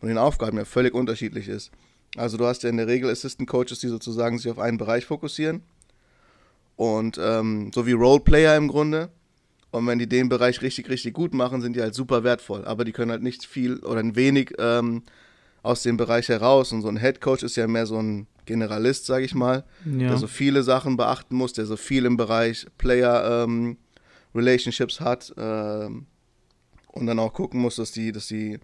von 0.00 0.08
den 0.08 0.18
Aufgaben 0.18 0.56
ja 0.56 0.64
völlig 0.64 0.94
unterschiedlich 0.94 1.48
ist. 1.48 1.70
Also 2.16 2.36
du 2.36 2.46
hast 2.46 2.62
ja 2.62 2.70
in 2.70 2.78
der 2.78 2.86
Regel 2.86 3.10
Assistant 3.10 3.48
Coaches, 3.48 3.80
die 3.80 3.88
sozusagen 3.88 4.38
sich 4.38 4.50
auf 4.50 4.58
einen 4.58 4.78
Bereich 4.78 5.04
fokussieren 5.04 5.62
und 6.78 7.18
ähm, 7.20 7.72
so 7.74 7.86
wie 7.86 7.92
Roleplayer 7.92 8.56
im 8.56 8.68
Grunde. 8.68 9.10
Und 9.72 9.86
wenn 9.88 9.98
die 9.98 10.08
den 10.08 10.28
Bereich 10.30 10.62
richtig, 10.62 10.88
richtig 10.88 11.12
gut 11.12 11.34
machen, 11.34 11.60
sind 11.60 11.74
die 11.76 11.82
halt 11.82 11.94
super 11.94 12.22
wertvoll. 12.24 12.64
Aber 12.64 12.84
die 12.84 12.92
können 12.92 13.10
halt 13.10 13.22
nicht 13.22 13.44
viel 13.44 13.80
oder 13.80 13.98
ein 14.00 14.14
wenig 14.16 14.52
ähm, 14.58 15.02
aus 15.62 15.82
dem 15.82 15.96
Bereich 15.96 16.28
heraus. 16.28 16.72
Und 16.72 16.80
so 16.82 16.88
ein 16.88 16.96
Headcoach 16.96 17.42
ist 17.42 17.56
ja 17.56 17.66
mehr 17.66 17.84
so 17.84 18.00
ein 18.00 18.28
Generalist, 18.46 19.06
sage 19.06 19.24
ich 19.24 19.34
mal, 19.34 19.64
Ja. 19.84 20.08
der 20.08 20.16
so 20.18 20.26
viele 20.28 20.62
Sachen 20.62 20.96
beachten 20.96 21.34
muss, 21.36 21.52
der 21.52 21.66
so 21.66 21.76
viel 21.76 22.06
im 22.06 22.16
Bereich 22.16 22.66
Player 22.78 23.42
ähm, 23.44 23.76
Relationships 24.34 25.00
hat 25.00 25.34
ähm, 25.36 26.06
und 26.92 27.06
dann 27.06 27.18
auch 27.18 27.32
gucken 27.34 27.60
muss, 27.60 27.76
dass 27.76 27.90
die, 27.92 28.12
dass 28.12 28.28
die, 28.28 28.58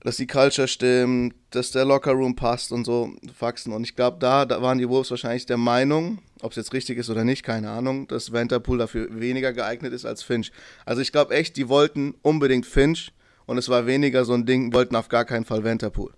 dass 0.00 0.16
die 0.18 0.26
Culture 0.28 0.68
stimmt, 0.68 1.34
dass 1.50 1.72
der 1.72 1.84
Lockerroom 1.86 2.36
passt 2.36 2.70
und 2.70 2.84
so 2.84 3.10
Faxen. 3.34 3.72
Und 3.72 3.82
ich 3.82 3.96
glaube, 3.96 4.18
da, 4.20 4.44
da 4.44 4.62
waren 4.62 4.78
die 4.78 4.88
Wolves 4.88 5.10
wahrscheinlich 5.10 5.46
der 5.46 5.56
Meinung, 5.56 6.18
ob 6.42 6.52
es 6.52 6.56
jetzt 6.56 6.72
richtig 6.72 6.98
ist 6.98 7.10
oder 7.10 7.24
nicht, 7.24 7.42
keine 7.42 7.70
Ahnung, 7.70 8.08
dass 8.08 8.32
Vanderpool 8.32 8.78
dafür 8.78 9.08
weniger 9.10 9.52
geeignet 9.52 9.92
ist 9.92 10.04
als 10.04 10.22
Finch. 10.22 10.52
Also 10.84 11.02
ich 11.02 11.12
glaube 11.12 11.34
echt, 11.34 11.56
die 11.56 11.68
wollten 11.68 12.14
unbedingt 12.22 12.66
Finch 12.66 13.12
und 13.46 13.58
es 13.58 13.68
war 13.68 13.86
weniger 13.86 14.24
so 14.24 14.34
ein 14.34 14.46
Ding, 14.46 14.72
wollten 14.72 14.96
auf 14.96 15.08
gar 15.08 15.24
keinen 15.24 15.44
Fall 15.44 15.64
Vanderpool. 15.64 16.12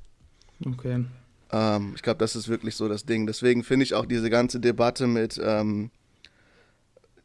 okay. 0.66 1.04
Ähm, 1.52 1.92
ich 1.94 2.02
glaube, 2.02 2.18
das 2.18 2.36
ist 2.36 2.48
wirklich 2.48 2.76
so 2.76 2.88
das 2.88 3.04
Ding. 3.04 3.26
Deswegen 3.26 3.64
finde 3.64 3.84
ich 3.84 3.94
auch 3.94 4.06
diese 4.06 4.30
ganze 4.30 4.60
Debatte 4.60 5.06
mit, 5.06 5.40
ähm, 5.42 5.90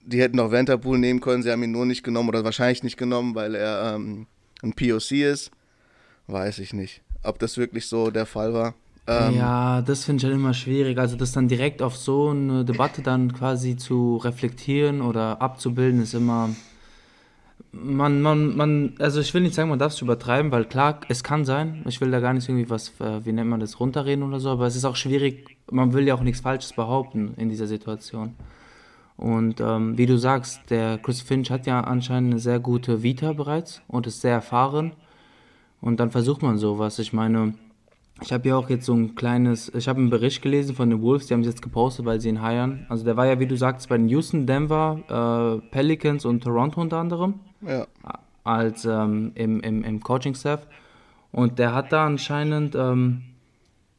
die 0.05 0.21
hätten 0.21 0.39
auch 0.39 0.51
Vanderpool 0.51 0.97
nehmen 0.97 1.21
können, 1.21 1.43
sie 1.43 1.51
haben 1.51 1.63
ihn 1.63 1.71
nur 1.71 1.85
nicht 1.85 2.03
genommen 2.03 2.29
oder 2.29 2.43
wahrscheinlich 2.43 2.83
nicht 2.83 2.97
genommen, 2.97 3.35
weil 3.35 3.55
er 3.55 3.95
ähm, 3.95 4.27
ein 4.63 4.73
POC 4.73 5.11
ist. 5.11 5.51
Weiß 6.27 6.59
ich 6.59 6.73
nicht, 6.73 7.01
ob 7.23 7.39
das 7.39 7.57
wirklich 7.57 7.87
so 7.87 8.09
der 8.09 8.25
Fall 8.25 8.53
war. 8.53 8.73
Ähm, 9.07 9.35
ja, 9.35 9.81
das 9.81 10.05
finde 10.05 10.21
ich 10.21 10.25
halt 10.25 10.35
immer 10.35 10.53
schwierig. 10.53 10.97
Also 10.97 11.15
das 11.15 11.31
dann 11.31 11.47
direkt 11.47 11.81
auf 11.81 11.95
so 11.95 12.29
eine 12.29 12.65
Debatte 12.65 13.01
dann 13.01 13.33
quasi 13.33 13.75
zu 13.75 14.17
reflektieren 14.17 15.01
oder 15.01 15.41
abzubilden, 15.41 16.01
ist 16.01 16.13
immer. 16.13 16.49
Man, 17.71 18.21
man, 18.21 18.55
man, 18.55 18.95
also 18.99 19.19
ich 19.19 19.33
will 19.33 19.41
nicht 19.41 19.53
sagen, 19.53 19.69
man 19.69 19.79
darf 19.79 19.91
es 19.93 20.01
übertreiben, 20.01 20.49
weil 20.51 20.63
klar, 20.63 21.01
es 21.09 21.23
kann 21.25 21.43
sein. 21.43 21.83
Ich 21.87 21.99
will 21.99 22.09
da 22.09 22.21
gar 22.21 22.33
nicht 22.33 22.47
irgendwie 22.47 22.69
was, 22.69 22.93
äh, 23.01 23.25
wie 23.25 23.33
nennt 23.33 23.49
man 23.49 23.59
das, 23.59 23.81
runterreden 23.81 24.23
oder 24.23 24.39
so, 24.39 24.49
aber 24.49 24.65
es 24.65 24.77
ist 24.77 24.85
auch 24.85 24.95
schwierig, 24.95 25.57
man 25.69 25.91
will 25.91 26.07
ja 26.07 26.15
auch 26.15 26.21
nichts 26.21 26.39
Falsches 26.39 26.71
behaupten 26.71 27.33
in 27.35 27.49
dieser 27.49 27.67
Situation. 27.67 28.35
Und 29.17 29.59
ähm, 29.59 29.97
wie 29.97 30.05
du 30.05 30.17
sagst, 30.17 30.61
der 30.69 30.97
Chris 30.97 31.21
Finch 31.21 31.51
hat 31.51 31.65
ja 31.65 31.81
anscheinend 31.81 32.33
eine 32.33 32.39
sehr 32.39 32.59
gute 32.59 33.03
Vita 33.03 33.33
bereits 33.33 33.81
und 33.87 34.07
ist 34.07 34.21
sehr 34.21 34.33
erfahren. 34.33 34.93
Und 35.81 35.99
dann 35.99 36.11
versucht 36.11 36.41
man 36.41 36.57
sowas. 36.57 36.97
Ich 36.99 37.11
meine, 37.11 37.55
ich 38.21 38.31
habe 38.31 38.47
ja 38.47 38.55
auch 38.55 38.69
jetzt 38.69 38.85
so 38.85 38.93
ein 38.93 39.15
kleines, 39.15 39.69
ich 39.73 39.87
habe 39.87 39.99
einen 39.99 40.09
Bericht 40.09 40.41
gelesen 40.41 40.75
von 40.75 40.89
den 40.89 41.01
Wolves, 41.01 41.27
die 41.27 41.33
haben 41.33 41.41
es 41.41 41.47
jetzt 41.47 41.61
gepostet, 41.61 42.05
weil 42.05 42.21
sie 42.21 42.29
ihn 42.29 42.41
heiern. 42.41 42.85
Also 42.87 43.03
der 43.03 43.17
war 43.17 43.25
ja, 43.25 43.39
wie 43.39 43.47
du 43.47 43.57
sagst, 43.57 43.89
bei 43.89 43.97
den 43.97 44.07
Houston, 44.07 44.47
Denver, 44.47 45.61
äh, 45.61 45.67
Pelicans 45.69 46.23
und 46.23 46.43
Toronto 46.43 46.79
unter 46.79 46.97
anderem 46.97 47.35
ja. 47.61 47.87
als 48.43 48.85
ähm, 48.85 49.31
im, 49.35 49.59
im, 49.59 49.83
im 49.83 49.99
Coaching-Staff. 49.99 50.65
Und 51.33 51.59
der 51.59 51.73
hat 51.73 51.91
da 51.91 52.05
anscheinend 52.05 52.73
ähm, 52.75 53.23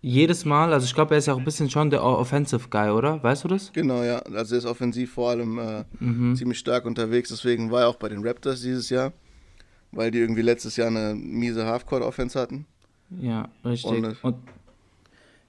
jedes 0.00 0.46
Mal, 0.46 0.72
also 0.72 0.86
ich 0.86 0.94
glaube, 0.94 1.14
er 1.14 1.18
ist 1.18 1.26
ja 1.26 1.34
auch 1.34 1.38
ein 1.38 1.44
bisschen 1.44 1.68
schon 1.68 1.90
der 1.90 2.02
Offensive 2.02 2.68
Guy, 2.70 2.88
oder? 2.88 3.22
Weißt 3.22 3.44
du 3.44 3.48
das? 3.48 3.70
Genau, 3.74 4.02
ja. 4.02 4.20
Also 4.20 4.54
er 4.54 4.58
ist 4.60 4.66
offensiv 4.66 5.12
vor 5.12 5.30
allem 5.30 5.58
äh, 5.58 5.84
ziemlich 6.34 6.58
stark 6.58 6.86
unterwegs. 6.86 7.28
Deswegen 7.28 7.70
war 7.70 7.82
er 7.82 7.88
auch 7.88 7.96
bei 7.96 8.08
den 8.08 8.26
Raptors 8.26 8.62
dieses 8.62 8.88
Jahr, 8.88 9.12
weil 9.92 10.10
die 10.10 10.20
irgendwie 10.20 10.42
letztes 10.42 10.76
Jahr 10.76 10.86
eine 10.86 11.14
miese 11.14 11.66
Halfcourt-Offense 11.66 12.40
hatten. 12.40 12.66
Ja, 13.20 13.48
richtig. 13.64 13.90
Und, 13.90 14.04
äh, 14.04 14.14
Und 14.22 14.36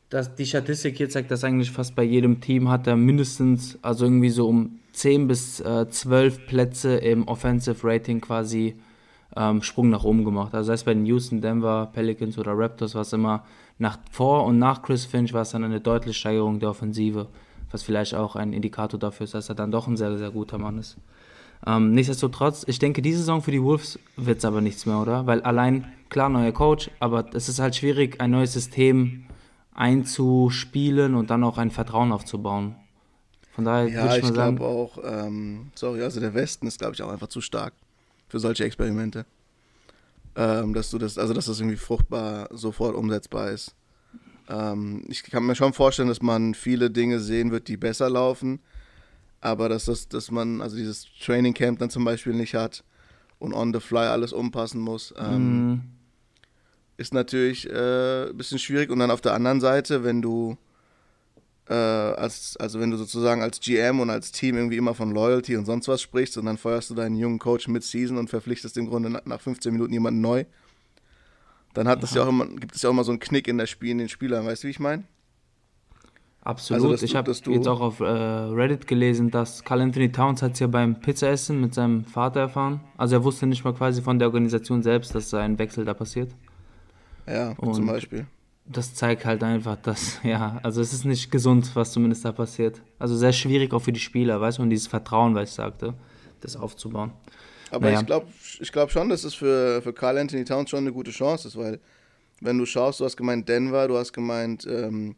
das, 0.10 0.36
die 0.36 0.46
Statistik 0.46 0.98
hier 0.98 1.10
zeigt, 1.10 1.32
dass 1.32 1.44
eigentlich 1.44 1.72
fast 1.72 1.96
bei 1.96 2.04
jedem 2.04 2.40
Team 2.40 2.70
hat 2.70 2.88
er 2.88 2.96
mindestens, 2.96 3.78
also 3.82 4.06
irgendwie 4.06 4.30
so 4.30 4.48
um 4.48 4.80
10 4.94 5.28
bis 5.28 5.60
äh, 5.60 5.90
12 5.90 6.48
Plätze 6.48 6.96
im 6.96 7.28
Offensive 7.28 7.86
Rating 7.86 8.22
quasi 8.22 8.76
ähm, 9.36 9.62
Sprung 9.62 9.90
nach 9.90 10.04
oben 10.04 10.24
gemacht. 10.24 10.54
Also 10.56 10.68
sei 10.68 10.74
es 10.74 10.84
bei 10.84 10.94
den 10.94 11.06
Houston, 11.06 11.42
Denver, 11.42 11.90
Pelicans 11.94 12.38
oder 12.38 12.58
Raptors, 12.58 12.96
war 12.96 13.02
es 13.02 13.14
immer 13.14 13.44
nach 13.80 14.00
vor 14.12 14.46
und 14.46 14.58
nach 14.60 14.82
Chris 14.82 15.06
Finch 15.06 15.34
war 15.34 15.42
es 15.42 15.52
dann 15.52 15.64
eine 15.64 15.82
deutliche 15.82 16.18
Steigerung 16.18 16.60
der 16.60 16.70
Offensive, 16.70 17.28
was 17.70 17.84
vielleicht 17.84 18.16
auch 18.16 18.36
ein 18.36 18.54
Indikator 18.54 19.00
dafür 19.00 19.26
ist, 19.26 19.34
dass 19.34 19.50
er 19.50 19.56
dann 19.56 19.72
doch 19.72 19.88
ein 19.88 19.98
sehr, 19.98 20.18
sehr 20.18 20.32
guter 20.32 20.58
Mann 20.58 20.78
ist. 20.78 20.98
Ähm, 21.66 21.92
nichtsdestotrotz, 21.92 22.64
ich 22.68 22.80
denke, 22.80 23.02
diese 23.02 23.20
Saison 23.20 23.42
für 23.42 23.52
die 23.52 23.62
Wolves 23.62 24.00
wird 24.16 24.40
es 24.40 24.46
aber 24.46 24.62
nichts 24.62 24.86
mehr, 24.86 25.00
oder? 25.00 25.26
Weil 25.28 25.42
allein, 25.42 25.92
klar, 26.10 26.30
neuer 26.30 26.52
Coach, 26.52 26.90
aber 27.00 27.30
es 27.34 27.50
ist 27.50 27.60
halt 27.60 27.76
schwierig, 27.76 28.20
ein 28.22 28.32
neues 28.32 28.54
System 28.54 29.26
einzuspielen 29.74 31.16
und 31.16 31.30
dann 31.30 31.44
auch 31.44 31.58
ein 31.58 31.72
Vertrauen 31.72 32.12
aufzubauen. 32.12 32.76
Von 33.52 33.66
daher 33.66 33.92
Ja, 33.92 34.02
würde 34.04 34.08
ich 34.10 34.18
ich 34.18 34.24
mal 34.24 34.34
sagen, 34.34 34.56
glaube 34.58 34.66
auch, 34.72 34.98
ähm, 35.04 35.72
sorry, 35.76 36.02
also 36.04 36.20
der 36.20 36.34
Westen 36.34 36.68
ist, 36.68 36.80
glaube 36.80 36.94
ich, 36.94 37.02
auch 37.02 37.12
einfach 37.12 37.28
zu 37.28 37.42
stark 37.42 37.74
für 38.28 38.40
solche 38.40 38.64
Experimente. 38.66 39.26
Ähm, 40.36 40.74
dass 40.74 40.92
du 40.92 41.00
das, 41.00 41.18
also 41.18 41.34
dass 41.34 41.48
das 41.48 41.60
irgendwie 41.60 41.78
fruchtbar 41.78 42.48
sofort 42.52 42.96
umsetzbar 42.96 43.50
ist. 43.50 43.76
Ähm, 44.48 45.04
ich 45.10 45.24
kann 45.24 45.46
mir 45.46 45.56
schon 45.56 45.74
vorstellen, 45.74 46.08
dass 46.10 46.22
man 46.22 46.54
viele 46.54 46.92
Dinge 46.92 47.20
sehen 47.20 47.52
wird, 47.52 47.68
die 47.68 47.78
besser 47.78 48.10
laufen, 48.10 48.60
aber 49.42 49.68
dass 49.70 49.86
das, 49.86 50.08
dass 50.08 50.30
man, 50.30 50.62
also 50.62 50.76
dieses 50.78 51.08
Training 51.20 51.54
Camp 51.56 51.80
dann 51.80 51.90
zum 51.90 52.06
Beispiel 52.06 52.34
nicht 52.34 52.54
hat 52.54 52.84
und 53.40 53.54
on 53.54 53.74
the 53.74 53.80
fly 53.80 54.06
alles 54.08 54.32
umpassen 54.32 54.80
muss, 54.80 55.14
ähm, 55.18 55.66
mh, 55.74 55.80
ist 56.98 57.14
natürlich 57.14 57.70
äh, 57.70 58.30
ein 58.30 58.38
bisschen 58.38 58.60
schwierig. 58.60 58.90
Und 58.90 59.00
dann 59.00 59.12
auf 59.12 59.22
der 59.22 59.34
anderen 59.34 59.62
Seite, 59.62 60.04
wenn 60.04 60.22
du 60.22 60.58
äh, 61.70 61.74
als, 61.74 62.58
also 62.58 62.80
wenn 62.80 62.92
du 62.92 62.98
sozusagen 62.98 63.42
als 63.42 63.60
GM 63.60 64.00
und 64.00 64.10
als 64.10 64.32
Team 64.32 64.56
irgendwie 64.56 64.78
immer 64.78 64.96
von 64.96 65.12
Loyalty 65.12 65.56
und 65.56 65.66
sonst 65.66 65.88
was 65.88 66.02
sprichst 66.02 66.38
und 66.38 66.46
dann 66.46 66.58
feuerst 66.58 66.90
du 66.90 66.96
deinen 66.96 67.18
jungen 67.18 67.40
Coach 67.40 67.68
mid-Season 67.68 68.18
und 68.18 68.30
verpflichtest 68.30 68.78
im 68.78 68.88
Grunde 68.88 69.10
nach, 69.10 69.26
nach 69.26 69.42
15 69.42 69.72
Minuten 69.72 69.94
jemanden 69.94 70.22
neu, 70.22 70.46
dann 71.74 71.88
hat 71.88 72.02
das 72.02 72.14
ja 72.14 72.24
auch 72.24 72.30
immer, 72.30 72.48
gibt 72.48 72.76
es 72.76 72.82
ja 72.82 72.90
auch 72.90 72.94
immer 72.94 73.04
so 73.04 73.12
einen 73.12 73.20
Knick 73.20 73.48
in, 73.48 73.58
der 73.58 73.68
Spiel, 73.68 73.92
in 73.92 73.98
den 74.00 74.10
Spielern, 74.10 74.46
weißt 74.46 74.64
du, 74.64 74.68
wie 74.68 74.72
ich 74.72 74.80
meine? 74.80 75.04
absolut. 76.48 76.84
also, 76.84 77.06
ich 77.06 77.16
habe 77.16 77.32
jetzt 77.32 77.68
auch 77.68 77.82
auf 77.82 78.00
äh, 78.00 78.06
Reddit 78.06 78.88
gelesen, 78.88 79.30
dass 79.30 79.64
Carl 79.64 79.82
Anthony 79.82 80.12
Towns 80.12 80.42
hat 80.42 80.54
es 80.54 80.60
ja 80.60 80.68
beim 80.68 81.00
Pizzaessen 81.00 81.60
mit 81.60 81.74
seinem 81.74 82.06
Vater 82.06 82.40
erfahren. 82.40 82.80
Also 82.96 83.16
er 83.16 83.24
wusste 83.24 83.46
nicht 83.46 83.64
mal 83.64 83.74
quasi 83.74 84.02
von 84.02 84.18
der 84.18 84.30
Organisation 84.30 84.82
selbst, 84.82 85.14
dass 85.14 85.30
da 85.30 85.40
ein 85.40 85.60
Wechsel 85.60 85.86
da 85.86 85.94
passiert. 85.94 86.34
Ja, 87.28 87.54
Und- 87.58 87.74
zum 87.76 87.86
Beispiel. 87.88 88.26
das 88.66 88.94
zeigt 88.94 89.26
halt 89.26 89.44
einfach, 89.44 89.76
dass, 89.78 90.20
ja, 90.24 90.60
also 90.64 90.82
es 90.82 90.94
ist 90.94 91.06
nicht 91.06 91.32
gesund, 91.32 91.72
was 91.76 91.92
zumindest 91.92 92.26
da 92.26 92.32
passiert. 92.32 92.82
Also 93.00 93.16
sehr 93.16 93.34
schwierig 93.34 93.74
auch 93.74 93.80
für 93.82 93.92
die 93.94 94.00
Spieler, 94.00 94.40
weißt 94.40 94.58
du, 94.60 94.62
und 94.64 94.70
dieses 94.70 94.88
Vertrauen, 94.88 95.36
was 95.36 95.50
ich 95.50 95.56
sagte, 95.56 95.94
das 96.42 96.56
aufzubauen. 96.56 97.12
Aber 97.70 97.88
Naja. 97.88 98.00
ich 98.00 98.06
glaube 98.06 98.28
ich 98.62 98.72
glaub 98.72 98.90
schon, 98.92 99.10
dass 99.10 99.24
es 99.26 99.34
für, 99.34 99.82
für 99.82 99.92
Carl 99.94 100.18
Anthony 100.18 100.46
Towns 100.46 100.70
schon 100.70 100.80
eine 100.80 100.94
gute 100.94 101.12
Chance 101.12 101.50
ist, 101.50 101.58
weil 101.58 101.80
wenn 102.40 102.58
du 102.58 102.66
schaust, 102.66 103.00
du 103.02 103.06
hast 103.06 103.18
gemeint 103.18 103.50
Denver, 103.50 103.88
du 103.90 103.98
hast 103.98 104.14
gemeint 104.14 104.66
ähm, 104.70 105.16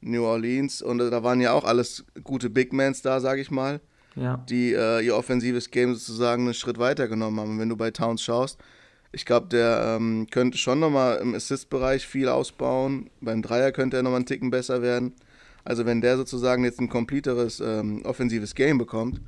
New 0.00 0.22
Orleans 0.24 0.80
und 0.82 0.98
da 0.98 1.22
waren 1.22 1.40
ja 1.40 1.52
auch 1.52 1.64
alles 1.64 2.04
gute 2.22 2.48
Big 2.48 2.72
Mans 2.72 3.02
da, 3.02 3.20
sage 3.20 3.40
ich 3.42 3.50
mal, 3.50 3.80
Ja. 4.16 4.38
die 4.48 4.72
äh, 4.72 5.04
ihr 5.04 5.14
offensives 5.16 5.70
Game 5.70 5.94
sozusagen 5.94 6.44
einen 6.44 6.54
Schritt 6.54 6.78
weiter 6.78 7.08
genommen 7.08 7.38
haben. 7.40 7.50
Und 7.52 7.58
wenn 7.58 7.68
du 7.68 7.76
bei 7.76 7.90
Towns 7.90 8.22
schaust, 8.22 8.58
ich 9.14 9.24
glaube, 9.24 9.46
der 9.46 9.96
ähm, 9.96 10.26
könnte 10.30 10.58
schon 10.58 10.80
nochmal 10.80 11.18
im 11.18 11.34
Assist-Bereich 11.34 12.06
viel 12.06 12.28
ausbauen. 12.28 13.10
Beim 13.20 13.42
Dreier 13.42 13.72
könnte 13.72 13.96
er 13.96 14.02
nochmal 14.02 14.18
einen 14.18 14.26
Ticken 14.26 14.50
besser 14.50 14.82
werden. 14.82 15.12
Also 15.64 15.86
wenn 15.86 16.00
der 16.00 16.16
sozusagen 16.16 16.64
jetzt 16.64 16.80
ein 16.80 16.88
kompleteres 16.88 17.60
ähm, 17.60 18.02
offensives 18.04 18.54
Game 18.54 18.76
bekommt, 18.76 19.20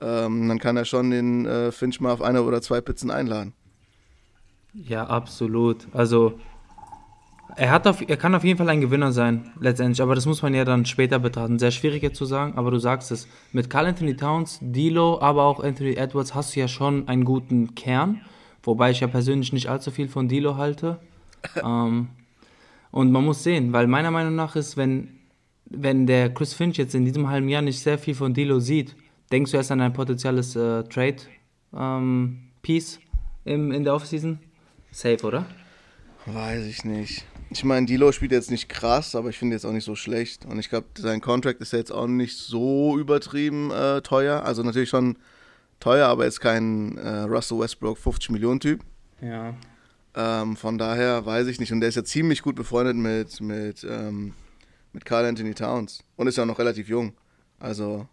ähm, 0.00 0.48
dann 0.48 0.58
kann 0.58 0.76
er 0.76 0.84
schon 0.84 1.10
den 1.10 1.46
äh, 1.46 1.70
Finch 1.70 2.00
mal 2.00 2.12
auf 2.12 2.22
eine 2.22 2.42
oder 2.42 2.60
zwei 2.62 2.80
Pizzen 2.80 3.10
einladen. 3.10 3.52
Ja, 4.74 5.06
absolut. 5.06 5.86
Also 5.92 6.38
er 7.54 7.70
hat 7.70 7.86
auf, 7.86 8.02
er 8.06 8.16
kann 8.16 8.34
auf 8.34 8.44
jeden 8.44 8.56
Fall 8.56 8.68
ein 8.70 8.80
Gewinner 8.80 9.12
sein, 9.12 9.52
letztendlich, 9.60 10.00
aber 10.00 10.14
das 10.14 10.24
muss 10.24 10.40
man 10.40 10.54
ja 10.54 10.64
dann 10.64 10.86
später 10.86 11.18
betrachten. 11.18 11.58
Sehr 11.58 11.70
schwierig 11.70 12.02
jetzt 12.02 12.16
zu 12.16 12.24
sagen, 12.24 12.54
aber 12.56 12.70
du 12.70 12.78
sagst 12.78 13.12
es. 13.12 13.28
Mit 13.52 13.68
Carl 13.68 13.86
Anthony 13.86 14.16
Towns, 14.16 14.60
D'Lo, 14.62 15.20
aber 15.20 15.44
auch 15.44 15.62
Anthony 15.62 15.94
Edwards 15.94 16.34
hast 16.34 16.56
du 16.56 16.60
ja 16.60 16.68
schon 16.68 17.08
einen 17.08 17.24
guten 17.24 17.74
Kern, 17.74 18.22
wobei 18.62 18.90
ich 18.90 19.00
ja 19.00 19.06
persönlich 19.06 19.52
nicht 19.52 19.68
allzu 19.68 19.90
viel 19.90 20.08
von 20.08 20.28
D'Lo 20.28 20.56
halte. 20.56 20.98
ähm, 21.62 22.08
und 22.90 23.10
man 23.10 23.24
muss 23.24 23.42
sehen, 23.42 23.72
weil 23.72 23.86
meiner 23.86 24.10
Meinung 24.10 24.34
nach 24.34 24.56
ist, 24.56 24.76
wenn, 24.76 25.08
wenn 25.64 26.06
der 26.06 26.32
Chris 26.32 26.54
Finch 26.54 26.76
jetzt 26.76 26.94
in 26.94 27.04
diesem 27.04 27.28
halben 27.28 27.48
Jahr 27.48 27.62
nicht 27.62 27.80
sehr 27.80 27.98
viel 27.98 28.14
von 28.14 28.34
D'Lo 28.34 28.60
sieht, 28.60 28.96
denkst 29.30 29.50
du 29.50 29.56
erst 29.56 29.72
an 29.72 29.80
ein 29.80 29.92
potenzielles 29.92 30.54
äh, 30.56 30.84
Trade-Piece 30.84 31.30
im 33.44 33.72
in 33.72 33.84
der 33.84 33.94
Offseason? 33.94 34.38
Safe, 34.90 35.26
oder? 35.26 35.46
Weiß 36.26 36.66
ich 36.66 36.84
nicht. 36.84 37.24
Ich 37.50 37.64
meine, 37.64 37.86
Dilo 37.86 38.12
spielt 38.12 38.32
jetzt 38.32 38.50
nicht 38.50 38.68
krass, 38.68 39.14
aber 39.14 39.30
ich 39.30 39.38
finde 39.38 39.56
jetzt 39.56 39.64
auch 39.64 39.72
nicht 39.72 39.84
so 39.84 39.96
schlecht. 39.96 40.44
Und 40.46 40.58
ich 40.58 40.68
glaube, 40.68 40.86
sein 40.96 41.20
Contract 41.20 41.60
ist 41.60 41.72
ja 41.72 41.78
jetzt 41.78 41.92
auch 41.92 42.06
nicht 42.06 42.38
so 42.38 42.96
übertrieben 42.98 43.70
äh, 43.70 44.00
teuer. 44.02 44.42
Also 44.44 44.62
natürlich 44.62 44.88
schon 44.88 45.16
teuer, 45.82 46.06
aber 46.06 46.24
jetzt 46.24 46.40
kein 46.40 46.96
äh, 46.98 47.22
Russell 47.22 47.58
Westbrook 47.58 47.98
50 47.98 48.30
Millionen 48.30 48.60
Typ. 48.60 48.84
Ja. 49.20 49.54
Ähm, 50.14 50.56
von 50.56 50.78
daher 50.78 51.26
weiß 51.26 51.48
ich 51.48 51.58
nicht. 51.58 51.72
Und 51.72 51.80
der 51.80 51.88
ist 51.88 51.96
ja 51.96 52.04
ziemlich 52.04 52.42
gut 52.42 52.54
befreundet 52.54 52.96
mit, 52.96 53.40
mit, 53.40 53.84
ähm, 53.88 54.34
mit 54.92 55.04
Carl 55.04 55.24
Anthony 55.24 55.54
Towns. 55.54 56.04
Und 56.16 56.26
ist 56.28 56.36
ja 56.36 56.44
auch 56.44 56.48
noch 56.48 56.58
relativ 56.58 56.88
jung. 56.88 57.14
Also, 57.58 58.06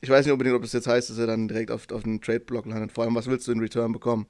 ich 0.00 0.10
weiß 0.10 0.24
nicht 0.24 0.32
unbedingt, 0.32 0.56
ob 0.56 0.62
das 0.62 0.72
jetzt 0.72 0.86
heißt, 0.86 1.10
dass 1.10 1.18
er 1.18 1.26
dann 1.26 1.48
direkt 1.48 1.70
auf, 1.70 1.90
auf 1.92 2.02
den 2.02 2.20
Trade-Block 2.20 2.66
landet. 2.66 2.92
Vor 2.92 3.04
allem, 3.04 3.14
was 3.14 3.26
willst 3.26 3.46
du 3.46 3.52
in 3.52 3.60
Return 3.60 3.92
bekommen? 3.92 4.26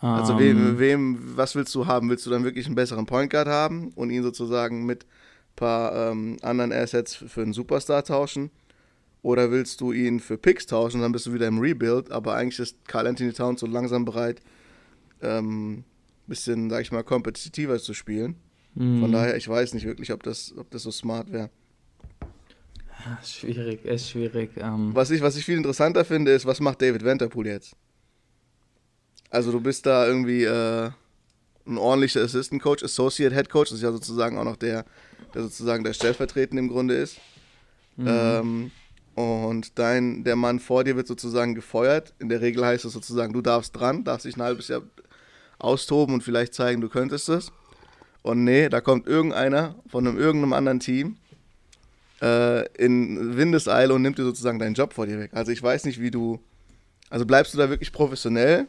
Also, 0.00 0.34
Ähm, 0.34 0.38
wem, 0.38 0.78
wem, 0.78 1.36
was 1.36 1.54
willst 1.54 1.74
du 1.74 1.86
haben? 1.86 2.10
Willst 2.10 2.26
du 2.26 2.30
dann 2.30 2.44
wirklich 2.44 2.66
einen 2.66 2.74
besseren 2.74 3.06
Point 3.06 3.30
Guard 3.30 3.48
haben 3.48 3.92
und 3.94 4.10
ihn 4.10 4.22
sozusagen 4.22 4.84
mit 4.84 5.04
ein 5.04 5.56
paar 5.56 6.10
ähm, 6.10 6.36
anderen 6.42 6.72
Assets 6.72 7.14
für 7.14 7.42
einen 7.42 7.54
Superstar 7.54 8.04
tauschen? 8.04 8.50
Oder 9.22 9.50
willst 9.50 9.80
du 9.80 9.92
ihn 9.92 10.20
für 10.20 10.38
Picks 10.38 10.66
tauschen, 10.66 11.00
dann 11.00 11.12
bist 11.12 11.26
du 11.26 11.32
wieder 11.32 11.48
im 11.48 11.58
Rebuild, 11.58 12.10
aber 12.10 12.34
eigentlich 12.34 12.60
ist 12.60 12.76
Carl 12.86 13.06
Anthony 13.06 13.32
Towns 13.32 13.60
so 13.60 13.66
langsam 13.66 14.04
bereit, 14.04 14.40
ähm, 15.20 15.84
bisschen, 16.26 16.70
sag 16.70 16.82
ich 16.82 16.92
mal, 16.92 17.02
kompetitiver 17.02 17.78
zu 17.78 17.94
spielen. 17.94 18.36
Mhm. 18.74 19.00
Von 19.00 19.12
daher, 19.12 19.36
ich 19.36 19.48
weiß 19.48 19.74
nicht 19.74 19.86
wirklich, 19.86 20.12
ob 20.12 20.22
das, 20.22 20.54
ob 20.56 20.70
das 20.70 20.82
so 20.82 20.90
smart 20.90 21.32
wäre. 21.32 21.50
Ja, 23.04 23.18
Schwierig, 23.24 23.84
echt 23.84 24.10
schwierig. 24.10 24.50
Ähm, 24.56 24.90
Was 24.94 25.10
ich, 25.10 25.20
was 25.22 25.36
ich 25.36 25.44
viel 25.44 25.56
interessanter 25.56 26.04
finde, 26.04 26.32
ist, 26.32 26.46
was 26.46 26.60
macht 26.60 26.82
David 26.82 27.04
Vanderpool 27.04 27.46
jetzt? 27.46 27.74
Also 29.30 29.50
du 29.52 29.60
bist 29.60 29.86
da 29.86 30.06
irgendwie 30.06 30.44
äh, 30.44 30.90
ein 31.66 31.78
ordentlicher 31.78 32.22
Assistant 32.22 32.62
Coach, 32.62 32.82
Associate 32.84 33.34
Head 33.34 33.48
Coach, 33.48 33.70
das 33.70 33.78
ist 33.78 33.82
ja 33.82 33.92
sozusagen 33.92 34.38
auch 34.38 34.44
noch 34.44 34.56
der, 34.56 34.84
der 35.34 35.42
sozusagen 35.42 35.84
der 35.84 35.92
Stellvertretende 35.92 36.62
im 36.62 36.68
Grunde 36.68 36.94
ist. 36.94 37.18
Mhm. 37.96 38.06
Ähm, 38.08 38.70
und 39.16 39.78
dein, 39.78 40.24
der 40.24 40.36
Mann 40.36 40.60
vor 40.60 40.84
dir 40.84 40.94
wird 40.94 41.06
sozusagen 41.06 41.54
gefeuert. 41.54 42.12
In 42.18 42.28
der 42.28 42.42
Regel 42.42 42.64
heißt 42.64 42.84
es 42.84 42.92
sozusagen, 42.92 43.32
du 43.32 43.40
darfst 43.40 43.74
dran, 43.74 44.04
darfst 44.04 44.26
dich 44.26 44.36
ein 44.36 44.42
halbes 44.42 44.68
Jahr 44.68 44.82
austoben 45.58 46.14
und 46.14 46.22
vielleicht 46.22 46.52
zeigen, 46.52 46.82
du 46.82 46.90
könntest 46.90 47.30
es. 47.30 47.50
Und 48.22 48.44
nee, 48.44 48.68
da 48.68 48.82
kommt 48.82 49.06
irgendeiner 49.06 49.74
von 49.88 50.06
einem 50.06 50.18
irgendeinem 50.18 50.52
anderen 50.52 50.80
Team 50.80 51.16
äh, 52.20 52.66
in 52.74 53.38
Windeseile 53.38 53.94
und 53.94 54.02
nimmt 54.02 54.18
dir 54.18 54.24
sozusagen 54.24 54.58
deinen 54.58 54.74
Job 54.74 54.92
vor 54.92 55.06
dir 55.06 55.18
weg. 55.18 55.30
Also 55.32 55.50
ich 55.50 55.62
weiß 55.62 55.86
nicht, 55.86 55.98
wie 55.98 56.10
du. 56.10 56.38
Also 57.08 57.24
bleibst 57.24 57.54
du 57.54 57.58
da 57.58 57.70
wirklich 57.70 57.92
professionell? 57.92 58.66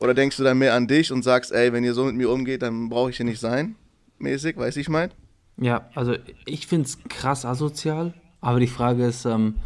Oder 0.00 0.14
denkst 0.14 0.38
du 0.38 0.42
dann 0.42 0.58
mehr 0.58 0.74
an 0.74 0.88
dich 0.88 1.12
und 1.12 1.22
sagst, 1.22 1.52
ey, 1.52 1.72
wenn 1.72 1.84
ihr 1.84 1.94
so 1.94 2.04
mit 2.04 2.16
mir 2.16 2.30
umgeht, 2.30 2.62
dann 2.62 2.88
brauche 2.88 3.10
ich 3.10 3.18
hier 3.18 3.26
nicht 3.26 3.38
sein? 3.38 3.76
Mäßig, 4.18 4.56
weiß 4.56 4.76
ich 4.78 4.88
mein? 4.88 5.12
Ja, 5.56 5.88
also 5.94 6.16
ich 6.46 6.66
finde 6.66 6.86
es 6.86 6.98
krass 7.08 7.44
asozial, 7.44 8.14
aber 8.40 8.60
die 8.60 8.66
Frage 8.66 9.04
ist, 9.04 9.24
ähm, 9.24 9.56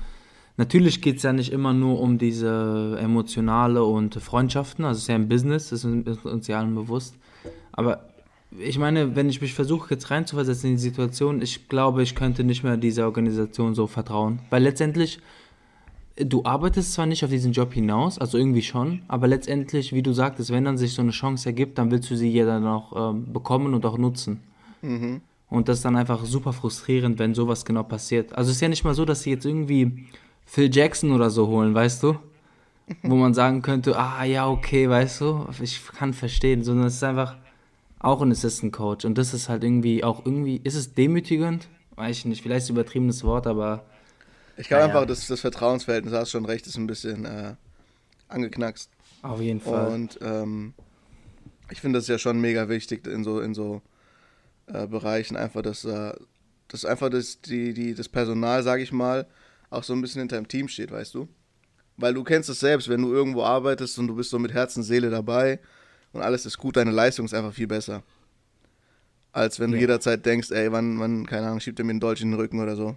natürlich 0.57 1.01
geht 1.03 1.19
es 1.19 1.23
ja 1.23 1.33
nicht 1.33 1.53
immer 1.53 1.73
nur 1.73 2.01
um 2.01 2.19
diese 2.19 2.99
emotionale 3.01 3.85
und 3.85 4.15
Freundschaften, 4.17 4.85
also 4.85 4.99
es 4.99 5.03
ist 5.03 5.09
ja 5.09 5.15
ein 5.15 5.29
Business, 5.29 5.71
das 5.71 5.85
ist 5.85 6.25
uns 6.25 6.47
ja 6.47 6.59
allen 6.59 6.75
bewusst. 6.75 7.17
Aber 7.73 8.09
ich 8.59 8.79
meine, 8.79 9.17
wenn 9.17 9.29
ich 9.29 9.41
mich 9.41 9.55
versuche 9.55 9.95
jetzt 9.95 10.11
reinzuversetzen 10.11 10.71
in 10.71 10.77
die 10.77 10.83
Situation, 10.83 11.43
ich 11.43 11.69
glaube, 11.69 12.03
ich 12.03 12.15
könnte 12.15 12.45
nicht 12.45 12.63
mehr 12.63 12.77
dieser 12.77 13.07
Organisation 13.07 13.75
so 13.75 13.87
vertrauen. 13.87 14.41
Weil 14.51 14.63
letztendlich, 14.63 15.19
du 16.17 16.45
arbeitest 16.45 16.93
zwar 16.93 17.07
nicht 17.07 17.25
auf 17.25 17.31
diesen 17.31 17.53
Job 17.53 17.75
hinaus, 17.75 18.19
also 18.19 18.39
irgendwie 18.39 18.63
schon, 18.63 19.03
aber 19.09 19.27
letztendlich, 19.27 19.93
wie 19.93 20.03
du 20.03 20.13
sagtest, 20.13 20.51
wenn 20.51 20.65
dann 20.65 20.79
sich 20.79 20.95
so 20.95 21.03
eine 21.03 21.11
Chance 21.11 21.49
ergibt, 21.49 21.79
dann 21.79 21.91
willst 21.91 22.11
du 22.11 22.17
sie 22.17 22.31
ja 22.31 22.47
dann 22.47 22.67
auch 22.67 23.11
ähm, 23.11 23.33
bekommen 23.33 23.75
und 23.75 23.85
auch 23.87 23.99
nutzen. 23.99 24.41
Und 25.51 25.69
das 25.69 25.79
ist 25.79 25.85
dann 25.85 25.97
einfach 25.97 26.25
super 26.25 26.53
frustrierend, 26.53 27.19
wenn 27.19 27.35
sowas 27.35 27.65
genau 27.65 27.83
passiert. 27.83 28.33
Also 28.33 28.51
es 28.51 28.57
ist 28.57 28.61
ja 28.63 28.69
nicht 28.69 28.85
mal 28.85 28.95
so, 28.95 29.05
dass 29.05 29.23
sie 29.23 29.31
jetzt 29.31 29.45
irgendwie 29.45 30.07
Phil 30.47 30.75
Jackson 30.75 31.13
oder 31.13 31.31
so 31.31 31.47
holen, 31.49 31.75
weißt 31.75 32.03
du? 32.03 32.19
Wo 33.03 33.15
man 33.15 33.33
sagen 33.35 33.63
könnte, 33.63 33.97
ah 33.97 34.25
ja, 34.25 34.49
okay, 34.49 34.89
weißt 34.89 35.21
du, 35.23 35.47
ich 35.63 35.81
kann 35.87 36.13
verstehen, 36.13 36.63
sondern 36.65 36.87
es 36.87 36.95
ist 36.97 37.03
einfach 37.05 37.37
auch 37.99 38.21
ein 38.21 38.31
Assistant 38.33 38.73
Coach. 38.73 39.05
Und 39.07 39.17
das 39.17 39.33
ist 39.33 39.49
halt 39.49 39.65
irgendwie 39.65 40.05
auch 40.05 40.27
irgendwie, 40.27 40.61
ist 40.63 40.75
es 40.75 40.93
demütigend? 40.95 41.69
Weiß 41.97 42.19
ich 42.19 42.25
nicht, 42.27 42.43
vielleicht 42.43 42.69
übertriebenes 42.69 43.25
Wort, 43.25 43.47
aber 43.47 43.85
Ich 44.57 44.69
glaube 44.69 44.83
Naja. 44.89 44.95
einfach, 44.95 45.07
das, 45.07 45.27
das 45.27 45.41
Vertrauensverhältnis, 45.41 46.13
hast 46.13 46.35
du 46.35 46.39
schon 46.39 46.45
recht, 46.45 46.67
ist 46.67 46.77
ein 46.77 46.87
bisschen 46.87 47.25
äh, 47.25 47.55
angeknackst. 48.29 48.91
auf 49.23 49.41
jeden 49.41 49.61
Fall. 49.61 49.89
Und 49.93 50.19
ähm, 50.21 50.75
ich 51.71 51.81
finde 51.81 51.99
das 51.99 52.09
ja 52.09 52.19
schon 52.19 52.41
mega 52.41 52.69
wichtig 52.69 53.07
in 53.07 53.25
so, 53.25 53.41
in 53.41 53.55
so 53.55 53.81
äh, 54.67 54.87
Bereichen, 54.87 55.37
einfach, 55.37 55.63
dass, 55.63 55.85
äh, 55.85 56.13
dass 56.69 56.85
einfach 56.85 57.11
das, 57.11 57.41
die, 57.41 57.75
die, 57.75 57.95
das 57.95 58.09
Personal, 58.09 58.63
sage 58.63 58.83
ich 58.83 58.93
mal, 58.93 59.27
auch 59.71 59.83
so 59.83 59.93
ein 59.93 60.01
bisschen 60.01 60.21
hinter 60.21 60.37
dem 60.37 60.49
Team 60.49 60.69
steht, 60.69 60.91
weißt 60.91 61.15
du? 61.15 61.29
Weil 61.97 62.15
du 62.15 62.25
kennst 62.25 62.49
es 62.49 62.61
selbst, 62.61 62.89
wenn 62.89 63.03
du 63.03 63.13
irgendwo 63.13 63.43
arbeitest 63.43 63.99
und 63.99 64.09
du 64.09 64.17
bist 64.17 64.31
so 64.31 64.39
mit 64.39 64.53
Herz 64.53 64.77
und 64.77 64.83
Seele 64.83 65.11
dabei 65.11 65.61
und 66.13 66.23
alles 66.23 66.47
ist 66.47 66.59
gut, 66.59 66.77
deine 66.77 66.91
Leistung 66.91 67.27
ist 67.27 67.35
einfach 67.35 67.53
viel 67.53 67.67
besser. 67.69 68.03
Als 69.33 69.59
wenn 69.59 69.71
du 69.71 69.77
Ja. 69.77 69.83
jederzeit 69.83 70.25
denkst, 70.25 70.51
ey, 70.53 70.71
wann, 70.73 70.99
wann, 71.01 71.27
keine 71.27 71.47
Ahnung, 71.49 71.61
schiebt 71.61 71.79
er 71.79 71.85
mir 71.85 71.91
einen 71.91 72.01
Dolch 72.01 72.21
in 72.21 72.31
den 72.31 72.39
Rücken 72.41 72.61
oder 72.61 72.77
so. 72.77 72.97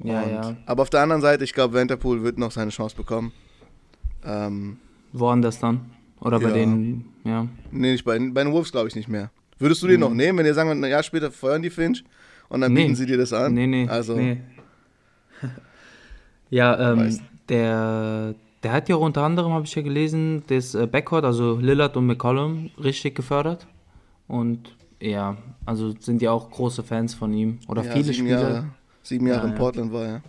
ja, 0.00 0.22
Und- 0.22 0.30
ja. 0.30 0.56
Aber 0.66 0.82
auf 0.82 0.90
der 0.90 1.00
anderen 1.00 1.22
Seite, 1.22 1.44
ich 1.44 1.52
glaube, 1.54 1.74
Vanderpool 1.74 2.22
wird 2.24 2.38
noch 2.38 2.50
seine 2.50 2.70
Chance 2.72 2.96
bekommen. 2.96 3.32
Ähm, 4.24 4.78
Woanders 5.12 5.58
dann? 5.60 5.90
Oder 6.20 6.38
bei 6.40 6.48
Ja. 6.48 6.54
denen, 6.54 7.04
ja. 7.24 7.48
nee, 7.70 7.92
nicht 7.92 8.04
bei, 8.04 8.18
bei 8.18 8.42
den 8.44 8.52
Wolves 8.52 8.72
glaube 8.72 8.88
ich 8.88 8.94
nicht 8.96 9.08
mehr. 9.08 9.30
Würdest 9.58 9.82
du 9.82 9.86
den 9.86 10.00
noch 10.00 10.12
nehmen, 10.14 10.38
wenn 10.38 10.46
ihr 10.46 10.54
sagen, 10.54 10.70
ein 10.70 10.90
Jahr 10.90 11.02
später 11.02 11.30
feuern 11.30 11.62
die 11.62 11.70
Finch 11.70 12.04
und 12.48 12.60
dann 12.60 12.72
Mhm. 12.72 12.76
Nee. 12.76 12.82
bieten 12.84 12.96
sie 12.96 13.06
dir 13.06 13.16
das 13.18 13.32
an? 13.32 13.54
Nee, 13.54 13.66
nee. 13.66 13.88
Also, 13.88 14.16
nee. 14.16 14.38
ja, 16.50 16.92
ähm, 16.92 17.18
der, 17.48 18.34
der 18.62 18.72
hat 18.72 18.88
ja 18.88 18.96
auch 18.96 19.00
unter 19.00 19.22
anderem, 19.22 19.52
habe 19.52 19.64
ich 19.64 19.74
ja 19.74 19.82
gelesen, 19.82 20.42
das 20.48 20.74
äh, 20.74 20.86
Backcourt, 20.86 21.24
also 21.24 21.58
Lillard 21.58 21.96
und 21.96 22.06
McCollum, 22.06 22.70
richtig 22.82 23.14
gefördert. 23.14 23.66
Und 24.28 24.76
ja, 25.00 25.36
also 25.66 25.94
sind 25.98 26.22
ja 26.22 26.30
auch 26.30 26.50
große 26.50 26.82
Fans 26.82 27.14
von 27.14 27.32
ihm. 27.34 27.58
Oder 27.68 27.84
ja, 27.84 27.92
viele 27.92 28.04
sieben 28.04 28.26
Spieler. 28.28 28.40
Jahre, 28.40 28.64
sieben 29.02 29.26
Jahre 29.26 29.40
Ja, 29.40 29.44
in 29.46 29.52
ja. 29.52 29.58
Portland 29.58 29.92
war 29.92 30.04
er. 30.06 30.22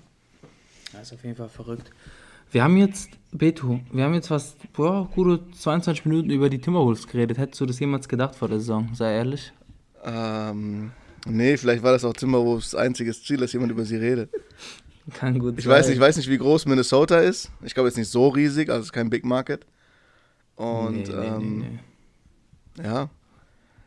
Das 0.92 1.04
ist 1.04 1.14
auf 1.14 1.24
jeden 1.24 1.36
Fall 1.36 1.50
verrückt. 1.50 1.92
Wir 2.54 2.64
haben 2.64 2.78
jetzt, 2.78 3.10
Beto, 3.32 3.80
wir 3.92 4.04
haben 4.04 4.14
jetzt 4.14 4.28
fast 4.28 4.72
boah, 4.74 5.10
gute 5.16 5.40
22 5.54 6.06
Minuten 6.06 6.30
über 6.30 6.52
die 6.52 6.60
Timberwolves 6.60 7.08
geredet. 7.08 7.40
Hättest 7.40 7.60
du 7.60 7.66
das 7.66 7.80
jemals 7.80 8.08
gedacht 8.08 8.36
vor 8.36 8.48
der 8.48 8.60
Saison? 8.60 8.90
Sei 8.94 9.12
ehrlich. 9.12 9.52
Ähm, 10.04 10.92
nee, 11.26 11.58
vielleicht 11.58 11.82
war 11.82 11.94
das 11.94 12.06
auch 12.06 12.14
Timberwolves 12.14 12.76
einziges 12.76 13.24
Ziel, 13.24 13.38
dass 13.38 13.54
jemand 13.54 13.72
über 13.72 13.86
sie 13.86 13.96
redet. 13.96 14.30
Kann 15.16 15.40
gut 15.40 15.56
Ich 15.58 15.64
sein. 15.64 15.74
weiß, 15.74 15.88
nicht, 15.88 15.96
ich 15.96 16.02
weiß 16.02 16.16
nicht, 16.18 16.30
wie 16.30 16.38
groß 16.38 16.68
Minnesota 16.68 17.18
ist. 17.22 17.50
Ich 17.64 17.74
glaube, 17.74 17.90
jetzt 17.90 17.98
nicht 17.98 18.10
so 18.12 18.28
riesig, 18.28 18.70
also 18.70 18.82
es 18.82 18.86
ist 18.88 18.94
kein 18.94 19.10
Big 19.10 19.26
Market. 19.26 19.66
Und 20.56 21.08
Nee, 21.08 21.12
ähm, 21.12 21.60
nee, 21.60 21.66
nee. 22.78 22.84
Ja. 22.88 23.10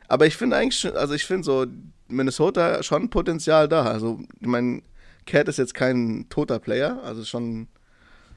Aber 0.08 0.26
ich 0.26 0.36
finde 0.36 0.56
eigentlich, 0.56 0.92
also 0.96 1.14
ich 1.14 1.24
finde 1.24 1.44
so 1.44 1.66
Minnesota 2.08 2.82
schon 2.82 3.10
Potenzial 3.10 3.68
da. 3.68 3.84
Also, 3.84 4.18
ich 4.40 4.46
meine, 4.48 4.82
Cat 5.24 5.46
ist 5.46 5.58
jetzt 5.58 5.74
kein 5.74 6.26
toter 6.30 6.58
Player. 6.58 7.00
Also 7.04 7.24
schon, 7.24 7.68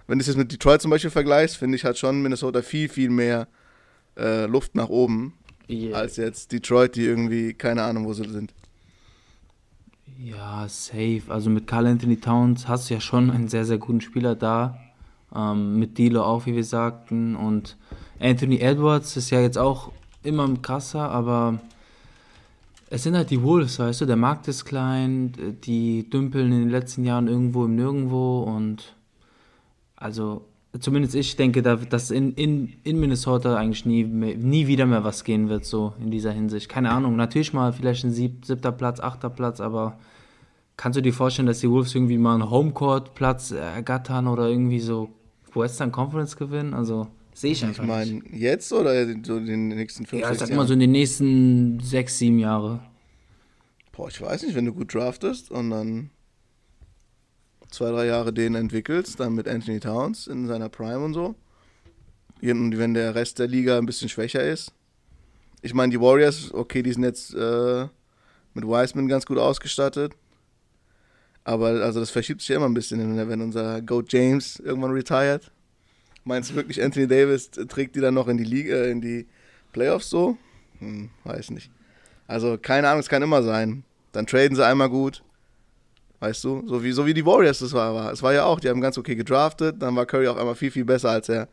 wenn 0.10 0.18
du 0.18 0.24
es 0.24 0.28
jetzt 0.28 0.38
mit 0.38 0.52
Detroit 0.52 0.82
zum 0.82 0.90
Beispiel 0.92 1.12
vergleichst, 1.12 1.58
finde 1.58 1.76
ich, 1.78 1.86
hat 1.86 1.98
schon 1.98 2.22
Minnesota 2.24 2.64
viel, 2.64 2.90
viel 2.90 3.10
mehr 3.12 3.48
äh, 4.18 4.48
Luft 4.48 4.74
nach 4.74 4.90
oben 4.90 5.34
Ja. 5.68 5.96
als 5.98 6.18
jetzt 6.18 6.52
Detroit, 6.52 6.96
die 6.96 7.06
irgendwie 7.06 7.54
keine 7.54 7.84
Ahnung, 7.84 8.06
wo 8.06 8.14
sie 8.14 8.28
sind. 8.28 8.54
Ja, 10.18 10.68
safe. 10.68 11.22
Also 11.30 11.50
mit 11.50 11.68
Carl 11.68 11.86
Anthony 11.86 12.18
Towns 12.18 12.68
hast 12.68 12.90
du 12.90 12.96
ja 12.96 13.00
schon 13.00 13.30
einen 13.30 13.48
sehr, 13.48 13.66
sehr 13.66 13.78
guten 13.78 14.02
Spieler 14.02 14.36
da. 14.36 14.78
Ähm, 15.34 15.78
mit 15.78 15.98
Dilo 16.00 16.24
auch, 16.24 16.46
wie 16.48 16.56
wir 16.56 16.64
sagten. 16.64 17.36
Und 17.36 17.78
Anthony 18.20 18.58
Edwards 18.60 19.16
ist 19.16 19.30
ja 19.30 19.40
jetzt 19.42 19.58
auch 19.58 19.92
immer 20.24 20.52
krasser, 20.62 21.10
aber 21.10 21.60
es 22.90 23.04
sind 23.04 23.16
halt 23.16 23.30
die 23.30 23.44
Wolves, 23.44 23.78
weißt 23.78 24.02
du. 24.02 24.06
Der 24.08 24.16
Markt 24.16 24.48
ist 24.48 24.66
klein, 24.66 25.34
die 25.64 26.10
dümpeln 26.10 26.52
in 26.52 26.60
den 26.62 26.70
letzten 26.70 27.06
Jahren 27.06 27.28
irgendwo 27.28 27.66
im 27.66 27.76
Nirgendwo 27.76 28.42
und 28.42 28.96
also 30.00 30.46
zumindest 30.80 31.16
ich 31.16 31.36
denke, 31.36 31.62
da- 31.62 31.76
dass 31.76 32.12
in, 32.12 32.34
in, 32.34 32.74
in 32.84 33.00
Minnesota 33.00 33.56
eigentlich 33.58 33.86
nie, 33.86 34.04
mehr, 34.04 34.36
nie 34.38 34.68
wieder 34.68 34.86
mehr 34.86 35.04
was 35.04 35.24
gehen 35.24 35.50
wird, 35.50 35.66
so 35.66 35.94
in 36.00 36.12
dieser 36.12 36.32
Hinsicht. 36.32 36.70
Keine 36.70 36.92
Ahnung, 36.92 37.16
natürlich 37.16 37.54
mal 37.54 37.74
vielleicht 37.74 38.04
ein 38.06 38.12
sieb, 38.12 38.46
siebter 38.46 38.72
Platz, 38.72 39.00
achter 39.00 39.30
Platz, 39.30 39.60
aber 39.60 39.98
kannst 40.78 40.98
du 40.98 41.02
dir 41.02 41.14
vorstellen, 41.14 41.48
dass 41.48 41.60
die 41.60 41.70
Wolves 41.70 41.94
irgendwie 41.96 42.18
mal 42.18 42.36
einen 42.36 42.50
Homecourt-Platz 42.50 43.52
ergattern 43.52 44.28
oder 44.28 44.48
irgendwie 44.48 44.80
so 44.80 45.10
Western 45.54 45.92
Conference 45.92 46.38
gewinnen? 46.38 46.74
Also 46.74 47.08
sehe 47.34 47.52
ich 47.52 47.64
Ich 47.64 47.68
einfach 47.68 47.86
meine, 47.86 48.12
nicht. 48.14 48.34
jetzt 48.36 48.72
oder 48.72 49.06
so 49.26 49.38
in 49.38 49.46
den 49.48 49.68
nächsten 49.70 50.06
fünf, 50.06 50.22
Ja, 50.22 50.32
ich 50.32 50.38
sag 50.38 50.50
mal 50.50 50.56
Jahren? 50.58 50.68
so 50.68 50.74
in 50.74 50.80
den 50.80 50.92
nächsten 50.92 51.80
sechs, 51.82 52.18
sieben 52.20 52.40
Jahre. 52.40 52.80
Boah, 53.92 54.08
ich 54.08 54.22
weiß 54.22 54.44
nicht, 54.44 54.56
wenn 54.56 54.66
du 54.66 54.74
gut 54.74 54.94
draftest 54.94 55.52
und 55.52 55.72
dann 55.72 56.10
zwei, 57.70 57.92
drei 57.92 58.06
Jahre 58.08 58.34
den 58.34 58.56
entwickelst, 58.56 59.20
dann 59.20 59.36
mit 59.36 59.48
Anthony 59.48 59.80
Towns 59.80 60.28
in 60.28 60.48
seiner 60.48 60.70
Prime 60.70 61.00
und 61.00 61.14
so. 61.14 61.36
Und 62.42 62.78
wenn 62.78 62.94
der 62.94 63.16
Rest 63.16 63.40
der 63.40 63.48
Liga 63.48 63.78
ein 63.78 63.86
bisschen 63.86 64.10
schwächer 64.10 64.44
ist. 64.44 64.72
Ich 65.62 65.74
meine, 65.74 65.92
die 65.92 66.00
Warriors, 66.00 66.54
okay, 66.54 66.82
die 66.82 66.94
sind 66.94 67.04
jetzt 67.04 67.34
äh, 67.34 67.88
mit 68.54 68.66
Wiseman 68.66 69.08
ganz 69.08 69.26
gut 69.26 69.38
ausgestattet. 69.38 70.14
Aber 71.44 71.68
also 71.68 72.00
das 72.00 72.12
verschiebt 72.12 72.42
sich 72.42 72.50
ja 72.50 72.58
immer 72.58 72.68
ein 72.68 72.74
bisschen, 72.74 73.28
wenn 73.28 73.42
unser 73.42 73.82
Goat 73.82 74.12
James 74.14 74.60
irgendwann 74.60 74.92
retired. 74.92 75.52
Meinst 76.24 76.52
du 76.52 76.56
wirklich, 76.56 76.82
Anthony 76.82 77.08
Davis 77.08 77.50
trägt 77.50 77.96
die 77.96 78.02
dann 78.02 78.14
noch 78.14 78.28
in 78.28 78.38
die 78.38 78.44
Liga, 78.44 78.76
äh, 78.76 78.92
in 78.92 79.02
die 79.02 79.28
Playoffs 79.72 80.10
so? 80.10 80.38
Hm, 80.80 81.10
weiß 81.24 81.52
nicht. 81.52 81.72
Also 82.28 82.58
keine 82.58 82.88
Ahnung, 82.88 83.00
es 83.00 83.10
kann 83.10 83.22
immer 83.22 83.44
sein. 83.44 83.84
Dann 84.12 84.28
traden 84.28 84.56
sie 84.56 84.66
einmal 84.66 84.90
gut. 84.90 85.24
Weißt 86.20 86.44
du? 86.44 86.64
So 86.68 86.84
wie, 86.84 86.92
so 86.92 87.06
wie 87.06 87.14
die 87.14 87.26
Warriors 87.26 87.60
das 87.60 87.72
war, 87.74 87.94
war. 87.96 88.12
Es 88.12 88.22
war 88.22 88.34
ja 88.34 88.44
auch, 88.44 88.60
die 88.60 88.70
haben 88.70 88.82
ganz 88.82 88.98
okay 88.98 89.16
gedraftet, 89.16 89.82
dann 89.82 89.96
war 89.96 90.06
Curry 90.06 90.28
auch 90.28 90.38
einmal 90.38 90.56
viel, 90.56 90.72
viel 90.72 90.86
besser 90.86 91.12
als 91.12 91.30
er. 91.30 91.48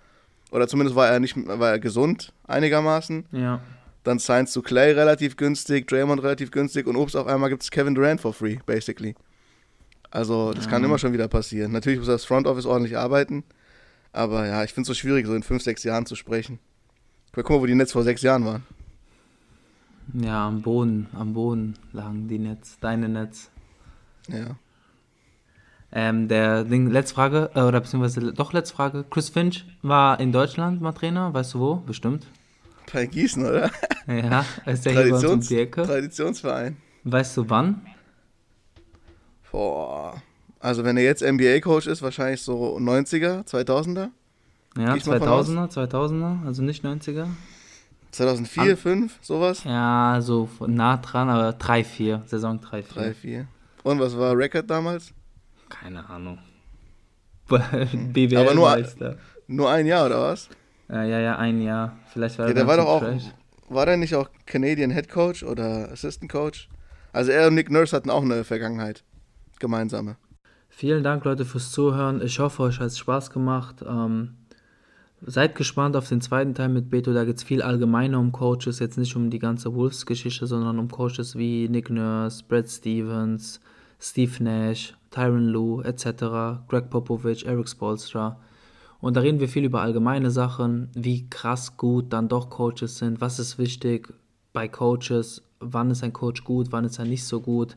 Oder 0.51 0.67
zumindest 0.67 0.97
war 0.97 1.09
er 1.09 1.21
nicht 1.21 1.37
war 1.37 1.71
er 1.71 1.79
gesund 1.79 2.33
einigermaßen. 2.49 3.27
Ja. 3.33 3.61
Dann 4.03 4.19
signst 4.19 4.55
du 4.55 4.63
Clay 4.63 4.93
relativ 4.93 5.37
günstig, 5.37 5.87
Draymond 5.89 6.23
relativ 6.23 6.51
günstig 6.51 6.87
und 6.87 6.97
ups, 6.97 7.17
auf 7.17 7.27
einmal 7.27 7.51
gibt 7.51 7.63
es 7.63 7.71
Kevin 7.71 7.95
Durant 7.95 8.21
for 8.21 8.33
free, 8.33 8.59
basically. 8.67 9.15
Also, 10.11 10.53
das 10.53 10.69
kann 10.69 10.83
Ja. 10.83 10.89
immer 10.89 10.99
schon 10.99 11.13
wieder 11.13 11.27
passieren. 11.29 11.73
Natürlich 11.73 11.99
muss 11.99 12.07
das 12.09 12.25
Front 12.25 12.47
Office 12.47 12.67
ordentlich 12.67 12.97
arbeiten, 12.97 13.43
aber 14.13 14.47
ja, 14.47 14.63
ich 14.65 14.73
finde 14.73 14.83
es 14.83 14.89
so 14.89 14.95
schwierig, 14.95 15.27
so 15.27 15.35
in 15.35 15.43
fünf, 15.43 15.63
sechs 15.63 15.83
Jahren 15.85 16.07
zu 16.07 16.15
sprechen. 16.15 16.59
Guck 17.35 17.51
mal, 17.51 17.61
wo 17.61 17.67
die 17.67 17.75
Nets 17.75 17.93
vor 17.93 18.03
sechs 18.05 18.23
Jahren 18.23 18.45
waren. 18.45 18.63
Ja, 20.15 20.47
am 20.47 20.63
Boden, 20.63 21.09
am 21.13 21.35
Boden 21.35 21.75
lagen 21.93 22.29
die 22.29 22.39
Netz, 22.39 22.79
deine 22.81 23.09
Netz. 23.09 23.51
Ja. 24.29 24.57
Ähm, 25.93 26.29
der 26.29 26.65
Ding, 26.65 26.91
letzte 26.91 27.15
Frage, 27.15 27.51
äh, 27.55 27.61
oder 27.63 27.81
beziehungsweise 27.81 28.33
doch 28.33 28.53
letzte 28.53 28.75
Frage. 28.75 29.05
Chris 29.09 29.29
Finch 29.29 29.65
war 29.83 30.19
in 30.21 30.33
Deutschland 30.33 30.81
mal 30.83 30.93
Trainer, 30.93 31.33
weißt 31.33 31.55
du 31.55 31.61
wo? 31.61 31.75
Bestimmt. 31.77 32.27
Bei 32.93 33.07
Gießen, 33.07 33.45
oder? 33.45 33.71
Ja, 34.07 34.45
ist 34.67 34.85
ja 34.85 34.93
hier 34.93 35.11
bei 35.11 35.17
uns 35.29 35.49
Traditions. 35.49 35.87
Traditionsverein. 35.89 36.77
Weißt 37.05 37.37
du 37.37 37.49
wann? 37.49 37.83
Boah. 39.51 40.21
Also 40.61 40.85
wenn 40.85 40.97
er 40.97 41.05
jetzt 41.05 41.23
NBA-Coach 41.23 41.87
ist, 41.87 42.03
wahrscheinlich 42.03 42.43
so 42.43 42.77
90er, 42.79 43.45
2000er, 43.47 44.09
Ja, 44.77 44.93
Geh 44.93 44.99
ich 44.99 45.07
mal 45.07 45.19
von 45.19 45.29
aus. 45.29 45.49
2000er, 45.49 45.71
2000er, 45.91 46.47
also 46.47 46.63
nicht 46.63 46.85
90er. 46.85 47.27
2004, 48.11 48.63
An- 48.73 48.77
5, 48.77 49.19
sowas. 49.23 49.65
Ja, 49.65 50.19
so 50.21 50.49
nah 50.67 50.97
dran, 50.99 51.29
aber 51.29 51.51
3-4, 51.51 52.27
Saison 52.27 52.61
3-4. 52.61 52.83
3, 52.95 53.15
4. 53.15 53.47
Und 53.87 54.01
was 54.01 54.19
war 54.19 54.37
Record 54.37 54.69
damals? 54.69 55.13
Keine 55.69 56.09
Ahnung. 56.11 56.39
BWL 57.49 58.37
Aber 58.39 58.55
nur- 58.55 58.69
Meister. 58.71 59.17
Nur 59.47 59.71
ein 59.71 59.87
Jahr, 59.87 60.07
oder 60.07 60.21
was? 60.23 60.49
Ja, 60.89 61.05
ja, 61.05 61.21
ja, 61.21 61.37
ein 61.39 61.63
Jahr. 61.63 61.97
Vielleicht 62.13 62.37
war 62.41 62.47
Ja, 62.47 62.51
er 62.51 62.55
der 62.55 62.67
war 62.67 62.77
doch 62.79 62.87
auch, 62.87 63.01
trash. 63.01 63.23
war 63.69 63.87
der 63.87 63.97
nicht 63.97 64.17
auch 64.17 64.29
Canadian 64.45 64.91
Head 64.91 65.09
Coach 65.09 65.45
oder 65.45 65.93
Assistant 65.93 66.31
Coach? 66.33 66.69
Also 67.13 67.31
er 67.31 67.47
und 67.47 67.55
Nick 67.55 67.71
Nurse 67.71 67.95
hatten 67.95 68.11
auch 68.11 68.23
eine 68.23 68.43
Vergangenheit. 68.43 69.05
Gemeinsame. 69.61 70.17
Vielen 70.69 71.05
Dank, 71.05 71.25
Leute, 71.25 71.45
fürs 71.45 71.71
Zuhören. 71.71 72.21
Ich 72.21 72.41
hoffe, 72.41 72.65
euch 72.65 72.81
hat 72.81 72.89
es 72.89 72.99
Spaß 72.99 73.31
gemacht. 73.31 73.85
Ähm, 73.89 74.35
seid 75.25 75.55
gespannt 75.55 75.95
auf 75.95 76.09
den 76.09 76.21
zweiten 76.21 76.55
Teil 76.57 76.71
mit 76.71 76.91
Beto. 76.91 77.13
Da 77.15 77.25
geht 77.25 77.37
es 77.37 77.45
viel 77.45 77.63
allgemeiner 77.63 78.19
um 78.19 78.33
Coaches. 78.33 78.81
Jetzt 78.81 78.99
nicht 78.99 79.15
um 79.15 79.31
die 79.31 79.39
ganze 79.39 79.73
Wolves-Geschichte, 79.75 80.49
sondern 80.49 80.81
um 80.81 80.91
Coaches 80.91 81.37
wie 81.39 81.69
Nick 81.69 81.89
Nurse, 81.89 82.43
Brad 82.49 82.69
Stevens, 82.69 83.61
Steve 83.99 84.43
Nash, 84.43 84.95
Tyron 85.11 85.49
Lue 85.49 85.85
etc., 85.85 86.63
Greg 86.69 86.91
Popovich, 86.91 87.47
Eric 87.47 87.69
Spolstra. 87.69 88.39
Und 89.01 89.17
da 89.17 89.21
reden 89.21 89.41
wir 89.41 89.49
viel 89.49 89.65
über 89.65 89.83
allgemeine 89.83 90.31
Sachen, 90.31 90.91
wie 90.95 91.29
krass 91.29 91.77
gut 91.77 92.13
dann 92.13 92.29
doch 92.29 92.51
Coaches 92.51 92.99
sind, 92.99 93.21
was 93.21 93.39
ist 93.39 93.59
wichtig 93.59 94.13
bei 94.53 94.69
Coaches, 94.69 95.43
wann 95.61 95.91
ist 95.91 96.03
ein 96.03 96.13
Coach 96.13 96.45
gut, 96.45 96.69
wann 96.71 96.85
ist 96.85 96.99
er 96.99 97.05
nicht 97.05 97.25
so 97.25 97.41
gut 97.41 97.77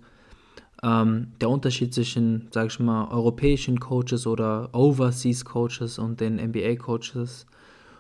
ähm, 0.84 1.34
der 1.42 1.50
Unterschied 1.50 1.94
zwischen, 1.94 2.48
sag 2.52 2.68
ich 2.68 2.80
mal, 2.80 3.10
europäischen 3.10 3.80
Coaches 3.80 4.26
oder 4.26 4.70
Overseas 4.74 5.46
Coaches 5.46 6.00
und 6.00 6.22
den 6.22 6.36
NBA 6.36 6.76
Coaches. 6.76 7.46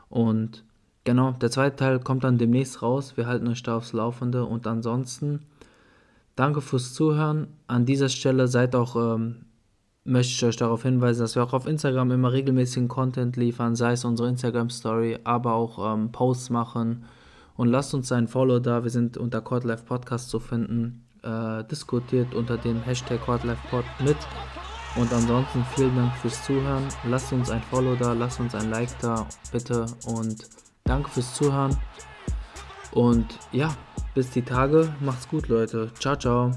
Und 0.09 0.63
genau, 1.03 1.31
der 1.33 1.51
zweite 1.51 1.75
Teil 1.75 1.99
kommt 1.99 2.23
dann 2.23 2.37
demnächst 2.37 2.81
raus. 2.81 3.17
Wir 3.17 3.27
halten 3.27 3.47
euch 3.47 3.63
da 3.63 3.77
aufs 3.77 3.93
Laufende. 3.93 4.45
Und 4.45 4.65
ansonsten, 4.65 5.41
danke 6.39 6.61
fürs 6.61 6.93
Zuhören. 6.93 7.47
An 7.67 7.85
dieser 7.85 8.07
Stelle 8.07 8.47
seid 8.47 8.73
auch, 8.73 8.95
ähm, 8.95 9.45
möchte 10.05 10.31
ich 10.31 10.45
euch 10.45 10.55
darauf 10.55 10.83
hinweisen, 10.83 11.19
dass 11.19 11.35
wir 11.35 11.43
auch 11.43 11.53
auf 11.53 11.67
Instagram 11.67 12.11
immer 12.11 12.31
regelmäßigen 12.31 12.87
Content 12.87 13.35
liefern, 13.35 13.75
sei 13.75 13.91
es 13.91 14.05
unsere 14.05 14.29
Instagram 14.29 14.69
Story, 14.69 15.19
aber 15.25 15.53
auch 15.53 15.93
ähm, 15.93 16.11
Posts 16.11 16.49
machen. 16.49 17.03
Und 17.57 17.67
lasst 17.67 17.93
uns 17.93 18.11
ein 18.13 18.29
Follow 18.29 18.59
da. 18.59 18.83
Wir 18.85 18.89
sind 18.89 19.17
unter 19.17 19.41
Court 19.41 19.65
Life 19.65 19.83
Podcast 19.83 20.29
zu 20.29 20.39
finden. 20.39 21.03
Äh, 21.23 21.65
diskutiert 21.65 22.33
unter 22.33 22.57
dem 22.57 22.81
Hashtag 22.83 23.19
CourtLifePod 23.25 23.83
mit. 23.99 24.17
Und 24.95 25.11
ansonsten 25.11 25.65
vielen 25.75 25.95
Dank 25.97 26.13
fürs 26.15 26.41
Zuhören. 26.45 26.87
Lasst 27.09 27.33
uns 27.33 27.49
ein 27.49 27.61
Follow 27.63 27.95
da, 27.95 28.13
lasst 28.13 28.39
uns 28.39 28.55
ein 28.55 28.69
Like 28.69 28.97
da, 29.01 29.27
bitte. 29.51 29.85
Und 30.05 30.47
danke 30.85 31.09
fürs 31.09 31.35
Zuhören. 31.35 31.75
Und 32.93 33.27
ja, 33.51 33.75
bis 34.13 34.31
die 34.31 34.41
Tage. 34.41 34.93
Macht's 34.99 35.27
gut, 35.27 35.47
Leute. 35.47 35.91
Ciao, 35.99 36.15
ciao. 36.15 36.51